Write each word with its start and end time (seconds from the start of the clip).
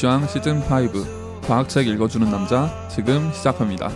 이슈왕 0.00 0.26
시즌 0.28 0.62
5 0.62 1.42
과학책 1.42 1.86
읽어주는 1.86 2.30
남자 2.30 2.88
지금 2.88 3.30
시작합니다. 3.34 3.90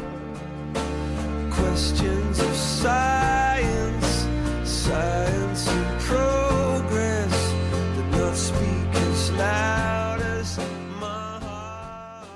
Questions 1.51 2.43
of 2.43 2.51
science, 2.51 4.29
science 4.65 5.73
and 5.73 6.05
progress. 6.05 7.55
The 7.95 8.19
notes 8.19 8.53
speak 8.53 8.95
as 8.95 9.33
loud 9.33 10.23
as 10.23 10.61
my 10.99 11.41
heart. 11.41 12.29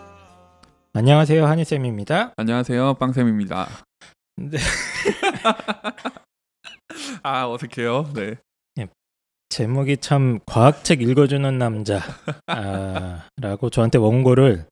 안녕하세요 0.95 1.45
한희 1.45 1.67
쌤입니다. 1.67 2.33
안녕하세요 2.39 2.95
빵 2.95 3.13
쌤입니다. 3.13 3.69
네. 4.37 4.57
아 7.23 7.47
어색해요. 7.51 8.15
네. 8.15 8.37
제목이 9.49 9.97
참 9.99 10.39
과학책 10.47 11.03
읽어주는 11.03 11.59
남자 11.59 12.01
아, 12.47 13.27
라고 13.41 13.71
저한테 13.71 13.99
원고를 13.99 14.67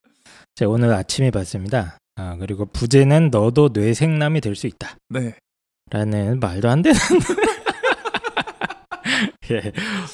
제가 0.55 0.71
오늘 0.71 0.93
아침에 0.93 1.31
봤습니다. 1.31 1.97
아, 2.15 2.35
그리고 2.37 2.65
부제는 2.65 3.29
너도 3.31 3.69
뇌생남이 3.73 4.41
될 4.41 4.55
수 4.55 4.67
있다. 4.67 4.95
네. 5.09 5.35
라는 5.89 6.39
말도 6.39 6.69
안 6.69 6.81
되는 6.81 6.97
예, 9.51 9.71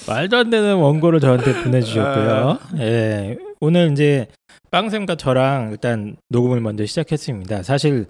말도 0.08 0.38
안 0.38 0.50
되는 0.52 0.76
원고를 0.76 1.20
저한테 1.20 1.64
보내주셨고요. 1.64 2.60
예, 2.78 3.38
오늘 3.60 3.92
이제 3.92 4.28
빵쌤과 4.70 5.16
저랑 5.16 5.72
일단 5.72 6.16
녹음을 6.30 6.62
먼저 6.62 6.86
시작했습니다. 6.86 7.64
사실 7.64 8.06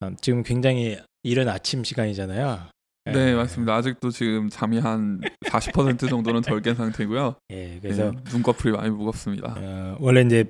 어, 0.00 0.10
지금 0.20 0.42
굉장히 0.42 0.98
이른 1.22 1.48
아침 1.48 1.82
시간이잖아요. 1.84 2.60
네, 3.06 3.34
맞습니다. 3.34 3.74
아직도 3.76 4.10
지금 4.10 4.48
잠이 4.50 4.78
한 4.78 5.20
40% 5.46 6.08
정도는 6.08 6.42
덜 6.42 6.60
깬 6.60 6.74
상태고요. 6.74 7.36
예, 7.50 7.78
그래서 7.80 8.10
네, 8.12 8.18
눈꺼풀이 8.32 8.76
많이 8.76 8.90
무겁습니다. 8.90 9.54
어, 9.56 9.96
원래 10.00 10.20
이제 10.22 10.44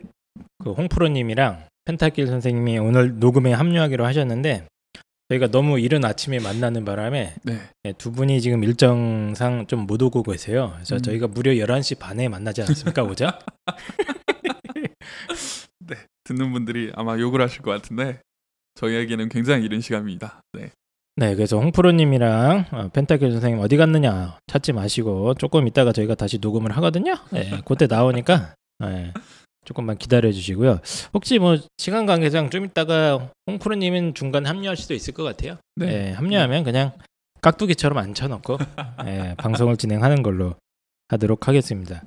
그 0.62 0.72
홍프로님이랑 0.72 1.64
펜타길 1.84 2.26
선생님이 2.26 2.78
오늘 2.78 3.18
녹음에 3.18 3.52
합류하기로 3.52 4.04
하셨는데 4.04 4.66
저희가 5.28 5.46
너무 5.48 5.78
이른 5.78 6.04
아침에 6.04 6.40
만나는 6.40 6.84
바람에 6.84 7.34
네. 7.44 7.60
네, 7.84 7.92
두 7.96 8.10
분이 8.10 8.40
지금 8.40 8.64
일정상 8.64 9.66
좀 9.68 9.86
못 9.86 10.02
오고 10.02 10.24
계세요. 10.24 10.72
그래서 10.74 10.96
음. 10.96 11.02
저희가 11.02 11.28
무려 11.28 11.52
11시 11.52 11.98
반에 12.00 12.28
만나지 12.28 12.62
않았습니까, 12.62 13.04
오죠? 13.04 13.28
네, 15.86 15.96
듣는 16.24 16.52
분들이 16.52 16.92
아마 16.94 17.18
욕을 17.18 17.40
하실 17.40 17.62
것 17.62 17.70
같은데 17.70 18.20
저희에게는 18.74 19.28
굉장히 19.28 19.64
이른 19.64 19.80
시간입니다. 19.80 20.40
네. 20.52 20.70
네, 21.16 21.34
그래서 21.34 21.58
홍프로님이랑 21.58 22.66
어, 22.70 22.88
펜타길 22.92 23.32
선생님 23.32 23.60
어디 23.60 23.76
갔느냐 23.76 24.38
찾지 24.46 24.72
마시고 24.72 25.34
조금 25.34 25.66
있다가 25.66 25.92
저희가 25.92 26.14
다시 26.14 26.38
녹음을 26.38 26.70
하거든요. 26.76 27.14
네, 27.30 27.60
그때 27.64 27.86
나오니까 27.86 28.54
네, 28.78 29.12
조금만 29.64 29.98
기다려 29.98 30.32
주시고요. 30.32 30.80
혹시 31.12 31.38
뭐 31.38 31.58
시간 31.78 32.06
관계상 32.06 32.50
좀 32.50 32.64
있다가 32.64 33.30
홍프로님은 33.46 34.14
중간 34.14 34.46
합류할 34.46 34.76
수도 34.76 34.94
있을 34.94 35.12
것 35.12 35.22
같아요. 35.24 35.56
네. 35.76 35.86
네, 35.86 36.12
합류하면 36.12 36.64
그냥 36.64 36.92
깍두기처럼 37.42 37.98
앉혀놓고 37.98 38.58
네, 39.04 39.34
방송을 39.36 39.76
진행하는 39.76 40.22
걸로 40.22 40.54
하도록 41.08 41.48
하겠습니다. 41.48 42.02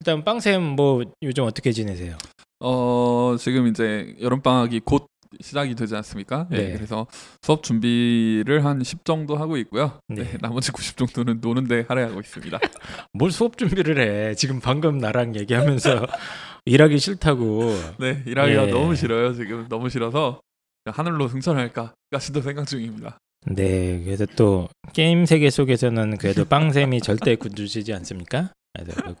일단 0.00 0.24
빵쌤 0.24 0.62
뭐 0.62 1.04
요즘 1.22 1.44
어떻게 1.44 1.72
지내세요? 1.72 2.16
어, 2.60 3.36
지금 3.38 3.68
이제 3.68 4.16
여름 4.20 4.40
방학이 4.40 4.80
곧 4.80 5.06
시작이 5.40 5.74
되지 5.74 5.94
않습니까? 5.96 6.46
네. 6.50 6.68
네. 6.68 6.72
그래서 6.72 7.06
수업 7.42 7.62
준비를 7.62 8.64
한 8.64 8.82
10 8.82 9.04
정도 9.04 9.36
하고 9.36 9.56
있고요. 9.58 9.98
네. 10.08 10.24
네. 10.24 10.38
나머지 10.40 10.72
90 10.72 10.96
정도는 10.96 11.40
노는데 11.40 11.84
할애하고 11.88 12.20
있습니다. 12.20 12.58
뭘 13.12 13.30
수업 13.30 13.58
준비를 13.58 13.98
해? 14.30 14.34
지금 14.34 14.60
방금 14.60 14.98
나랑 14.98 15.34
얘기하면서 15.34 16.06
일하기 16.64 16.98
싫다고. 16.98 17.74
네, 17.98 18.22
일하기가 18.26 18.68
예. 18.68 18.70
너무 18.70 18.94
싫어요. 18.94 19.34
지금 19.34 19.66
너무 19.68 19.88
싫어서 19.88 20.40
하늘로 20.86 21.28
승천할까까지도 21.28 22.40
생각 22.42 22.66
중입니다. 22.66 23.18
네, 23.46 24.02
그래서 24.04 24.26
또 24.36 24.68
게임 24.92 25.24
세계 25.24 25.50
속에서는 25.50 26.18
그래도 26.18 26.44
빵쌤이 26.44 27.00
절대 27.02 27.36
군주시지 27.36 27.92
않습니까? 27.94 28.52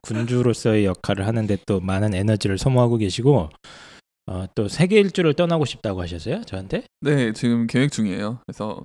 군주로서의 0.02 0.84
역할을 0.84 1.26
하는데 1.26 1.56
또 1.66 1.80
많은 1.80 2.14
에너지를 2.14 2.58
소모하고 2.58 2.96
계시고 2.98 3.50
어, 4.28 4.44
또 4.54 4.68
세계 4.68 5.00
일주를 5.00 5.32
떠나고 5.32 5.64
싶다고 5.64 6.02
하셨어요? 6.02 6.42
저한테? 6.44 6.84
네, 7.00 7.32
지금 7.32 7.66
계획 7.66 7.90
중이에요. 7.90 8.40
그래서 8.46 8.84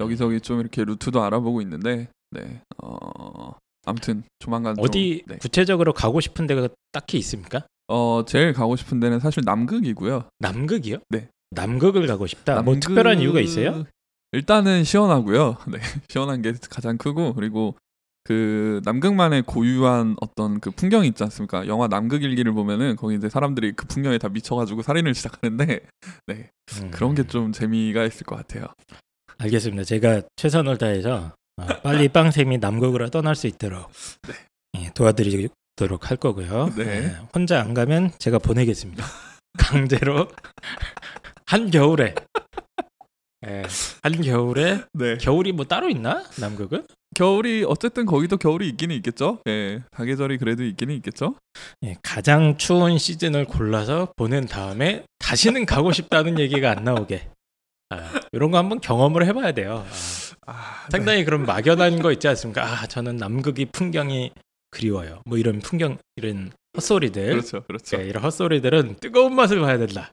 여기저기 0.00 0.40
좀 0.40 0.60
이렇게 0.60 0.84
루트도 0.84 1.22
알아보고 1.22 1.62
있는데, 1.62 2.08
네, 2.30 2.60
어, 2.82 3.54
아무튼 3.86 4.22
조만간 4.38 4.76
좀, 4.76 4.84
어디 4.84 5.22
네. 5.26 5.36
구체적으로 5.38 5.94
가고 5.94 6.20
싶은 6.20 6.46
데가 6.46 6.68
딱히 6.92 7.16
있습니까? 7.18 7.64
어, 7.88 8.24
제일 8.26 8.52
가고 8.52 8.76
싶은 8.76 9.00
데는 9.00 9.18
사실 9.18 9.42
남극이고요. 9.46 10.24
남극이요? 10.40 10.98
네. 11.08 11.28
남극을 11.50 12.06
가고 12.06 12.26
싶다. 12.26 12.60
뭐 12.62 12.74
남극- 12.74 12.80
특별한 12.80 13.20
이유가 13.20 13.40
있어요? 13.40 13.84
일단은 14.32 14.84
시원하고요. 14.84 15.56
네, 15.72 15.78
시원한 16.08 16.42
게 16.42 16.52
가장 16.70 16.96
크고 16.98 17.34
그리고 17.34 17.76
그 18.24 18.80
남극만의 18.84 19.42
고유한 19.42 20.14
어떤 20.20 20.60
그 20.60 20.70
풍경이 20.70 21.08
있지 21.08 21.22
않습니까? 21.24 21.66
영화 21.66 21.88
남극 21.88 22.22
일기를 22.22 22.52
보면은 22.52 22.96
거기 22.96 23.16
이제 23.16 23.28
사람들이 23.28 23.72
그 23.72 23.86
풍경에 23.86 24.18
다 24.18 24.28
미쳐가지고 24.28 24.82
살인을 24.82 25.14
시작하는데 25.14 25.80
네 26.28 26.50
음, 26.80 26.90
그런 26.92 27.14
게 27.14 27.24
좀 27.24 27.52
재미가 27.52 28.04
있을 28.04 28.24
것 28.24 28.36
같아요. 28.36 28.66
알겠습니다. 29.38 29.84
제가 29.84 30.22
최선을 30.36 30.78
다해서 30.78 31.32
어, 31.56 31.66
빨리 31.82 32.08
빵쌤이 32.08 32.58
남극으로 32.58 33.10
떠날 33.10 33.34
수 33.34 33.46
있도록 33.46 33.90
예, 34.78 34.90
도와드리도록 34.94 36.10
할 36.10 36.16
거고요. 36.16 36.70
네. 36.76 36.84
예, 36.86 37.16
혼자 37.34 37.60
안 37.60 37.74
가면 37.74 38.12
제가 38.18 38.38
보내겠습니다. 38.38 39.04
강제로 39.58 40.28
한 41.46 41.70
겨울에 41.70 42.14
예, 43.46 43.62
한 44.02 44.12
겨울에 44.22 44.82
네 44.92 45.16
겨울이 45.18 45.52
뭐 45.52 45.64
따로 45.64 45.88
있나 45.88 46.22
남극은? 46.40 46.86
겨울이 47.14 47.64
어쨌든 47.66 48.06
거기도 48.06 48.36
겨울이 48.36 48.68
있기는 48.70 48.94
있겠죠. 48.96 49.38
예 49.48 49.82
사계절이 49.96 50.38
그래도 50.38 50.64
있기는 50.64 50.94
있겠죠. 50.96 51.34
예, 51.84 51.96
가장 52.02 52.56
추운 52.56 52.98
시즌을 52.98 53.44
골라서 53.44 54.12
보낸 54.16 54.46
다음에 54.46 55.04
다시는 55.18 55.66
가고 55.66 55.92
싶다는 55.92 56.38
얘기가 56.38 56.70
안 56.70 56.84
나오게 56.84 57.28
아, 57.90 58.20
이런 58.32 58.50
거 58.50 58.58
한번 58.58 58.80
경험을 58.80 59.26
해봐야 59.26 59.52
돼요. 59.52 59.84
아. 59.88 60.22
아, 60.46 60.86
상당히 60.90 61.24
그런 61.24 61.46
막연한 61.46 62.00
거 62.00 62.10
있지 62.12 62.26
않습니까? 62.28 62.64
아, 62.64 62.86
저는 62.86 63.16
남극이 63.16 63.66
풍경이 63.66 64.32
그리워요. 64.70 65.22
뭐 65.24 65.38
이런 65.38 65.60
풍경 65.60 65.98
이런 66.16 66.50
헛소리들. 66.76 67.30
그렇죠, 67.30 67.62
그렇죠. 67.64 68.00
예, 68.00 68.06
이런 68.06 68.24
헛소리들은 68.24 68.96
뜨거운 69.00 69.34
맛을 69.34 69.60
봐야 69.60 69.78
된다. 69.78 70.10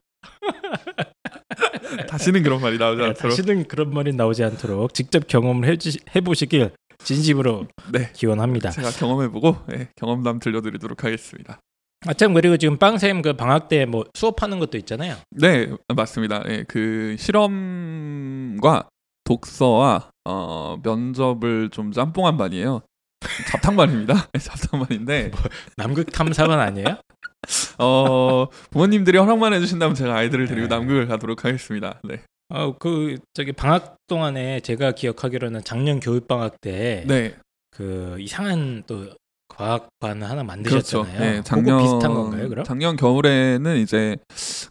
다시는 2.08 2.42
그런 2.42 2.60
말이 2.60 2.78
나오지 2.78 3.02
예, 3.02 3.06
않도록. 3.08 3.30
다시는 3.30 3.66
그런 3.66 3.92
말이 3.92 4.12
나오지 4.12 4.44
않도록 4.44 4.94
직접 4.94 5.26
경험을 5.26 5.76
해보시길 6.14 6.70
진심으로 7.04 7.66
네, 7.92 8.10
기원합니다. 8.14 8.70
제가 8.70 8.90
경험해보고 8.90 9.56
예, 9.72 9.88
경험담 9.96 10.38
들려드리도록 10.38 11.04
하겠습니다. 11.04 11.58
아참 12.06 12.32
그리고 12.32 12.56
지금 12.56 12.78
빵쌤 12.78 13.20
그 13.22 13.34
방학 13.34 13.68
때 13.68 13.84
뭐 13.84 14.04
수업하는 14.14 14.58
것도 14.58 14.78
있잖아요. 14.78 15.16
네, 15.30 15.70
맞습니다. 15.94 16.42
예, 16.48 16.64
그 16.68 17.16
실험과 17.18 18.88
독서와 19.24 20.10
어, 20.24 20.76
면접을 20.82 21.70
좀 21.70 21.92
짬뽕한 21.92 22.36
반이에요. 22.36 22.82
잡탕반입니다. 23.50 24.28
네, 24.32 24.38
잡탕반인데 24.40 25.30
남극 25.76 26.10
탐사반 26.10 26.58
아니에요? 26.58 26.96
어, 27.78 28.46
부모님들이 28.70 29.18
허락만 29.18 29.52
해주신다면 29.54 29.94
제가 29.94 30.14
아이들을 30.16 30.46
데리고 30.46 30.68
네. 30.68 30.74
남극을 30.74 31.06
가도록 31.06 31.44
하겠습니다. 31.44 32.00
네, 32.04 32.22
어, 32.50 32.76
그 32.78 33.16
저기 33.34 33.52
방학 33.52 33.96
동안에 34.08 34.60
제가 34.60 34.92
기억하기로는 34.92 35.62
작년 35.64 36.00
겨울 36.00 36.20
방학 36.20 36.60
때 36.60 37.04
네, 37.06 37.34
그 37.70 38.16
이상한 38.18 38.82
또 38.86 39.08
과학반을 39.48 40.22
하나 40.28 40.42
그렇죠. 40.42 41.02
만드셨잖아요. 41.02 41.18
네, 41.20 41.30
그거 41.38 41.42
작년 41.42 41.78
비슷한 41.82 42.14
건가요, 42.14 42.48
그럼? 42.48 42.64
작년 42.64 42.96
겨울에는 42.96 43.76
이제 43.78 44.16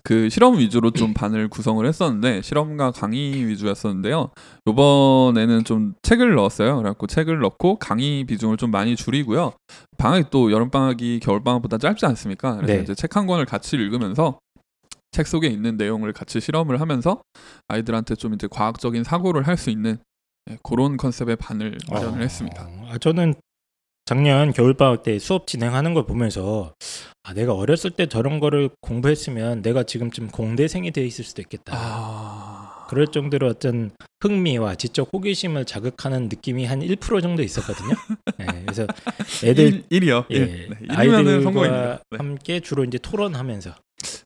그 0.04 0.30
실험 0.30 0.57
위주로 0.57 0.92
좀 0.92 1.13
반을 1.13 1.50
구성을 1.50 1.86
했었는데 1.86 2.42
실험과 2.42 2.92
강의 2.92 3.45
위주였었는데요. 3.48 4.31
이번에는 4.68 5.63
좀 5.65 5.94
책을 6.01 6.33
넣었어요. 6.36 6.77
그래갖고 6.77 7.07
책을 7.07 7.39
넣고 7.39 7.77
강의 7.77 8.24
비중을 8.24 8.57
좀 8.57 8.71
많이 8.71 8.95
줄이고요. 8.95 9.54
방학이 9.98 10.25
또 10.31 10.51
여름 10.51 10.69
방학이 10.69 11.19
겨울 11.21 11.44
방학보다 11.44 11.77
짧지 11.77 12.06
않습니까? 12.06 12.56
그래서 12.56 12.74
네. 12.74 12.81
이제 12.81 12.95
책 12.95 13.15
한 13.15 13.27
권을 13.27 13.45
같이 13.45 13.75
읽으면서 13.75 14.39
책 15.11 15.27
속에 15.27 15.47
있는 15.47 15.75
내용을 15.77 16.13
같이 16.13 16.39
실험을 16.39 16.79
하면서 16.81 17.21
아이들한테 17.67 18.15
좀 18.15 18.33
이제 18.33 18.47
과학적인 18.50 19.03
사고를 19.03 19.47
할 19.47 19.57
수 19.57 19.69
있는 19.69 19.97
예, 20.50 20.57
그런 20.63 20.97
컨셉의 20.97 21.35
반을 21.35 21.77
마련을 21.91 22.19
어, 22.19 22.21
했습니다. 22.21 22.67
아, 22.89 22.97
저는 22.97 23.33
작년 24.06 24.53
겨울방학 24.53 25.03
때 25.03 25.19
수업 25.19 25.45
진행하는 25.47 25.94
걸 25.94 26.06
보면서 26.06 26.73
아, 27.23 27.33
내가 27.33 27.53
어렸을 27.53 27.91
때 27.91 28.07
저런 28.07 28.39
거를 28.39 28.69
공부했으면 28.81 29.61
내가 29.61 29.83
지금쯤 29.83 30.29
공대생이 30.29 30.91
돼 30.91 31.06
있을 31.06 31.23
수도 31.25 31.41
있겠다. 31.41 31.73
아, 31.75 32.69
그럴 32.89 33.06
정도로 33.06 33.47
어떤 33.47 33.91
흥미와 34.21 34.74
지적 34.74 35.09
호기심을 35.13 35.65
자극하는 35.65 36.24
느낌이 36.24 36.65
한 36.65 36.80
1% 36.80 37.21
정도 37.21 37.44
있었거든요. 37.44 37.94
네, 38.38 38.47
그래서 38.65 38.88
애들 39.45 39.83
1, 39.91 40.03
이요 40.06 40.25
예, 40.31 40.39
네. 40.39 40.68
1이면은 40.88 41.44
성공입니다. 41.44 41.77
아이들과 41.77 42.00
네. 42.09 42.18
함께 42.18 42.59
주로 42.59 42.83
이제 42.83 42.97
토론하면서 42.97 43.75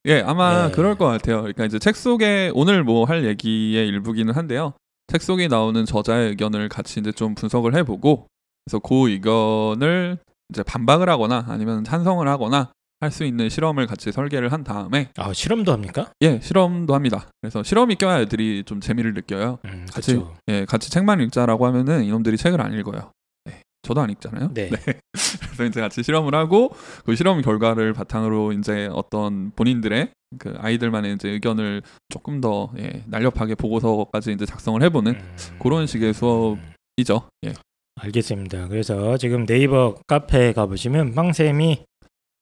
예, 0.05 0.21
아마 0.21 0.67
예. 0.69 0.71
그럴 0.71 0.97
것 0.97 1.07
같아요. 1.07 1.39
그러니까 1.41 1.65
이제 1.65 1.77
책 1.77 1.97
속에 1.97 2.51
오늘 2.53 2.85
뭐 2.85 3.03
할 3.03 3.25
얘기의 3.25 3.85
일부기는 3.89 4.33
한데요. 4.33 4.71
책 5.07 5.21
속에 5.21 5.49
나오는 5.49 5.83
저자의 5.85 6.29
의견을 6.29 6.69
같이 6.69 7.01
이제 7.01 7.11
좀 7.11 7.35
분석을 7.35 7.75
해보고 7.75 8.27
그래서 8.63 8.79
그 8.79 9.09
의견을 9.09 10.19
이제 10.51 10.63
반박을 10.63 11.09
하거나 11.09 11.43
아니면 11.49 11.83
찬성을 11.83 12.25
하거나 12.25 12.71
할 13.03 13.11
수 13.11 13.23
있는 13.25 13.47
실험을 13.49 13.85
같이 13.85 14.11
설계를 14.11 14.51
한 14.51 14.63
다음에 14.63 15.09
아 15.17 15.31
실험도 15.33 15.71
합니까? 15.71 16.11
예 16.21 16.39
실험도 16.41 16.95
합니다. 16.95 17.27
그래서 17.41 17.61
실험이 17.61 17.95
껴야 17.95 18.21
애들이 18.21 18.63
좀 18.65 18.81
재미를 18.81 19.13
느껴요. 19.13 19.59
음, 19.65 19.85
같이 19.91 20.15
그렇죠. 20.15 20.33
예 20.47 20.65
같이 20.65 20.89
책만 20.89 21.21
읽자라고 21.21 21.65
하면은 21.67 22.03
이놈들이 22.05 22.37
책을 22.37 22.59
안 22.61 22.73
읽어요. 22.73 23.11
네, 23.45 23.61
저도 23.83 24.01
안 24.01 24.09
읽잖아요. 24.09 24.49
네. 24.53 24.69
그래서 25.13 25.65
이제 25.65 25.79
같이 25.81 26.01
실험을 26.01 26.33
하고 26.33 26.73
그 27.05 27.15
실험 27.15 27.41
결과를 27.41 27.93
바탕으로 27.93 28.53
이제 28.53 28.89
어떤 28.91 29.51
본인들의 29.51 30.09
그 30.39 30.55
아이들만의 30.57 31.13
이제 31.13 31.29
의견을 31.29 31.83
조금 32.09 32.41
더 32.41 32.71
예, 32.79 33.03
날렵하게 33.05 33.53
보고서까지 33.55 34.31
이제 34.31 34.45
작성을 34.47 34.81
해보는 34.81 35.11
음, 35.13 35.35
그런 35.61 35.85
식의 35.85 36.13
수업 36.15 36.53
음, 36.57 36.73
이죠. 36.97 37.27
예. 37.45 37.53
알겠습니다. 38.01 38.69
그래서 38.69 39.17
지금 39.17 39.45
네이버 39.45 39.95
카페에 40.07 40.53
가보시면 40.53 41.13
빵쌤이 41.13 41.85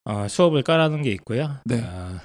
어, 0.05 0.27
수업을 0.27 0.63
깔아놓은 0.63 1.03
게 1.03 1.11
있고요. 1.11 1.57
네. 1.65 1.83
아, 1.85 2.19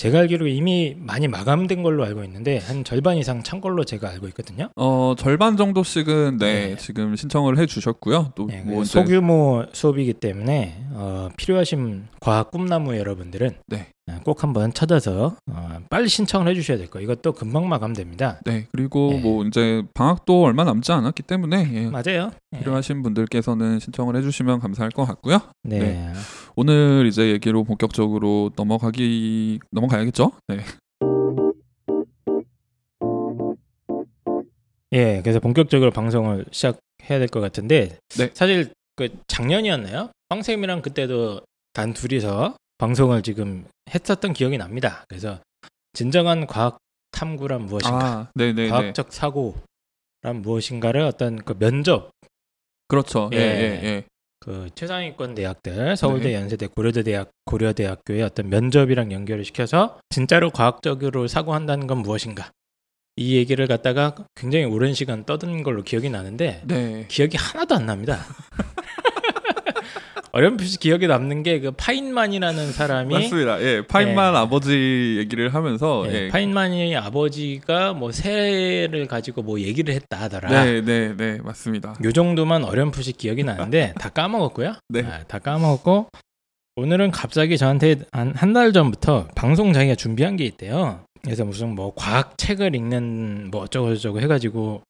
제가 0.00 0.20
알기로 0.20 0.46
이미 0.46 0.96
많이 0.98 1.28
마감된 1.28 1.82
걸로 1.82 2.04
알고 2.04 2.24
있는데 2.24 2.56
한 2.56 2.84
절반 2.84 3.18
이상 3.18 3.42
찬 3.42 3.60
걸로 3.60 3.84
제가 3.84 4.08
알고 4.08 4.28
있거든요. 4.28 4.70
어 4.74 5.14
절반 5.18 5.58
정도씩은 5.58 6.38
네, 6.38 6.68
네. 6.68 6.76
지금 6.76 7.14
신청을 7.16 7.58
해주셨고요. 7.58 8.32
또 8.34 8.46
네, 8.46 8.62
뭐 8.62 8.82
소규모 8.84 9.66
수업이기 9.74 10.14
때문에 10.14 10.86
어, 10.92 11.28
필요하신 11.36 12.06
과학 12.18 12.50
꿈나무 12.50 12.96
여러분들은 12.96 13.50
네. 13.66 13.88
어, 14.10 14.20
꼭 14.24 14.42
한번 14.42 14.72
찾아서 14.72 15.36
어, 15.50 15.78
빨리 15.90 16.08
신청을 16.08 16.48
해주셔야 16.48 16.78
될 16.78 16.86
거예요. 16.86 17.04
이것도 17.04 17.32
금방 17.32 17.68
마감됩니다. 17.68 18.40
네 18.46 18.68
그리고 18.72 19.10
네. 19.10 19.20
뭐 19.20 19.44
이제 19.44 19.82
방학도 19.92 20.44
얼마 20.44 20.64
남지 20.64 20.90
않았기 20.92 21.24
때문에 21.24 21.70
예, 21.74 21.90
맞아요. 21.90 22.30
네. 22.52 22.60
필요하신 22.60 23.02
분들께서는 23.02 23.80
신청을 23.80 24.16
해주시면 24.16 24.60
감사할 24.60 24.92
것 24.92 25.04
같고요. 25.04 25.40
네. 25.62 26.10
네. 26.66 26.72
오늘 26.72 27.06
이제 27.06 27.30
얘기로 27.30 27.64
본격적으로 27.64 28.50
넘어가기 28.56 29.60
넘어가야겠죠? 29.70 30.32
네. 30.48 30.58
예, 34.92 35.20
그래서 35.22 35.38
본격적으로 35.40 35.90
방송을 35.90 36.44
시작해야 36.50 37.18
될 37.18 37.28
것 37.28 37.40
같은데 37.40 37.96
네. 38.18 38.30
사실 38.34 38.72
그 38.96 39.08
작년이었나요? 39.28 40.10
빵쌤이랑 40.28 40.82
그때도 40.82 41.40
단 41.72 41.94
둘이서 41.94 42.56
방송을 42.78 43.22
지금 43.22 43.64
했었던 43.94 44.32
기억이 44.32 44.58
납니다. 44.58 45.04
그래서 45.08 45.38
진정한 45.92 46.46
과학 46.46 46.78
탐구란 47.12 47.66
무엇인가, 47.66 48.06
아, 48.06 48.30
네네네. 48.34 48.68
과학적 48.68 49.12
사고란 49.12 50.42
무엇인가를 50.42 51.00
어떤 51.02 51.36
그 51.36 51.58
면접 51.58 52.10
그렇죠. 52.88 53.30
예, 53.32 53.36
예. 53.38 53.40
예, 53.40 53.84
예. 53.84 54.04
그 54.40 54.70
최상위권 54.74 55.34
대학들 55.34 55.96
서울대, 55.96 56.30
네. 56.30 56.34
연세대, 56.34 56.68
고려대 56.68 57.02
대학, 57.02 57.30
고려대학교의 57.44 58.22
어떤 58.22 58.48
면접이랑 58.48 59.12
연결을 59.12 59.44
시켜서 59.44 60.00
진짜로 60.08 60.50
과학적으로 60.50 61.28
사고한다는 61.28 61.86
건 61.86 61.98
무엇인가 61.98 62.50
이 63.16 63.36
얘기를 63.36 63.66
갖다가 63.66 64.14
굉장히 64.34 64.64
오랜 64.64 64.94
시간 64.94 65.24
떠든 65.24 65.62
걸로 65.62 65.82
기억이 65.82 66.08
나는데 66.08 66.62
네. 66.64 67.04
기억이 67.08 67.36
하나도 67.36 67.74
안 67.74 67.84
납니다. 67.84 68.24
어렴풋이 70.32 70.78
기억에 70.78 71.06
남는 71.06 71.42
게 71.42 71.60
그 71.60 71.72
파인만이라는 71.72 72.72
사람이 72.72 73.12
맞습니다. 73.14 73.60
예, 73.62 73.82
파인만 73.86 74.34
예. 74.34 74.38
아버지 74.38 75.16
얘기를 75.18 75.52
하면서 75.52 76.04
예, 76.08 76.26
예, 76.26 76.28
파인만이 76.28 76.96
아버지가 76.96 77.92
뭐 77.92 78.12
새를 78.12 79.06
가지고 79.06 79.42
뭐 79.42 79.60
얘기를 79.60 79.92
했다 79.94 80.16
하더라. 80.20 80.64
네, 80.64 80.80
네, 80.80 81.14
네, 81.16 81.38
맞습니다. 81.42 81.94
요 82.04 82.12
정도만 82.12 82.64
어렴풋이 82.64 83.12
기억이 83.14 83.44
나는데 83.44 83.94
다 84.00 84.08
까먹었고요. 84.08 84.74
네. 84.88 85.02
아, 85.02 85.22
다 85.26 85.38
까먹었고 85.38 86.08
오늘은 86.76 87.10
갑자기 87.10 87.58
저한테 87.58 87.96
한 88.12 88.32
한 88.36 88.52
달 88.52 88.72
전부터 88.72 89.28
방송 89.34 89.72
자기가 89.72 89.96
준비한 89.96 90.36
게 90.36 90.44
있대요. 90.44 91.00
그래서 91.22 91.44
무슨 91.44 91.74
뭐 91.74 91.92
과학 91.94 92.38
책을 92.38 92.74
읽는 92.74 93.48
뭐 93.50 93.62
어쩌고 93.62 93.94
저쩌고 93.96 94.20
해가지고 94.20 94.82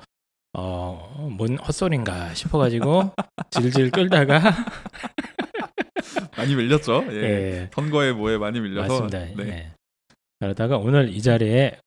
어 0.63 1.11
뭔 1.39 1.57
헛소린가 1.59 2.35
싶어가지고 2.35 3.13
질질 3.51 3.91
끌다가 3.91 4.41
많이 6.37 6.55
밀렸죠. 6.55 7.05
예. 7.11 7.15
예, 7.15 7.71
선거에 7.73 8.13
뭐에 8.13 8.39
많이 8.39 8.61
밀려서. 8.61 8.89
맞습니다. 8.89 9.43
네. 9.43 9.49
예. 9.49 9.73
그러다가 10.41 10.79
오늘 10.79 11.11
이 11.11 11.21
자리에 11.23 11.79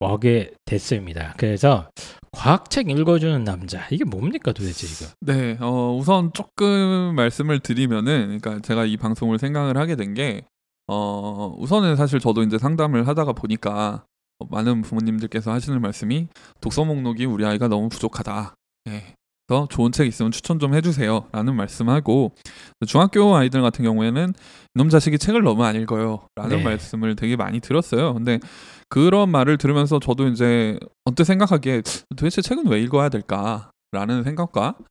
와게 0.00 0.52
됐습니다. 0.64 1.34
그래서 1.36 1.88
과학책 2.32 2.90
읽어주는 2.90 3.44
남자 3.44 3.86
이게 3.90 4.04
뭡니까 4.04 4.52
도대체 4.52 4.86
이거? 4.86 5.12
네, 5.20 5.56
어, 5.60 5.94
우선 5.96 6.32
조금 6.32 7.14
말씀을 7.14 7.60
드리면은, 7.60 8.38
그러니까 8.38 8.60
제가 8.60 8.84
이 8.84 8.96
방송을 8.96 9.38
생각을 9.38 9.76
하게 9.76 9.96
된 9.96 10.14
게, 10.14 10.42
어, 10.88 11.54
우선은 11.58 11.96
사실 11.96 12.20
저도 12.20 12.42
이제 12.42 12.58
상담을 12.58 13.06
하다가 13.08 13.32
보니까 13.32 14.04
어, 14.04 14.11
많은 14.50 14.82
부모님들께서 14.82 15.52
하시는 15.52 15.80
말씀이 15.80 16.28
독서 16.60 16.84
목록이 16.84 17.24
우리 17.26 17.44
아이가 17.44 17.68
너무 17.68 17.88
부족하다. 17.88 18.54
예. 18.88 19.14
그래서 19.46 19.66
좋은 19.68 19.92
책 19.92 20.06
있으면 20.06 20.32
추천 20.32 20.58
좀 20.58 20.74
해주세요라는 20.74 21.54
말씀하고 21.54 22.32
중학교 22.86 23.34
아이들 23.36 23.60
같은 23.60 23.84
경우에는 23.84 24.32
이놈 24.74 24.88
자식이 24.88 25.18
책을 25.18 25.42
너무 25.42 25.64
안 25.64 25.76
읽어요라는 25.76 26.48
네. 26.48 26.62
말씀을 26.62 27.16
되게 27.16 27.36
많이 27.36 27.60
들었어요. 27.60 28.14
근데 28.14 28.38
그런 28.88 29.30
말을 29.30 29.58
들으면서 29.58 29.98
저도 29.98 30.28
이제 30.28 30.78
언뜻 31.04 31.24
생각하기에 31.24 31.82
도대체 32.16 32.40
책은 32.40 32.66
왜 32.68 32.80
읽어야 32.80 33.08
될까라는 33.08 34.22
생각과 34.24 34.76
음, 34.78 34.84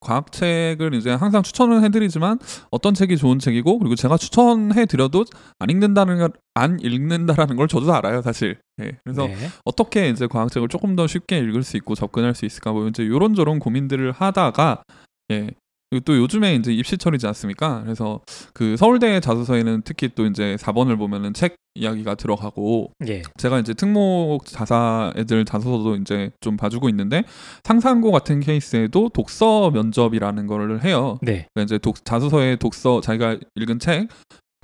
과학 0.00 0.32
책을 0.32 0.94
이제 0.94 1.10
항상 1.10 1.42
추천을 1.42 1.82
해드리지만 1.84 2.38
어떤 2.70 2.94
책이 2.94 3.16
좋은 3.16 3.38
책이고 3.38 3.78
그리고 3.78 3.94
제가 3.94 4.16
추천해드려도 4.16 5.24
안 5.58 5.70
읽는다는 5.70 6.18
걸, 6.18 6.30
안 6.54 6.78
읽는다라는 6.80 7.56
걸 7.56 7.68
저도 7.68 7.92
알아요 7.94 8.22
사실. 8.22 8.58
예, 8.80 8.92
그래서 9.04 9.26
네. 9.26 9.36
어떻게 9.64 10.08
이제 10.08 10.26
과학 10.26 10.50
책을 10.50 10.68
조금 10.68 10.96
더 10.96 11.06
쉽게 11.06 11.38
읽을 11.38 11.62
수 11.62 11.76
있고 11.76 11.94
접근할 11.94 12.34
수 12.34 12.44
있을까 12.44 12.72
뭐 12.72 12.88
이제 12.88 13.06
요런저런 13.06 13.58
고민들을 13.58 14.12
하다가 14.12 14.82
예. 15.30 15.50
그리고 15.90 16.04
또 16.04 16.16
요즘에 16.16 16.56
이제 16.56 16.72
입시철이지 16.72 17.26
않습니까? 17.28 17.82
그래서 17.84 18.20
그 18.52 18.76
서울대 18.76 19.20
자소서에는 19.20 19.82
특히 19.84 20.10
또 20.14 20.26
이제 20.26 20.56
4번을 20.58 20.98
보면은 20.98 21.32
책 21.32 21.56
이야기가 21.76 22.14
들어가고 22.14 22.90
예. 23.06 23.22
제가 23.36 23.60
이제 23.60 23.74
특목 23.74 24.46
자사 24.46 25.12
애들 25.16 25.44
자소서도 25.44 25.96
이제 25.96 26.30
좀 26.40 26.56
봐주고 26.56 26.88
있는데 26.88 27.22
상상고 27.64 28.10
같은 28.10 28.40
케이스에도 28.40 29.10
독서 29.10 29.70
면접이라는 29.70 30.46
거를 30.46 30.82
해요. 30.84 31.18
네. 31.22 31.46
그러니까 31.54 31.62
이제 31.62 31.78
독, 31.78 32.04
자소서에 32.04 32.56
독서 32.56 33.00
자기가 33.00 33.38
읽은 33.54 33.78
책 33.78 34.08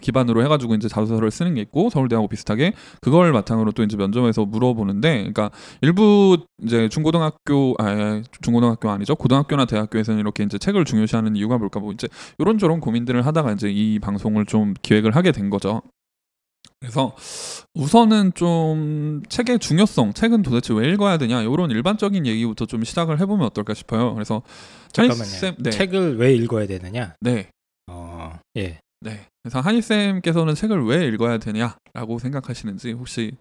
기반으로 0.02 0.44
해가지고 0.44 0.74
이제 0.74 0.88
자소서를 0.88 1.30
쓰는 1.30 1.54
게 1.54 1.62
있고 1.62 1.88
서울대하고 1.88 2.28
비슷하게 2.28 2.74
그걸 3.00 3.32
바탕으로 3.32 3.72
또 3.72 3.82
이제 3.82 3.96
면접에서 3.96 4.44
물어보는데, 4.44 5.18
그러니까 5.18 5.50
일부 5.80 6.36
이제 6.62 6.90
중고등학교 6.90 7.74
아 7.78 8.22
중고등학교 8.42 8.90
아니죠 8.90 9.14
고등학교나 9.14 9.64
대학교에서는 9.64 10.20
이렇게 10.20 10.44
이제 10.44 10.58
책을 10.58 10.84
중요시하는 10.84 11.36
이유가 11.36 11.56
뭘까 11.56 11.80
뭐 11.80 11.92
이제 11.92 12.08
이런저런 12.38 12.80
고민들을 12.80 13.24
하다가 13.24 13.52
이제 13.52 13.70
이 13.70 13.98
방송을 13.98 14.44
좀 14.44 14.74
기획을 14.82 15.16
하게 15.16 15.32
된 15.32 15.48
거죠. 15.48 15.80
그래서 16.80 17.14
우선은 17.74 18.32
좀 18.34 19.22
책의 19.28 19.60
중요성, 19.60 20.14
책은 20.14 20.42
도대체 20.42 20.74
왜 20.74 20.88
읽어야 20.90 21.16
되냐 21.16 21.42
이런 21.42 21.70
일반적인 21.70 22.26
얘기부터 22.26 22.66
좀 22.66 22.82
시작을 22.82 23.20
해보면 23.20 23.46
어떨까 23.46 23.72
싶어요. 23.72 24.12
그래서 24.14 24.42
잠깐만요. 24.92 25.54
네, 25.58 25.70
책을 25.70 26.18
왜 26.18 26.34
읽어야 26.34 26.66
되느냐? 26.66 27.14
네, 27.20 27.50
어, 27.88 28.38
예. 28.56 28.80
네. 29.02 29.26
그래서 29.42 29.60
한희쌤께서는 29.60 30.54
책을 30.54 30.84
왜 30.86 31.06
읽어야 31.06 31.38
되냐라고 31.38 32.18
생각하시는지 32.20 32.92
혹시 32.92 33.32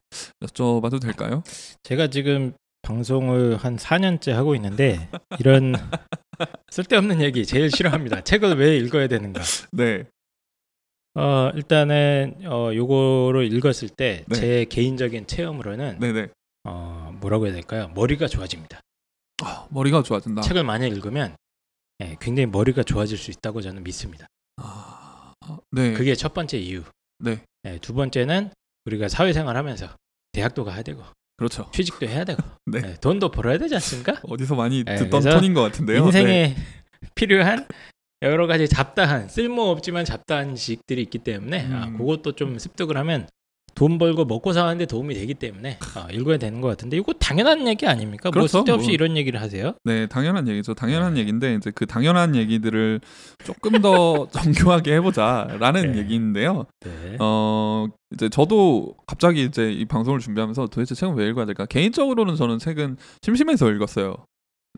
여쭤봐도 0.44 1.02
될까요? 1.02 1.44
제가 1.84 2.08
지금 2.08 2.54
방송을 2.82 3.58
한 3.58 3.78
4년째 3.78 4.32
하고 4.32 4.56
있는데 4.56 5.10
이런 5.40 5.74
쓸데없는 6.72 7.22
얘기 7.22 7.46
제일 7.46 7.70
싫어합니다. 7.70 8.22
책을 8.22 8.56
왜 8.58 8.78
읽어야 8.78 9.08
되는가? 9.08 9.42
네, 9.74 10.06
어, 11.14 11.52
일단은 11.56 12.36
어 12.46 12.74
요거를 12.74 13.52
읽었을 13.54 13.90
때 13.90 14.24
네. 14.28 14.36
제 14.36 14.66
개인적인 14.66 15.28
체험으로는 15.28 15.98
네, 16.00 16.14
네. 16.14 16.30
어, 16.64 17.14
뭐라고 17.20 17.46
해야 17.48 17.54
될까요? 17.54 17.92
머리가 17.94 18.28
좋아집니다. 18.28 18.80
아, 19.44 19.68
머리가 19.72 20.04
좋아진다. 20.04 20.42
책을 20.42 20.64
많이 20.64 20.88
읽으면 20.88 21.36
예, 22.02 22.16
굉장히 22.20 22.48
머리가 22.48 22.84
좋아질 22.84 23.18
수 23.18 23.32
있다고 23.32 23.62
저는 23.62 23.84
믿습니다. 23.84 24.28
아, 24.58 24.91
네, 25.72 25.94
그게 25.94 26.16
첫 26.16 26.34
번째 26.34 26.58
이유. 26.58 26.84
네, 27.20 27.42
예, 27.66 27.78
두 27.80 27.94
번째는 27.94 28.52
우리가 28.86 29.08
사회생활 29.08 29.58
하면서 29.58 29.90
대학도 30.32 30.64
가야 30.64 30.82
되고 30.82 31.04
그렇죠. 31.38 31.70
취직도 31.74 32.08
해야 32.08 32.24
되고 32.24 32.42
네. 32.66 32.82
네, 32.82 32.96
돈도 33.02 33.32
벌어야 33.32 33.58
되지 33.58 33.76
않습니까? 33.76 34.20
어디서 34.24 34.56
많이 34.56 34.84
네, 34.84 34.96
듣던 34.96 35.22
톤인 35.22 35.54
것 35.54 35.62
같은데요. 35.62 36.06
인생에 36.06 36.26
네. 36.26 36.56
필요한 37.16 37.68
여러 38.22 38.46
가지 38.46 38.68
잡다한 38.68 39.28
쓸모없지만 39.28 40.06
잡다한 40.06 40.56
지식들이 40.56 41.02
있기 41.04 41.20
때문에 41.20 41.62
아, 41.62 41.66
음. 41.66 41.74
아, 41.74 41.98
그것도 41.98 42.34
좀 42.34 42.60
습득을 42.60 42.98
하면 42.98 43.28
돈 43.76 43.98
벌고 43.98 44.26
먹고 44.26 44.54
사는데 44.54 44.86
도움이 44.86 45.14
되기 45.16 45.34
때문에 45.34 45.78
어, 45.96 46.08
읽어야 46.12 46.38
되는 46.38 46.62
것 46.62 46.68
같은데 46.68 46.98
이거 46.98 47.14
당연한 47.14 47.68
얘기 47.68 47.88
아닙니까? 47.88 48.30
뭐 48.30 48.32
그렇죠. 48.32 48.58
뭐 48.58 48.62
쓸데없이 48.62 48.88
뭐, 48.88 48.94
이런 48.94 49.18
얘기를 49.18 49.42
하세요? 49.42 49.74
네, 49.84 50.08
당연한 50.08 50.48
얘기죠. 50.48 50.74
당연한 50.74 51.16
네. 51.16 51.22
얘기인데 51.22 51.56
이제 51.56 51.72
그 51.74 51.86
당연한 51.86 52.36
얘기들을 52.36 53.02
조금 53.44 53.82
더 53.82 54.28
정교하게 54.32 54.96
해보자라는 54.96 55.94
네. 55.94 56.00
얘기인데요. 56.00 56.66
네. 56.82 57.18
어 57.20 57.88
이제 58.14 58.30
저도 58.30 58.96
갑자기 59.08 59.44
이제 59.44 59.72
이 59.72 59.86
방송을 59.86 60.20
준비하면서 60.20 60.68
도대체 60.68 60.96
책은 60.96 61.16
왜 61.16 61.28
읽어야 61.30 61.46
될까? 61.46 61.66
개인적으로는 61.66 62.36
저는 62.36 62.60
책은 62.60 62.98
심심해서 63.22 63.72
읽었어요. 63.72 64.26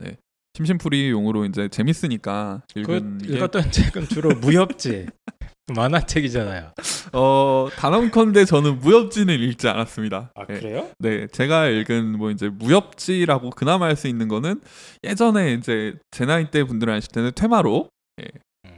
네. 0.01 0.17
심심풀이 0.55 1.09
용으로 1.09 1.45
이제 1.45 1.67
재밌으니까 1.67 2.62
읽은 2.75 3.17
그 3.17 3.33
읽었던 3.33 3.71
책은 3.71 4.07
주로 4.07 4.35
무협지 4.35 5.07
만화책이잖아요. 5.67 6.72
어 7.13 7.70
단언컨대 7.75 8.46
저는 8.46 8.79
무협지는 8.79 9.39
읽지 9.39 9.67
않았습니다. 9.67 10.32
아 10.36 10.46
네. 10.46 10.60
그래요? 10.60 10.89
네, 11.00 11.27
제가 11.27 11.67
읽은 11.67 12.17
뭐 12.17 12.32
이제 12.32 12.50
무협지라고 12.50 13.51
그나마 13.51 13.86
할 13.86 13.96
수 13.96 14.08
있는 14.08 14.27
거는 14.27 14.60
예전에 15.03 15.53
이제 15.53 15.93
제 16.12 16.25
나이 16.25 16.50
때 16.50 16.63
분들 16.63 16.89
아실 16.89 17.12
때는 17.12 17.32
퇴마로 17.36 17.89
예, 18.22 18.25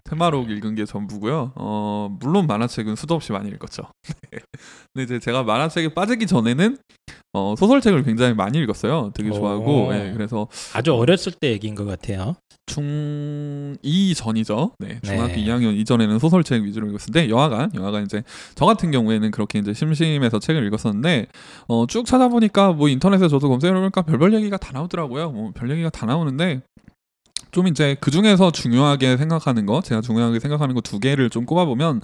테마록 0.10 0.50
읽은 0.52 0.76
게 0.76 0.86
전부고요. 0.86 1.54
어, 1.56 2.16
물론 2.20 2.46
만화책은 2.48 2.96
수도 2.96 3.16
없이 3.16 3.32
많이 3.32 3.50
읽었죠. 3.50 3.84
네. 4.32 4.40
근데 4.94 5.04
이제 5.04 5.20
제가 5.20 5.44
만화책에 5.44 5.94
빠지기 5.94 6.28
전에는 6.28 6.78
어, 7.34 7.56
소설책을 7.58 8.04
굉장히 8.04 8.34
많이 8.34 8.60
읽었어요. 8.60 9.12
되게 9.14 9.32
좋아하고. 9.32 9.92
네, 9.92 10.14
그래서 10.14 10.48
아주 10.74 10.94
어렸을 10.94 11.34
때 11.34 11.50
얘기인 11.52 11.76
것 11.76 11.86
같아요. 11.86 12.36
중2 12.68 14.16
전이죠. 14.16 14.72
네, 14.80 15.00
중학교 15.04 15.34
네. 15.34 15.44
2학년 15.46 15.76
이전에는 15.76 16.20
소설책 16.20 16.64
위주로 16.64 16.88
읽었는데 16.88 17.30
여하간 17.30 17.72
여하간 17.76 18.04
이제 18.06 18.24
저 18.56 18.66
같은 18.66 18.92
경우에는 18.92 19.32
그렇게 19.32 19.60
이제 19.60 19.74
심심해서 19.74 20.40
책을 20.40 20.66
읽었었는데 20.68 21.28
어, 21.68 21.86
쭉 21.88 22.06
찾아보니까 22.06 22.74
뭐 22.74 22.90
인터넷에 22.90 23.28
저도 23.28 23.50
검색해 23.50 23.74
보니까 23.74 24.02
별별 24.04 24.34
얘기가 24.34 24.58
다 24.58 24.72
나오더라고요. 24.74 25.32
뭐 25.32 25.52
별 25.56 25.70
얘기가 25.72 25.90
다 25.90 26.06
나오는데 26.06 26.62
좀 27.56 27.68
이제 27.68 27.96
그 28.02 28.12
중에서 28.12 28.52
중요하게 28.52 29.16
생각하는 29.16 29.66
거, 29.66 29.82
제가 29.82 30.02
중요하게 30.02 30.42
생각하는 30.42 30.76
거 30.76 30.82
두 30.82 31.00
개를 31.00 31.30
좀 31.30 31.46
꼽아보면 31.46 32.02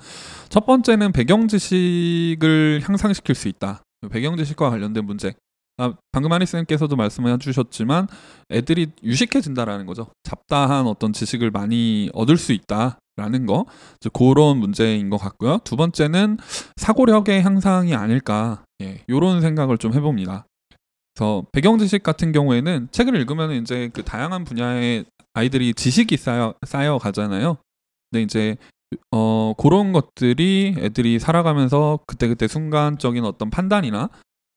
첫 0.48 0.66
번째는 0.66 1.12
배경 1.12 1.50
지식을 1.50 2.80
향상시킬 2.84 3.36
수 3.36 3.50
있다. 3.50 3.84
배경 4.12 4.38
지식과 4.38 4.70
관련된 4.70 5.06
문제. 5.06 5.34
아, 5.78 5.94
방금 6.14 6.32
하니 6.32 6.46
쌤께서도 6.46 6.96
말씀해 6.96 7.38
주셨지만 7.38 8.08
애들이 8.50 8.92
유식해진다라는 9.04 9.86
거죠. 9.88 10.08
잡다한 10.24 10.88
어떤 10.88 11.12
지식을 11.12 11.52
많이 11.52 12.10
얻을 12.14 12.38
수 12.38 12.54
있다 12.54 13.00
라는 13.18 13.46
거. 13.46 13.66
그런 14.14 14.58
문제인 14.58 15.10
것 15.10 15.18
같고요. 15.18 15.60
두 15.66 15.76
번째는 15.76 16.38
사고력의 16.78 17.44
향상이 17.44 17.94
아닐까. 17.94 18.64
예, 18.82 19.04
이런 19.08 19.42
생각을 19.42 19.78
좀 19.78 19.94
해봅니다. 19.94 20.46
그래서 21.14 21.46
배경 21.52 21.78
지식 21.78 22.04
같은 22.04 22.32
경우에는 22.32 22.90
책을 22.92 23.16
읽으면 23.16 23.52
이제 23.52 23.90
그 23.94 24.04
다양한 24.04 24.44
분야의 24.44 25.06
아이들이 25.34 25.74
지식이 25.74 26.18
쌓여 26.18 26.54
쌓여 26.66 26.98
가잖아요. 26.98 27.58
근데 28.10 28.24
이제 28.24 28.58
어 29.12 29.54
그런 29.58 29.94
것들이 29.94 30.76
애들이 30.78 31.20
살아가면서 31.20 32.00
그때그때 32.06 32.48
순간적인 32.48 33.24
어떤 33.24 33.50
판단이나 33.50 34.10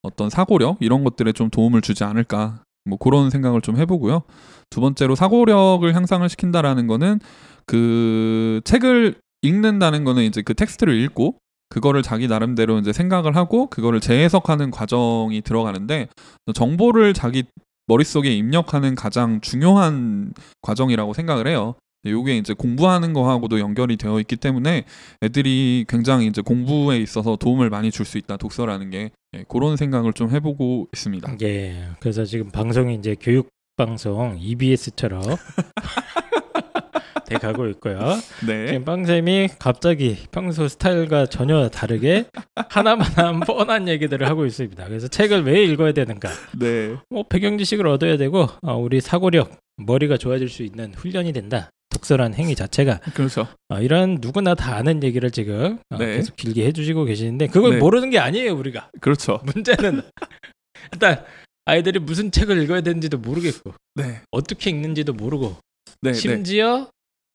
어떤 0.02 0.30
사고력 0.30 0.78
이런 0.80 1.04
것들에 1.04 1.32
좀 1.32 1.50
도움을 1.50 1.80
주지 1.80 2.04
않을까 2.04 2.62
뭐 2.84 2.98
그런 2.98 3.30
생각을 3.30 3.60
좀 3.60 3.76
해보고요. 3.78 4.22
두 4.70 4.80
번째로 4.80 5.14
사고력을 5.14 5.94
향상을 5.94 6.28
시킨다라는 6.28 6.86
거는 6.86 7.20
그 7.66 8.60
책을 8.64 9.16
읽는다는 9.42 10.04
거는 10.04 10.24
이제 10.24 10.42
그 10.42 10.54
텍스트를 10.54 10.98
읽고 11.00 11.36
그거를 11.74 12.02
자기 12.02 12.28
나름대로 12.28 12.78
이제 12.78 12.92
생각을 12.92 13.34
하고 13.34 13.66
그거를 13.66 13.98
재해석하는 13.98 14.70
과정이 14.70 15.42
들어가는데 15.42 16.06
정보를 16.54 17.14
자기 17.14 17.42
머릿속에 17.88 18.32
입력하는 18.32 18.94
가장 18.94 19.40
중요한 19.40 20.32
과정이라고 20.62 21.14
생각을 21.14 21.48
해요. 21.48 21.74
이게 22.04 22.36
이제 22.36 22.54
공부하는 22.54 23.12
거하고도 23.12 23.58
연결이 23.58 23.96
되어 23.96 24.20
있기 24.20 24.36
때문에 24.36 24.84
애들이 25.20 25.84
굉장히 25.88 26.28
이제 26.28 26.42
공부에 26.42 26.98
있어서 26.98 27.34
도움을 27.34 27.70
많이 27.70 27.90
줄 27.90 28.06
수 28.06 28.18
있다 28.18 28.36
독서라는 28.36 28.90
게 28.90 29.10
예, 29.34 29.44
그런 29.48 29.76
생각을 29.76 30.12
좀 30.12 30.30
해보고 30.30 30.86
있습니다. 30.92 31.36
예, 31.42 31.88
그래서 31.98 32.24
지금 32.24 32.50
방송이 32.50 32.94
이제 32.94 33.16
교육 33.20 33.48
방송 33.76 34.38
EBS처럼 34.38 35.22
돼 37.24 37.36
가고 37.36 37.66
있고요. 37.68 37.98
네. 38.46 38.66
지금 38.68 38.84
빵쌤이 38.84 39.48
갑자기 39.58 40.16
평소 40.30 40.68
스타일과 40.68 41.26
전혀 41.26 41.68
다르게 41.68 42.26
하나만한 42.68 43.40
뻔한 43.40 43.88
얘기들을 43.88 44.28
하고 44.28 44.46
있습니다. 44.46 44.84
그래서 44.86 45.08
책을 45.08 45.44
왜 45.44 45.64
읽어야 45.64 45.92
되는가? 45.92 46.30
네. 46.58 46.96
뭐 47.10 47.24
배경 47.28 47.58
지식을 47.58 47.86
얻어야 47.86 48.16
되고 48.16 48.48
어, 48.62 48.76
우리 48.76 49.00
사고력, 49.00 49.56
머리가 49.76 50.16
좋아질 50.16 50.48
수 50.48 50.62
있는 50.62 50.92
훈련이 50.94 51.32
된다. 51.32 51.70
독서란 51.90 52.34
행위 52.34 52.54
자체가 52.54 52.98
그렇죠. 53.14 53.46
어, 53.68 53.78
이런 53.80 54.18
누구나 54.20 54.54
다 54.54 54.76
아는 54.76 55.02
얘기를 55.02 55.30
지금 55.30 55.78
어, 55.90 55.96
네. 55.96 56.16
계속 56.16 56.36
길게 56.36 56.66
해주시고 56.66 57.04
계시는데 57.04 57.46
그걸 57.46 57.72
네. 57.72 57.76
모르는 57.78 58.10
게 58.10 58.18
아니에요 58.18 58.54
우리가. 58.54 58.90
그렇죠. 59.00 59.40
문제는 59.44 60.02
일단 60.92 61.24
아이들이 61.64 61.98
무슨 61.98 62.30
책을 62.30 62.62
읽어야 62.62 62.80
되는지도 62.80 63.18
모르겠고 63.18 63.74
네. 63.94 64.20
어떻게 64.30 64.70
읽는지도 64.70 65.12
모르고 65.12 65.56
네, 66.02 66.12
네. 66.12 66.14
심지어 66.14 66.88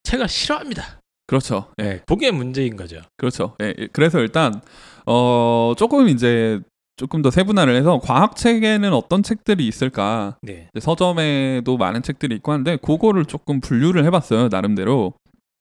책을 0.09 0.27
싫어합니다. 0.27 0.99
그렇죠. 1.27 1.67
예. 1.79 1.83
네, 1.83 2.01
보기에 2.07 2.31
문제인 2.31 2.75
거죠. 2.75 3.01
그렇죠. 3.15 3.55
예. 3.61 3.75
그래서 3.93 4.19
일단 4.19 4.61
어 5.05 5.73
조금 5.77 6.09
이제 6.09 6.59
조금 6.97 7.21
더 7.21 7.29
세분화를 7.29 7.75
해서 7.75 7.99
과학 7.99 8.35
책에는 8.35 8.91
어떤 8.93 9.21
책들이 9.21 9.67
있을까? 9.67 10.37
네. 10.41 10.67
서점에도 10.79 11.77
많은 11.77 12.01
책들이 12.01 12.35
있고 12.35 12.51
한데 12.51 12.77
그거를 12.77 13.25
조금 13.25 13.61
분류를 13.61 14.03
해봤어요 14.05 14.49
나름대로. 14.49 15.13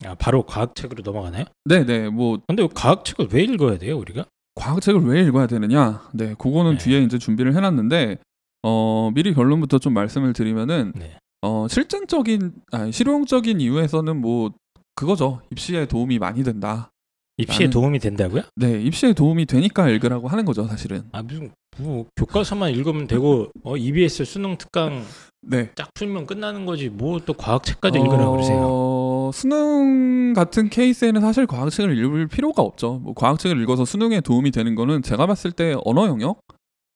아 0.07 0.15
바로 0.15 0.45
과학 0.45 0.75
책으로 0.75 1.03
넘어가나요? 1.05 1.45
네네 1.67 1.85
네, 1.85 2.09
뭐. 2.09 2.41
근데 2.47 2.67
과학 2.75 3.05
책을 3.05 3.29
왜 3.33 3.43
읽어야 3.43 3.77
돼요 3.77 3.99
우리가? 3.99 4.25
과학 4.55 4.81
책을 4.81 5.03
왜 5.03 5.21
읽어야 5.23 5.47
되느냐? 5.47 6.09
네, 6.15 6.35
그거는 6.39 6.73
네. 6.73 6.79
뒤에 6.79 7.03
이제 7.03 7.19
준비를 7.19 7.55
해놨는데 7.55 8.17
어 8.63 9.11
미리 9.15 9.35
결론부터 9.35 9.79
좀 9.79 9.93
말씀을 9.93 10.33
드리면은 10.33 10.93
네. 10.97 11.19
어, 11.43 11.67
실증적인 11.69 12.53
아니, 12.73 12.93
실용적인 12.93 13.61
이유에서는 13.61 14.17
뭐 14.21 14.51
그거죠. 14.95 15.41
입시에 15.53 15.87
도움이 15.87 16.19
많이 16.19 16.43
된다. 16.43 16.91
입시에 17.37 17.67
나는, 17.67 17.71
도움이 17.71 17.99
된다고요? 18.01 18.43
네, 18.57 18.81
입시에 18.83 19.13
도움이 19.13 19.47
되니까 19.47 19.89
읽으라고 19.89 20.27
하는 20.27 20.45
거죠, 20.45 20.67
사실은. 20.67 21.05
아 21.13 21.23
무슨 21.23 21.53
뭐 21.79 22.07
교과서만 22.17 22.71
읽으면 22.71 23.07
되고 23.07 23.49
어 23.63 23.77
EBS 23.77 24.25
수능 24.25 24.57
특강 24.59 25.05
네. 25.43 25.71
딱 25.77 25.95
풀면 25.95 26.27
끝나는 26.27 26.67
거지. 26.67 26.89
뭐 26.89 27.21
또 27.25 27.35
과학책까지 27.35 27.99
어... 27.99 28.03
읽으라 28.05 28.31
그러세요? 28.31 29.31
수능 29.33 30.33
같은 30.35 30.69
케이스에는 30.69 31.21
사실 31.21 31.47
과학책을 31.47 31.97
읽을 31.97 32.27
필요가 32.27 32.63
없죠. 32.63 33.01
뭐 33.05 33.15
과학책을 33.15 33.61
읽어서 33.63 33.85
수능에 33.85 34.21
도움이 34.21 34.51
되는 34.51 34.75
거는 34.75 35.03
제가 35.03 35.27
봤을 35.27 35.53
때 35.53 35.77
언어 35.85 36.07
영역 36.09 36.41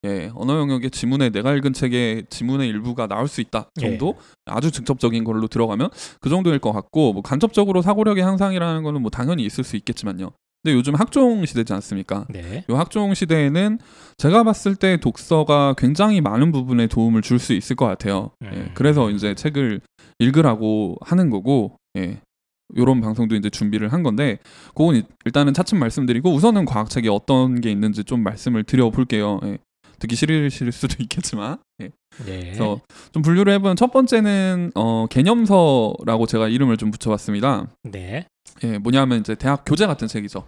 예, 0.05 0.31
언어 0.35 0.59
영역의 0.59 0.91
지문에 0.91 1.31
내가 1.31 1.55
읽은 1.55 1.73
책의 1.73 2.25
지문의 2.29 2.69
일부가 2.69 3.07
나올 3.07 3.29
수 3.29 3.41
있다 3.41 3.69
정도 3.81 4.17
예. 4.19 4.23
아주 4.47 4.71
직접적인 4.73 5.23
걸로 5.23 5.47
들어가면 5.47 5.91
그 6.21 6.29
정도일 6.29 6.59
것 6.59 6.73
같고 6.73 7.13
뭐 7.13 7.23
간접적으로 7.23 7.83
사고력의 7.83 8.25
향상이라는 8.25 8.83
거는 8.83 9.01
뭐 9.01 9.11
당연히 9.11 9.45
있을 9.45 9.63
수 9.63 9.77
있겠지만요. 9.77 10.31
근데 10.65 10.77
요즘 10.77 10.95
학종 10.95 11.45
시대지 11.45 11.73
않습니까? 11.73 12.25
네. 12.31 12.65
이 12.69 12.73
학종 12.73 13.15
시대에는 13.15 13.79
제가 14.17 14.45
봤을 14.45 14.77
때 14.77 14.97
독서가 14.97 15.75
굉장히 15.77 16.21
많은 16.21 16.53
부분에 16.53 16.87
도움을 16.87 17.23
줄 17.23 17.39
수 17.41 17.53
있을 17.53 17.75
것 17.75 17.87
같아요. 17.87 18.31
예, 18.45 18.49
음. 18.49 18.53
예, 18.55 18.71
그래서 18.75 19.11
이제 19.11 19.35
책을 19.35 19.81
읽으라고 20.21 20.97
하는 21.01 21.31
거고, 21.31 21.77
예, 21.97 22.21
요런 22.77 23.01
방송도 23.01 23.35
이제 23.35 23.51
준비를 23.51 23.93
한 23.93 24.05
건데, 24.05 24.39
그건 24.69 25.03
일단은 25.25 25.53
차츰 25.53 25.81
말씀드리고 25.81 26.33
우선은 26.33 26.65
과학책이 26.65 27.09
어떤 27.09 27.61
게 27.61 27.73
있는지 27.73 28.05
좀 28.05 28.23
말씀을 28.23 28.63
드려볼게요. 28.63 29.41
예. 29.45 29.59
듣기 30.03 30.17
싫으실 30.17 30.73
수도 30.73 30.97
있겠지만 31.03 31.59
예. 31.81 31.91
네. 32.25 32.41
그래서 32.41 32.81
좀 33.13 33.23
분류를 33.23 33.53
해보면 33.55 33.77
첫 33.77 33.91
번째는 33.93 34.73
어, 34.75 35.07
개념서라고 35.07 36.27
제가 36.27 36.49
이름을 36.49 36.77
좀 36.77 36.91
붙여봤습니다. 36.91 37.69
네. 37.85 38.27
예, 38.65 38.79
뭐냐면 38.79 39.21
이제 39.21 39.35
대학 39.35 39.65
교재 39.65 39.87
같은 39.87 40.09
책이죠. 40.09 40.47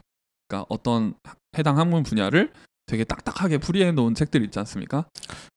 그러니까 0.49 0.67
어떤 0.69 1.15
해당 1.57 1.79
학문 1.79 2.03
분야를 2.03 2.53
되게 2.87 3.05
딱딱하게 3.05 3.59
풀이해 3.59 3.93
놓은 3.93 4.15
책들 4.15 4.45
있지 4.45 4.59
않습니까? 4.59 5.07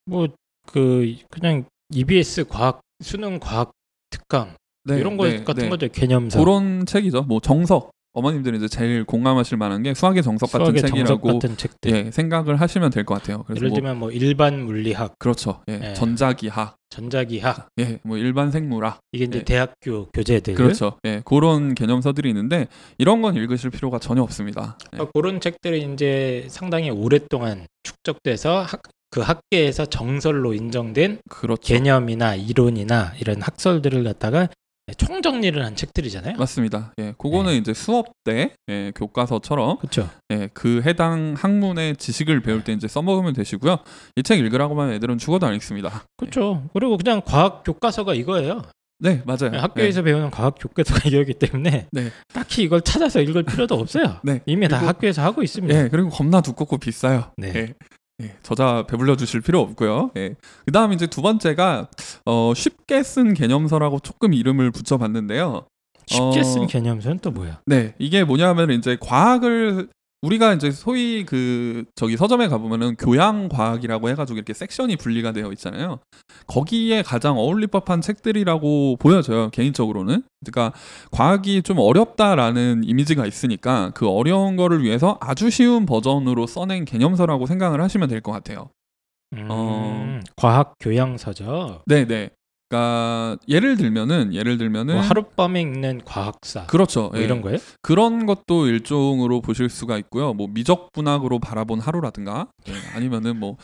뭐 0.06 0.28
그 0.72 1.16
그냥 1.30 1.64
EBS 1.94 2.46
과학 2.46 2.80
수능 3.02 3.38
과학 3.40 3.72
특강 4.10 4.54
네, 4.84 4.98
이런 4.98 5.16
거 5.16 5.26
네, 5.26 5.42
같은 5.44 5.64
네. 5.64 5.68
거죠 5.68 5.88
개념서 5.88 6.38
그런 6.38 6.86
책이죠. 6.86 7.22
뭐 7.22 7.40
정석 7.40 7.90
어머님들이 8.18 8.58
이제 8.58 8.68
제일 8.68 9.04
공감하실 9.04 9.56
만한 9.58 9.82
게 9.82 9.94
수학의 9.94 10.22
정석 10.22 10.50
같은 10.50 10.66
수학의 10.66 10.80
정석 10.82 10.96
책이라고 10.96 11.28
같은 11.38 11.56
책들. 11.56 11.90
예, 11.92 12.10
생각을 12.10 12.60
하시면 12.60 12.90
될 12.90 13.04
것 13.04 13.14
같아요. 13.14 13.44
그래서 13.44 13.58
예를 13.58 13.68
뭐 13.70 13.76
들면 13.76 13.98
뭐 13.98 14.10
일반 14.10 14.64
물리학, 14.64 15.14
그렇죠. 15.18 15.62
예, 15.68 15.80
예. 15.90 15.94
전자기학, 15.94 16.76
전자기학 16.90 17.68
예, 17.80 18.00
뭐 18.02 18.18
일반 18.18 18.50
생물학, 18.50 18.98
이게 19.12 19.24
이제 19.24 19.38
예. 19.38 19.44
대학교 19.44 20.06
교재들. 20.12 20.54
그렇죠. 20.54 20.98
예, 21.06 21.22
그런 21.24 21.74
개념서들이 21.74 22.28
있는데 22.30 22.66
이런 22.98 23.22
건 23.22 23.36
읽으실 23.36 23.70
필요가 23.70 23.98
전혀 23.98 24.22
없습니다. 24.22 24.76
예, 24.86 24.96
그러니까 24.96 25.12
그런 25.14 25.40
책들이 25.40 25.88
이제 25.92 26.46
상당히 26.50 26.90
오랫동안 26.90 27.66
축적돼서 27.84 28.62
학, 28.62 28.82
그 29.10 29.20
학계에서 29.20 29.86
정설로 29.86 30.52
인정된 30.54 31.20
그렇죠. 31.30 31.60
개념이나 31.62 32.34
이론이나 32.34 33.14
이런 33.20 33.40
학설들을 33.40 34.04
갖다가 34.04 34.48
총정리를 34.94 35.64
한 35.64 35.76
책들이잖아요. 35.76 36.36
맞습니다. 36.36 36.92
예, 36.98 37.14
그거는 37.18 37.52
네. 37.52 37.56
이제 37.58 37.74
수업 37.74 38.06
때 38.24 38.54
예, 38.68 38.92
교과서처럼 38.94 39.78
그렇죠. 39.78 40.08
예, 40.30 40.48
그 40.54 40.82
해당 40.86 41.34
학문의 41.36 41.96
지식을 41.96 42.40
배울 42.42 42.64
때 42.64 42.72
이제 42.72 42.88
써먹으면 42.88 43.32
되시고요. 43.34 43.78
이 44.16 44.22
책 44.22 44.38
읽으라고 44.40 44.80
하면 44.80 44.94
애들은 44.94 45.18
죽어도 45.18 45.46
안 45.46 45.54
읽습니다. 45.56 46.04
그렇죠. 46.16 46.68
그리고 46.72 46.96
그냥 46.96 47.22
과학 47.24 47.62
교과서가 47.64 48.14
이거예요. 48.14 48.62
네, 49.00 49.22
맞아요. 49.26 49.60
학교에서 49.60 50.02
배우는 50.02 50.30
과학 50.32 50.56
교과서가 50.58 51.02
이거기 51.08 51.34
때문에 51.34 51.86
네. 51.92 52.10
딱히 52.34 52.64
이걸 52.64 52.80
찾아서 52.80 53.20
읽을 53.20 53.44
필요도 53.44 53.74
없어요. 53.76 54.16
네. 54.24 54.40
이미 54.46 54.66
다 54.66 54.78
그리고- 54.78 54.88
학교에서 54.88 55.22
하고 55.22 55.42
예, 55.42 55.44
있습니다. 55.44 55.84
예, 55.84 55.88
그리고 55.88 56.08
겁나 56.08 56.40
두껍고 56.40 56.78
비싸요. 56.78 57.30
네. 57.36 57.74
예. 58.20 58.26
예, 58.26 58.36
저자 58.42 58.84
배불려 58.88 59.16
주실 59.16 59.40
필요 59.40 59.60
없고요. 59.60 60.10
예. 60.16 60.34
그다음 60.66 60.92
이제 60.92 61.06
두 61.06 61.22
번째가 61.22 61.88
어, 62.26 62.52
쉽게 62.54 63.02
쓴 63.02 63.34
개념서라고 63.34 64.00
조금 64.00 64.34
이름을 64.34 64.70
붙여봤는데요. 64.70 65.66
쉽게 66.06 66.40
어, 66.40 66.42
쓴 66.42 66.66
개념서는 66.66 67.18
또 67.20 67.30
뭐야? 67.30 67.60
네, 67.66 67.94
이게 67.98 68.24
뭐냐면 68.24 68.70
이제 68.70 68.96
과학을 69.00 69.88
우리가 70.22 70.54
이제 70.54 70.70
소위 70.72 71.24
그 71.24 71.84
저기 71.94 72.16
서점에 72.16 72.48
가보면은 72.48 72.96
교양 72.96 73.48
과학이라고 73.48 74.08
해가지고 74.10 74.36
이렇게 74.36 74.52
섹션이 74.52 74.96
분리가 74.96 75.32
되어 75.32 75.52
있잖아요. 75.52 76.00
거기에 76.48 77.02
가장 77.02 77.38
어울릴 77.38 77.68
법한 77.68 78.00
책들이라고 78.00 78.96
보여져요 78.98 79.50
개인적으로는. 79.50 80.24
그러니까 80.44 80.76
과학이 81.12 81.62
좀 81.62 81.78
어렵다라는 81.78 82.82
이미지가 82.84 83.26
있으니까 83.26 83.90
그 83.94 84.08
어려운 84.08 84.56
거를 84.56 84.82
위해서 84.82 85.18
아주 85.20 85.50
쉬운 85.50 85.86
버전으로 85.86 86.46
써낸 86.46 86.84
개념서라고 86.84 87.46
생각을 87.46 87.80
하시면 87.80 88.08
될 88.08 88.20
것 88.20 88.32
같아요. 88.32 88.70
음, 89.34 89.46
어. 89.50 90.20
과학 90.36 90.74
교양서죠. 90.80 91.82
네, 91.86 92.06
네. 92.06 92.30
그러니까 92.68 93.38
예를 93.48 93.76
들면은 93.76 94.34
예를 94.34 94.58
들면은 94.58 94.94
뭐 94.94 95.02
하룻밤에 95.02 95.60
읽는 95.60 96.02
과학사 96.04 96.66
그렇죠. 96.66 97.08
뭐 97.12 97.20
예. 97.20 97.24
이런 97.24 97.40
거예요? 97.40 97.58
그런 97.82 98.26
것도 98.26 98.66
일종으로 98.66 99.40
보실 99.40 99.68
수가 99.68 99.96
있고요. 99.98 100.34
뭐 100.34 100.48
미적 100.48 100.92
분학으로 100.92 101.38
바라본 101.38 101.80
하루라든가 101.80 102.48
예, 102.68 102.72
아니면은 102.94 103.38
뭐 103.38 103.56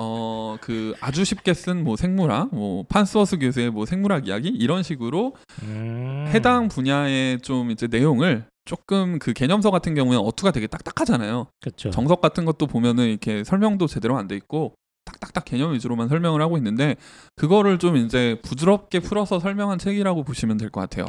어 0.00 0.56
그 0.60 0.94
아주 1.00 1.24
쉽게 1.24 1.52
쓴 1.54 1.82
뭐 1.82 1.96
생물학, 1.96 2.54
뭐 2.54 2.84
판스워스 2.88 3.38
교수의 3.38 3.70
뭐 3.70 3.84
생물학 3.84 4.28
이야기 4.28 4.48
이런 4.48 4.82
식으로 4.84 5.34
음. 5.64 6.24
해당 6.28 6.68
분야의 6.68 7.40
좀 7.40 7.70
이제 7.72 7.88
내용을 7.88 8.44
조금 8.64 9.18
그 9.18 9.32
개념서 9.32 9.70
같은 9.72 9.94
경우는 9.94 10.20
어투가 10.20 10.52
되게 10.52 10.66
딱딱하잖아요. 10.68 11.46
그렇죠. 11.60 11.90
정석 11.90 12.20
같은 12.20 12.44
것도 12.44 12.66
보면은 12.68 13.08
이렇게 13.08 13.42
설명도 13.42 13.86
제대로 13.88 14.16
안 14.16 14.28
돼 14.28 14.36
있고 14.36 14.74
딱딱딱 15.20 15.44
개념 15.44 15.72
위주로만 15.74 16.08
설명을 16.08 16.40
하고 16.42 16.56
있는데 16.58 16.96
그거를 17.36 17.78
좀 17.78 17.96
이제 17.96 18.38
부드럽게 18.42 19.00
풀어서 19.00 19.38
설명한 19.40 19.78
책이라고 19.78 20.24
보시면 20.24 20.56
될 20.56 20.70
것 20.70 20.80
같아요. 20.80 21.06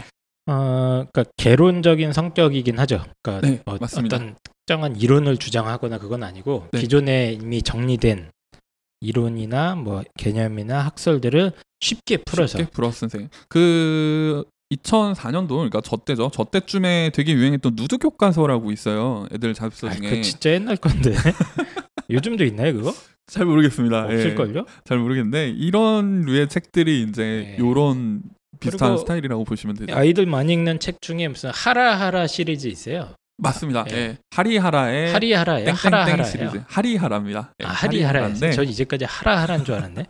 어, 0.48 1.06
그러니까 1.12 1.26
개론적인 1.38 2.12
성격이긴 2.14 2.80
하죠. 2.80 3.04
그러니까 3.22 3.48
네, 3.48 3.62
어. 3.66 3.78
떤 4.10 4.36
특정한 4.44 4.96
이론을 4.96 5.38
주장하거나 5.38 5.98
그건 6.00 6.24
아니고 6.24 6.68
네. 6.72 6.80
기존에 6.82 7.34
이미 7.34 7.62
정리된 7.62 8.32
이론이나 9.02 9.76
뭐 9.76 10.04
개념이나 10.18 10.80
학설들을 10.86 11.52
쉽게 11.82 12.18
풀어서 12.26 12.58
쉽게 12.58 12.72
풀어 12.72 12.92
선생. 12.92 13.30
그 13.48 14.44
2004년도 14.74 15.50
그러니까 15.50 15.82
저 15.82 15.98
때죠. 15.98 16.30
저 16.34 16.44
때쯤에 16.44 17.12
되게 17.14 17.34
유행했던 17.34 17.74
누드 17.76 17.98
교과서라고 17.98 18.72
있어요. 18.72 19.26
애들 19.34 19.54
잡서 19.54 19.88
아, 19.88 19.92
중에 19.94 20.10
그 20.10 20.22
진짜 20.22 20.52
옛날 20.52 20.78
건데 20.78 21.14
요즘도 22.10 22.44
있나요 22.46 22.74
그거? 22.74 22.94
잘 23.28 23.46
모르겠습니다. 23.46 24.08
예, 24.10 24.16
없을걸요? 24.16 24.66
잘 24.86 24.98
모르겠는데 24.98 25.50
이런 25.50 26.22
류의 26.22 26.50
책들이 26.50 27.04
이제 27.04 27.56
네. 27.56 27.58
요런 27.60 28.24
비슷한 28.60 28.98
스타일이라고 28.98 29.44
보시면 29.46 29.76
되죠. 29.78 29.96
아이들 29.96 30.26
많이 30.26 30.52
읽는 30.54 30.80
책 30.80 31.02
중에 31.02 31.28
무슨 31.28 31.52
하라하라 31.54 32.28
시리즈 32.28 32.68
있어요. 32.68 33.14
맞습니다. 33.38 33.86
예. 33.92 33.96
예. 33.96 34.18
하리하라의 34.32 35.14
하리하라예요. 35.14 35.66
땡땡땡 35.66 35.94
하라하라예요. 35.94 36.24
시리즈. 36.26 36.62
하리하라입니다. 36.68 37.54
예, 37.62 37.66
아. 37.66 37.70
하리하라인데 37.70 38.52
전 38.52 38.66
이제까지 38.66 39.06
하라하라인 39.06 39.64
줄 39.64 39.76
알았네. 39.76 40.06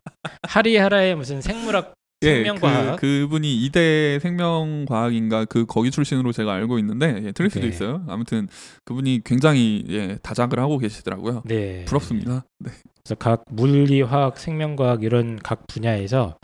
하리하라의 0.48 1.16
무슨 1.16 1.42
생물학 1.42 1.94
예, 2.22 2.36
생명과학 2.36 3.00
그, 3.00 3.22
그분이 3.22 3.64
이대 3.64 4.20
생명과학인가 4.20 5.46
그 5.46 5.66
거기 5.66 5.90
출신으로 5.90 6.32
제가 6.32 6.54
알고 6.54 6.78
있는데 6.80 7.22
예, 7.24 7.32
틀릴 7.32 7.50
수도 7.50 7.66
네. 7.66 7.70
있어요. 7.70 8.04
아무튼 8.08 8.48
그분이 8.86 9.22
굉장히 9.24 9.86
예, 9.90 10.18
다작을 10.22 10.60
하고 10.60 10.78
계시더라고요. 10.78 11.44
네. 11.46 11.86
부럽습니다. 11.86 12.46
네. 12.60 12.72
그래서 13.04 13.16
각 13.16 13.44
물리, 13.50 14.02
화학, 14.02 14.38
생명과학 14.38 15.04
이런 15.04 15.38
각 15.38 15.66
분야에서 15.68 16.38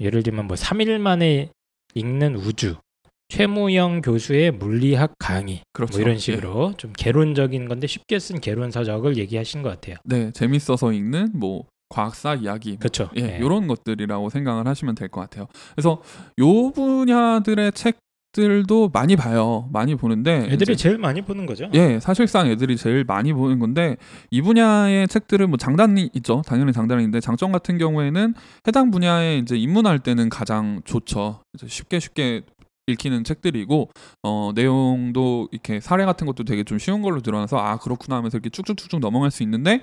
예를 0.00 0.22
들면 0.22 0.46
뭐 0.46 0.56
3일 0.56 0.98
만에 0.98 1.50
읽는 1.94 2.36
우주, 2.36 2.76
최무영 3.28 4.00
교수의 4.00 4.52
물리학 4.52 5.14
강의 5.18 5.62
그렇죠. 5.72 5.98
뭐 5.98 6.00
이런 6.00 6.14
예. 6.14 6.18
식으로 6.18 6.74
좀 6.78 6.92
개론적인 6.96 7.68
건데 7.68 7.86
쉽게 7.86 8.18
쓴 8.18 8.40
개론 8.40 8.70
서적을 8.70 9.16
얘기하신 9.18 9.62
것 9.62 9.68
같아요. 9.68 9.96
네, 10.04 10.30
재밌어서 10.32 10.92
읽는 10.92 11.32
뭐 11.34 11.66
과학사 11.88 12.34
이야기 12.34 12.70
뭐 12.70 12.78
그렇죠. 12.80 13.10
예, 13.16 13.22
네. 13.22 13.40
요런 13.40 13.66
것들이라고 13.66 14.30
생각을 14.30 14.66
하시면 14.66 14.94
될 14.94 15.08
것 15.08 15.20
같아요. 15.22 15.46
그래서 15.74 16.02
요 16.38 16.70
분야들의 16.72 17.72
책 17.72 17.98
들도 18.32 18.90
많이 18.92 19.16
봐요. 19.16 19.70
많이 19.72 19.94
보는데 19.94 20.44
애들이 20.50 20.74
이제 20.74 20.76
제일 20.76 20.98
많이 20.98 21.22
보는 21.22 21.46
거죠. 21.46 21.70
예, 21.72 21.98
사실상 21.98 22.46
애들이 22.46 22.76
제일 22.76 23.02
많이 23.04 23.32
보는 23.32 23.58
건데 23.58 23.96
이 24.30 24.42
분야의 24.42 25.08
책들은 25.08 25.48
뭐 25.48 25.56
장단이 25.56 26.10
있죠. 26.12 26.42
당연히 26.46 26.74
장단이 26.74 27.02
있는데 27.04 27.20
장점 27.20 27.52
같은 27.52 27.78
경우에는 27.78 28.34
해당 28.66 28.90
분야에 28.90 29.38
이제 29.38 29.56
입문할 29.56 29.98
때는 30.00 30.28
가장 30.28 30.82
좋죠. 30.84 31.40
이제 31.54 31.66
쉽게 31.68 31.98
쉽게 32.00 32.42
읽히는 32.88 33.24
책들이고 33.24 33.90
어 34.22 34.52
내용도 34.54 35.48
이렇게 35.52 35.80
사례 35.80 36.04
같은 36.04 36.26
것도 36.26 36.44
되게 36.44 36.64
좀 36.64 36.78
쉬운 36.78 37.02
걸로 37.02 37.20
드러나서 37.20 37.58
아 37.58 37.76
그렇구나 37.78 38.16
하면서 38.16 38.36
이렇게 38.36 38.50
쭉쭉쭉쭉 38.50 39.00
넘어갈 39.00 39.30
수 39.30 39.42
있는데 39.42 39.80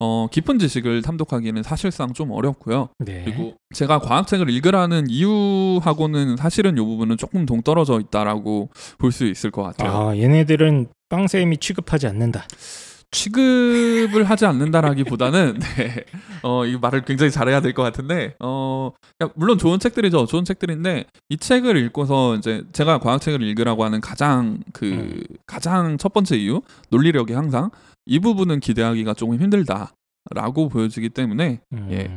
어 0.00 0.26
깊은 0.30 0.58
지식을 0.58 1.02
탐독하기는 1.02 1.62
사실상 1.62 2.12
좀 2.12 2.30
어렵고요. 2.32 2.88
네. 2.98 3.22
그리고 3.24 3.54
제가 3.74 3.98
과학책을 4.00 4.48
읽으라는 4.50 5.06
이유하고는 5.10 6.36
사실은 6.36 6.76
이 6.76 6.80
부분은 6.80 7.16
조금 7.16 7.46
동떨어져 7.46 8.00
있다라고 8.00 8.70
볼 8.98 9.12
수 9.16 9.24
있을 9.24 9.50
것 9.50 9.62
같아요. 9.62 10.08
아, 10.10 10.16
얘네들은 10.16 10.88
빵쌤이 11.08 11.56
취급하지 11.58 12.06
않는다. 12.06 12.44
취급을 13.12 14.24
하지 14.24 14.46
않는다라기보다는 14.46 15.58
네. 15.76 16.04
어, 16.42 16.64
이 16.66 16.76
말을 16.78 17.04
굉장히 17.04 17.30
잘해야 17.30 17.60
될 17.60 17.72
것 17.72 17.82
같은데 17.82 18.34
어, 18.40 18.92
야, 19.22 19.28
물론 19.34 19.58
좋은 19.58 19.78
책들이죠. 19.78 20.26
좋은 20.26 20.44
책들인데 20.44 21.04
이 21.28 21.36
책을 21.36 21.76
읽고서 21.76 22.36
이제 22.36 22.62
제가 22.72 22.98
과학 22.98 23.20
책을 23.20 23.42
읽으라고 23.42 23.84
하는 23.84 24.00
가장 24.00 24.58
그 24.72 24.86
음. 24.86 25.22
가장 25.46 25.98
첫 25.98 26.12
번째 26.12 26.36
이유 26.36 26.62
논리력이 26.90 27.32
항상 27.32 27.70
이 28.06 28.18
부분은 28.18 28.60
기대하기가 28.60 29.14
조금 29.14 29.38
힘들다 29.40 29.92
라고 30.34 30.68
보여지기 30.68 31.10
때문에 31.10 31.60
음, 31.72 31.88
예. 31.92 32.10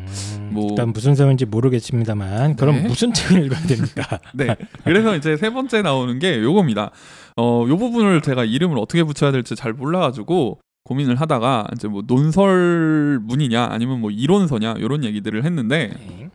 뭐- 0.49 0.69
일단 0.71 0.91
무슨 0.93 1.13
소리인지 1.13 1.45
모르겠습니다만 1.45 2.55
그럼 2.55 2.75
네. 2.77 2.87
무슨 2.87 3.13
책을 3.13 3.45
읽어야 3.45 3.59
됩니까? 3.67 4.19
네. 4.33 4.55
그래서 4.83 5.15
이제 5.15 5.37
세 5.37 5.51
번째 5.51 5.83
나오는 5.83 6.17
게 6.17 6.41
요겁니다. 6.41 6.89
어, 7.37 7.65
요 7.67 7.77
부분을 7.77 8.21
제가 8.21 8.45
이름을 8.45 8.79
어떻게 8.79 9.03
붙여야 9.03 9.31
될지 9.31 9.55
잘 9.55 9.73
몰라 9.73 9.99
가지고 9.99 10.59
고민을 10.89 11.21
하다가 11.21 11.67
이제 11.75 11.87
뭐 11.87 12.01
논설문이냐 12.05 13.67
아니면 13.69 14.01
뭐 14.01 14.09
이론서냐 14.09 14.73
이런 14.79 15.03
얘기들을 15.03 15.45
했는데 15.45 15.93
네. 16.07 16.29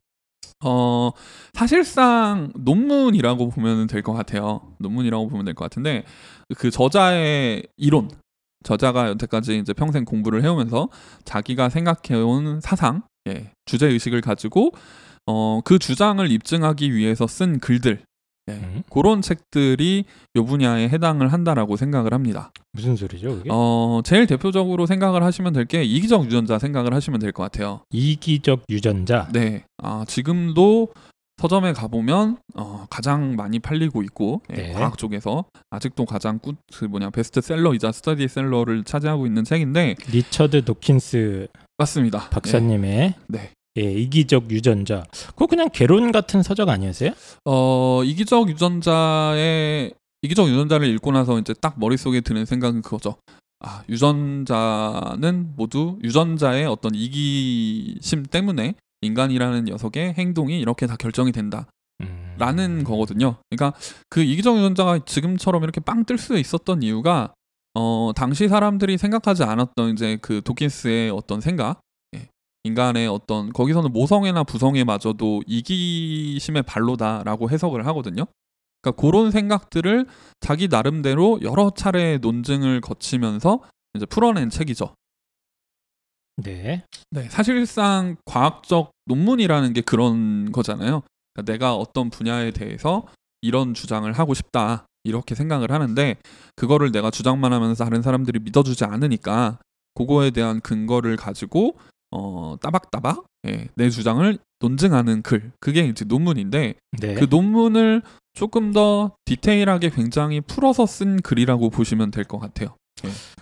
어 0.64 1.10
사실상 1.54 2.52
논문이라고 2.54 3.50
보면 3.50 3.88
될 3.88 4.02
것 4.02 4.12
같아요. 4.12 4.60
논문이라고 4.78 5.28
보면 5.28 5.44
될 5.44 5.54
것 5.54 5.64
같은데 5.64 6.04
그 6.56 6.70
저자의 6.70 7.64
이론 7.76 8.08
저자가 8.62 9.08
여태까지 9.08 9.58
이제 9.58 9.72
평생 9.72 10.04
공부를 10.04 10.42
해오면서 10.44 10.88
자기가 11.24 11.68
생각해온 11.68 12.60
사상, 12.62 13.02
예, 13.28 13.50
주제 13.66 13.88
의식을 13.88 14.20
가지고 14.20 14.70
어 15.26 15.60
그 15.64 15.78
주장을 15.78 16.30
입증하기 16.30 16.94
위해서 16.94 17.26
쓴 17.26 17.58
글들, 17.58 18.02
예, 18.48 18.52
음. 18.52 18.82
그런 18.90 19.22
책들이 19.22 20.04
요 20.36 20.44
분야에 20.44 20.88
해당을 20.88 21.32
한다라고 21.32 21.76
생각을 21.76 22.12
합니다. 22.12 22.50
무슨 22.72 22.94
소리죠, 22.96 23.36
그게? 23.36 23.48
어 23.52 24.00
제일 24.04 24.26
대표적으로 24.26 24.86
생각을 24.86 25.22
하시면 25.22 25.52
될 25.54 25.64
게 25.64 25.82
이기적 25.84 26.26
유전자 26.26 26.58
생각을 26.58 26.92
하시면 26.92 27.20
될 27.20 27.32
것 27.32 27.42
같아요. 27.44 27.80
이기적 27.90 28.64
유전자. 28.68 29.28
네. 29.32 29.64
아, 29.82 30.04
지금도 30.06 30.88
서점에 31.38 31.72
가보면 31.72 32.36
어, 32.54 32.86
가장 32.90 33.34
많이 33.34 33.58
팔리고 33.58 34.02
있고 34.02 34.40
예, 34.50 34.54
네. 34.54 34.72
과학 34.72 34.98
쪽에서 34.98 35.46
아직도 35.70 36.04
가장 36.04 36.38
꾸, 36.38 36.52
그 36.72 36.84
뭐냐 36.84 37.10
베스트셀러이자 37.10 37.90
스터디셀러를 37.92 38.84
차지하고 38.84 39.26
있는 39.26 39.42
책인데 39.42 39.96
리처드 40.12 40.64
도킨스 40.64 41.48
맞습니다. 41.78 42.28
박사님의 42.30 43.14
네. 43.28 43.50
예, 43.76 43.82
이기적 43.92 44.50
유전자. 44.50 45.04
그거 45.28 45.46
그냥 45.46 45.68
개론 45.72 46.12
같은 46.12 46.42
서적 46.42 46.68
아니었어요? 46.68 47.10
어 47.44 48.02
이기적 48.04 48.48
유전자의 48.48 49.92
이기적 50.22 50.48
유전자를 50.48 50.88
읽고 50.94 51.10
나서 51.12 51.38
이제 51.38 51.52
딱 51.60 51.78
머릿속에 51.78 52.20
드는 52.20 52.44
생각은 52.44 52.82
그거죠. 52.82 53.16
아 53.60 53.82
유전자는 53.88 55.54
모두 55.56 55.98
유전자의 56.04 56.66
어떤 56.66 56.94
이기심 56.94 58.24
때문에 58.26 58.74
인간이라는 59.02 59.64
녀석의 59.64 60.14
행동이 60.14 60.60
이렇게 60.60 60.86
다 60.86 60.96
결정이 60.96 61.32
된다. 61.32 61.66
음. 62.00 62.34
라는 62.38 62.84
거거든요. 62.84 63.36
그러니까 63.50 63.76
그 64.08 64.20
이기적 64.22 64.56
유전자가 64.56 65.00
지금처럼 65.04 65.62
이렇게 65.62 65.80
빵 65.80 66.04
뜰 66.04 66.18
수 66.18 66.38
있었던 66.38 66.82
이유가 66.82 67.32
어 67.74 68.12
당시 68.14 68.48
사람들이 68.48 68.98
생각하지 68.98 69.42
않았던 69.44 69.92
이제 69.92 70.18
그 70.22 70.42
도킨스의 70.42 71.10
어떤 71.10 71.40
생각, 71.40 71.80
예, 71.80 71.83
인간의 72.64 73.06
어떤 73.06 73.52
거기서는 73.52 73.92
모성애나 73.92 74.44
부성애마저도 74.44 75.42
이기심의 75.46 76.64
발로다라고 76.64 77.50
해석을 77.50 77.86
하거든요. 77.86 78.24
그러니까 78.80 79.00
그런 79.00 79.30
생각들을 79.30 80.06
자기 80.40 80.68
나름대로 80.68 81.38
여러 81.42 81.70
차례 81.70 82.18
논증을 82.18 82.80
거치면서 82.80 83.60
이제 83.94 84.06
풀어낸 84.06 84.50
책이죠. 84.50 84.94
네. 86.36 86.84
네, 87.10 87.28
사실상 87.28 88.16
과학적 88.24 88.90
논문이라는 89.06 89.72
게 89.72 89.80
그런 89.82 90.50
거잖아요. 90.50 91.02
그러니까 91.32 91.52
내가 91.52 91.76
어떤 91.76 92.10
분야에 92.10 92.50
대해서 92.50 93.06
이런 93.40 93.74
주장을 93.74 94.10
하고 94.12 94.34
싶다 94.34 94.86
이렇게 95.04 95.34
생각을 95.34 95.70
하는데 95.70 96.16
그거를 96.56 96.92
내가 96.92 97.10
주장만 97.10 97.52
하면서 97.52 97.84
다른 97.84 98.02
사람들이 98.02 98.40
믿어주지 98.40 98.84
않으니까 98.84 99.58
그거에 99.94 100.30
대한 100.30 100.60
근거를 100.60 101.16
가지고 101.16 101.76
어 102.16 102.56
따박따박 102.60 103.24
예, 103.48 103.68
내 103.74 103.90
주장을 103.90 104.38
논증하는 104.60 105.22
글 105.22 105.50
그게 105.60 105.80
이제 105.86 106.04
논문인데 106.04 106.74
네. 107.00 107.14
그 107.14 107.26
논문을 107.28 108.02
조금 108.32 108.72
더 108.72 109.12
디테일하게 109.24 109.90
굉장히 109.90 110.40
풀어서 110.40 110.86
쓴 110.86 111.20
글이라고 111.20 111.70
보시면 111.70 112.10
될 112.10 112.24
것 112.24 112.38
같아요. 112.38 112.74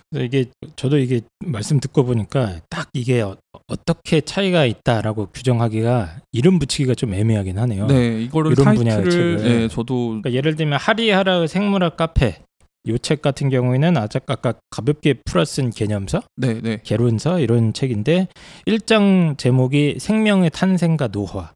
그래서 0.09 0.25
이게 0.25 0.45
저도 0.75 0.97
이게 0.97 1.21
말씀 1.45 1.79
듣고 1.79 2.03
보니까 2.05 2.59
딱 2.69 2.89
이게 2.93 3.21
어, 3.21 3.37
어떻게 3.67 4.19
차이가 4.21 4.65
있다라고 4.65 5.27
규정하기가 5.27 6.21
이름 6.31 6.59
붙이기가 6.59 6.95
좀 6.95 7.13
애매하긴 7.13 7.57
하네요. 7.59 7.87
네, 7.87 8.21
이거를 8.23 8.51
이런 8.51 8.75
분야의 8.75 9.03
책을. 9.09 9.39
예, 9.45 9.67
저도 9.67 10.07
그러니까 10.07 10.33
예를 10.33 10.55
들면 10.55 10.79
하리하라 10.79 11.47
생물학 11.47 11.97
카페 11.97 12.41
요 12.87 12.97
책 12.97 13.21
같은 13.21 13.49
경우에는 13.49 13.95
아까 13.95 14.19
아까 14.27 14.53
가볍게 14.69 15.13
풀어쓴 15.25 15.69
개념서, 15.69 16.21
네, 16.35 16.59
네, 16.61 16.79
개론서? 16.83 17.39
이런 17.39 17.71
책인데 17.73 18.27
1장 18.67 19.37
제목이 19.37 19.97
생명의 19.99 20.49
탄생과 20.49 21.07
노화, 21.07 21.53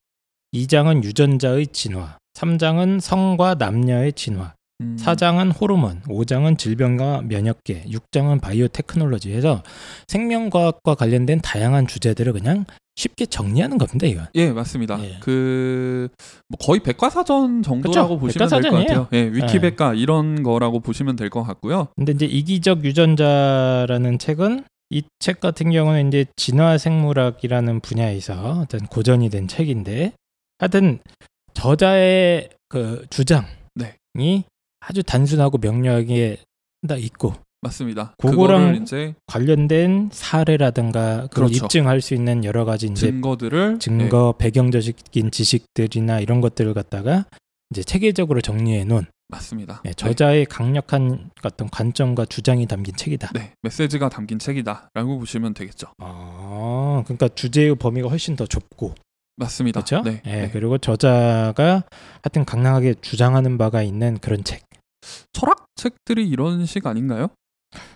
2장은 0.54 1.04
유전자의 1.04 1.68
진화, 1.68 2.18
3장은 2.34 3.02
성과 3.02 3.56
남녀의 3.56 4.14
진화, 4.14 4.54
음, 4.82 4.96
4장은 5.00 5.60
호르몬, 5.60 6.02
5장은 6.08 6.58
질병과 6.58 7.24
면역계, 7.24 7.86
6장은 7.90 8.40
바이오 8.42 8.68
테크놀로지 8.68 9.34
해서 9.34 9.64
생명과학과 10.08 10.94
관련된 10.96 11.42
다양한 11.42 11.88
주제들을 11.88 12.32
그냥 12.34 12.66
쉽게 12.96 13.26
정리하는 13.28 13.78
겁니다, 13.80 14.06
이건. 14.08 14.28
예, 14.36 14.52
맞습니다. 14.52 15.00
예. 15.04 15.18
그, 15.20 16.10
뭐 16.48 16.58
거의 16.60 16.82
백과사전 16.82 17.64
정도라고 17.64 18.20
그쵸? 18.20 18.20
보시면 18.20 18.50
될것 18.50 18.62
백과사전이에요. 18.72 19.04
같아요. 19.06 19.08
예, 19.14 19.32
위키백과 19.32 19.94
이런 19.96 20.44
거라고 20.44 20.80
보시면 20.80 21.16
될 21.16 21.30
것 21.30 21.44
같고요. 21.44 21.88
근데 21.96 22.12
이제 22.14 22.26
이기적 22.26 22.84
유전자라는 22.86 24.20
책은 24.20 24.64
이 24.92 25.02
책 25.20 25.42
같은 25.42 25.72
경우는 25.72 26.08
이제 26.08 26.26
진화 26.38 26.78
생물학이라는 26.78 27.82
분야에서 27.82 28.62
어떤 28.62 28.80
고전이 28.88 29.30
된 29.30 29.48
책인데 29.48 30.14
하여튼 30.60 31.00
저자의 31.54 32.50
그 32.70 33.06
주장이 33.10 33.46
네. 33.76 33.96
아주 34.90 35.04
단순하고 35.04 35.58
명료하게 35.58 36.38
딱 36.88 37.04
있고 37.04 37.34
맞습니다. 37.62 38.14
그거랑 38.20 38.76
이제 38.76 39.16
관련된 39.26 40.10
사례라든가 40.14 41.28
그걸 41.28 41.48
그렇죠. 41.48 41.66
입증할 41.66 42.02
수 42.02 42.14
있는 42.14 42.44
여러 42.46 42.66
가지 42.66 42.88
이제 42.88 43.08
증거들을 43.08 43.80
증거 43.80 44.36
배경적인 44.38 45.32
지식들이나 45.32 46.20
이런 46.20 46.40
것들을 46.40 46.74
갖다가 46.74 47.26
이제 47.72 47.84
체계적으로 47.84 48.40
정리해 48.42 48.86
놓은 48.86 49.02
예, 49.02 49.08
맞습니다. 49.28 49.82
예, 49.86 49.92
저자의 49.92 50.46
강력한 50.46 51.32
어떤 51.44 51.70
관점과 51.70 52.26
주장이 52.26 52.66
담긴 52.68 52.96
책이다. 52.96 53.32
네, 53.34 53.40
네, 53.40 53.54
메시지가 53.64 54.08
담긴 54.08 54.40
책이다라고 54.40 55.20
보시면 55.20 55.54
되겠죠. 55.54 55.88
아, 55.98 57.04
그러니까 57.06 57.28
주제의 57.28 57.76
범위가 57.76 58.08
훨씬 58.08 58.38
더 58.38 58.46
좁고 58.46 58.96
맞습니다. 59.36 59.82
그렇죠? 59.84 60.04
네, 60.08 60.22
예, 60.26 60.42
네. 60.44 60.50
그리고 60.52 60.78
저자가 60.78 61.84
하여튼 62.24 62.46
강력하게 62.46 62.96
주장하는 63.02 63.58
바가 63.58 63.82
있는 63.84 64.18
그런 64.20 64.44
책. 64.44 64.67
철학 65.34 65.66
책들이 65.76 66.28
이런 66.28 66.66
식 66.66 66.86
아닌가요? 66.86 67.30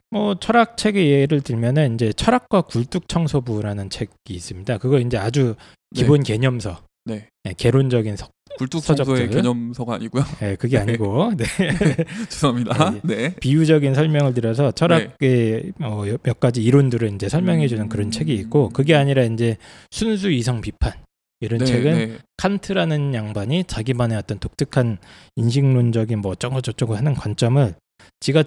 뭐 0.09 0.35
철학 0.35 0.77
책의 0.77 1.09
예를 1.09 1.41
들면은 1.41 1.95
이제 1.95 2.11
철학과 2.13 2.61
굴뚝 2.61 3.07
청소부라는 3.07 3.89
책이 3.89 4.11
있습니다. 4.29 4.77
그거 4.79 4.99
이제 4.99 5.17
아주 5.17 5.55
네. 5.91 6.01
기본 6.01 6.23
개념서, 6.23 6.81
네. 7.05 7.29
예, 7.45 7.53
개론적인 7.53 8.17
석, 8.17 8.31
굴뚝청소의. 8.57 9.29
개념서가 9.29 9.95
아니고요. 9.95 10.23
예, 10.41 10.55
그게 10.55 10.77
아니고 10.77 11.31
네. 11.37 11.45
죄송합니다. 12.29 12.91
네. 12.91 12.99
네. 13.03 13.35
비유적인 13.35 13.93
설명을 13.93 14.33
드려서 14.33 14.71
철학의 14.71 15.73
어, 15.81 16.03
몇 16.23 16.39
가지 16.39 16.61
이론들을 16.63 17.13
이제 17.15 17.29
설명해 17.29 17.67
주는 17.67 17.85
음. 17.85 17.89
그런 17.89 18.11
책이 18.11 18.33
있고 18.33 18.69
그게 18.69 18.95
아니라 18.95 19.23
이제 19.23 19.57
순수 19.89 20.29
이성 20.31 20.61
비판 20.61 20.93
이런 21.41 21.59
네, 21.59 21.65
책은 21.65 21.93
네. 21.93 22.17
칸트라는 22.37 23.13
양반이 23.13 23.65
자기만의 23.65 24.17
어떤 24.17 24.39
독특한 24.39 24.97
인식론적인 25.35 26.19
뭐 26.19 26.31
어쩌고 26.31 26.61
저쩌고 26.61 26.95
하는 26.95 27.13
관점을 27.15 27.73
지가 28.19 28.43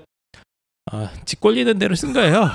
아, 0.92 1.10
지 1.24 1.36
꼴리는 1.36 1.78
대로 1.78 1.94
쓴 1.94 2.12
거예요. 2.12 2.48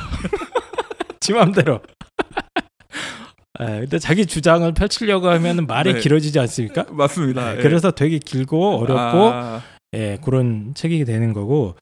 지 1.19 1.34
마음대로. 1.34 1.82
아, 3.60 3.65
근데 3.65 3.99
자기 3.99 4.25
주장을 4.25 4.71
펼치려고 4.73 5.28
하면 5.30 5.67
말이 5.67 5.93
네. 5.93 5.99
길어지지 5.99 6.39
않습니까? 6.39 6.86
맞습니다. 6.89 7.58
예. 7.58 7.62
그래서 7.62 7.91
되게 7.91 8.17
길고 8.19 8.78
어렵고 8.78 9.32
아, 9.34 9.62
예, 9.93 10.17
그런 10.23 10.73
책이 10.73 11.04
되는 11.04 11.34
거고 11.34 11.75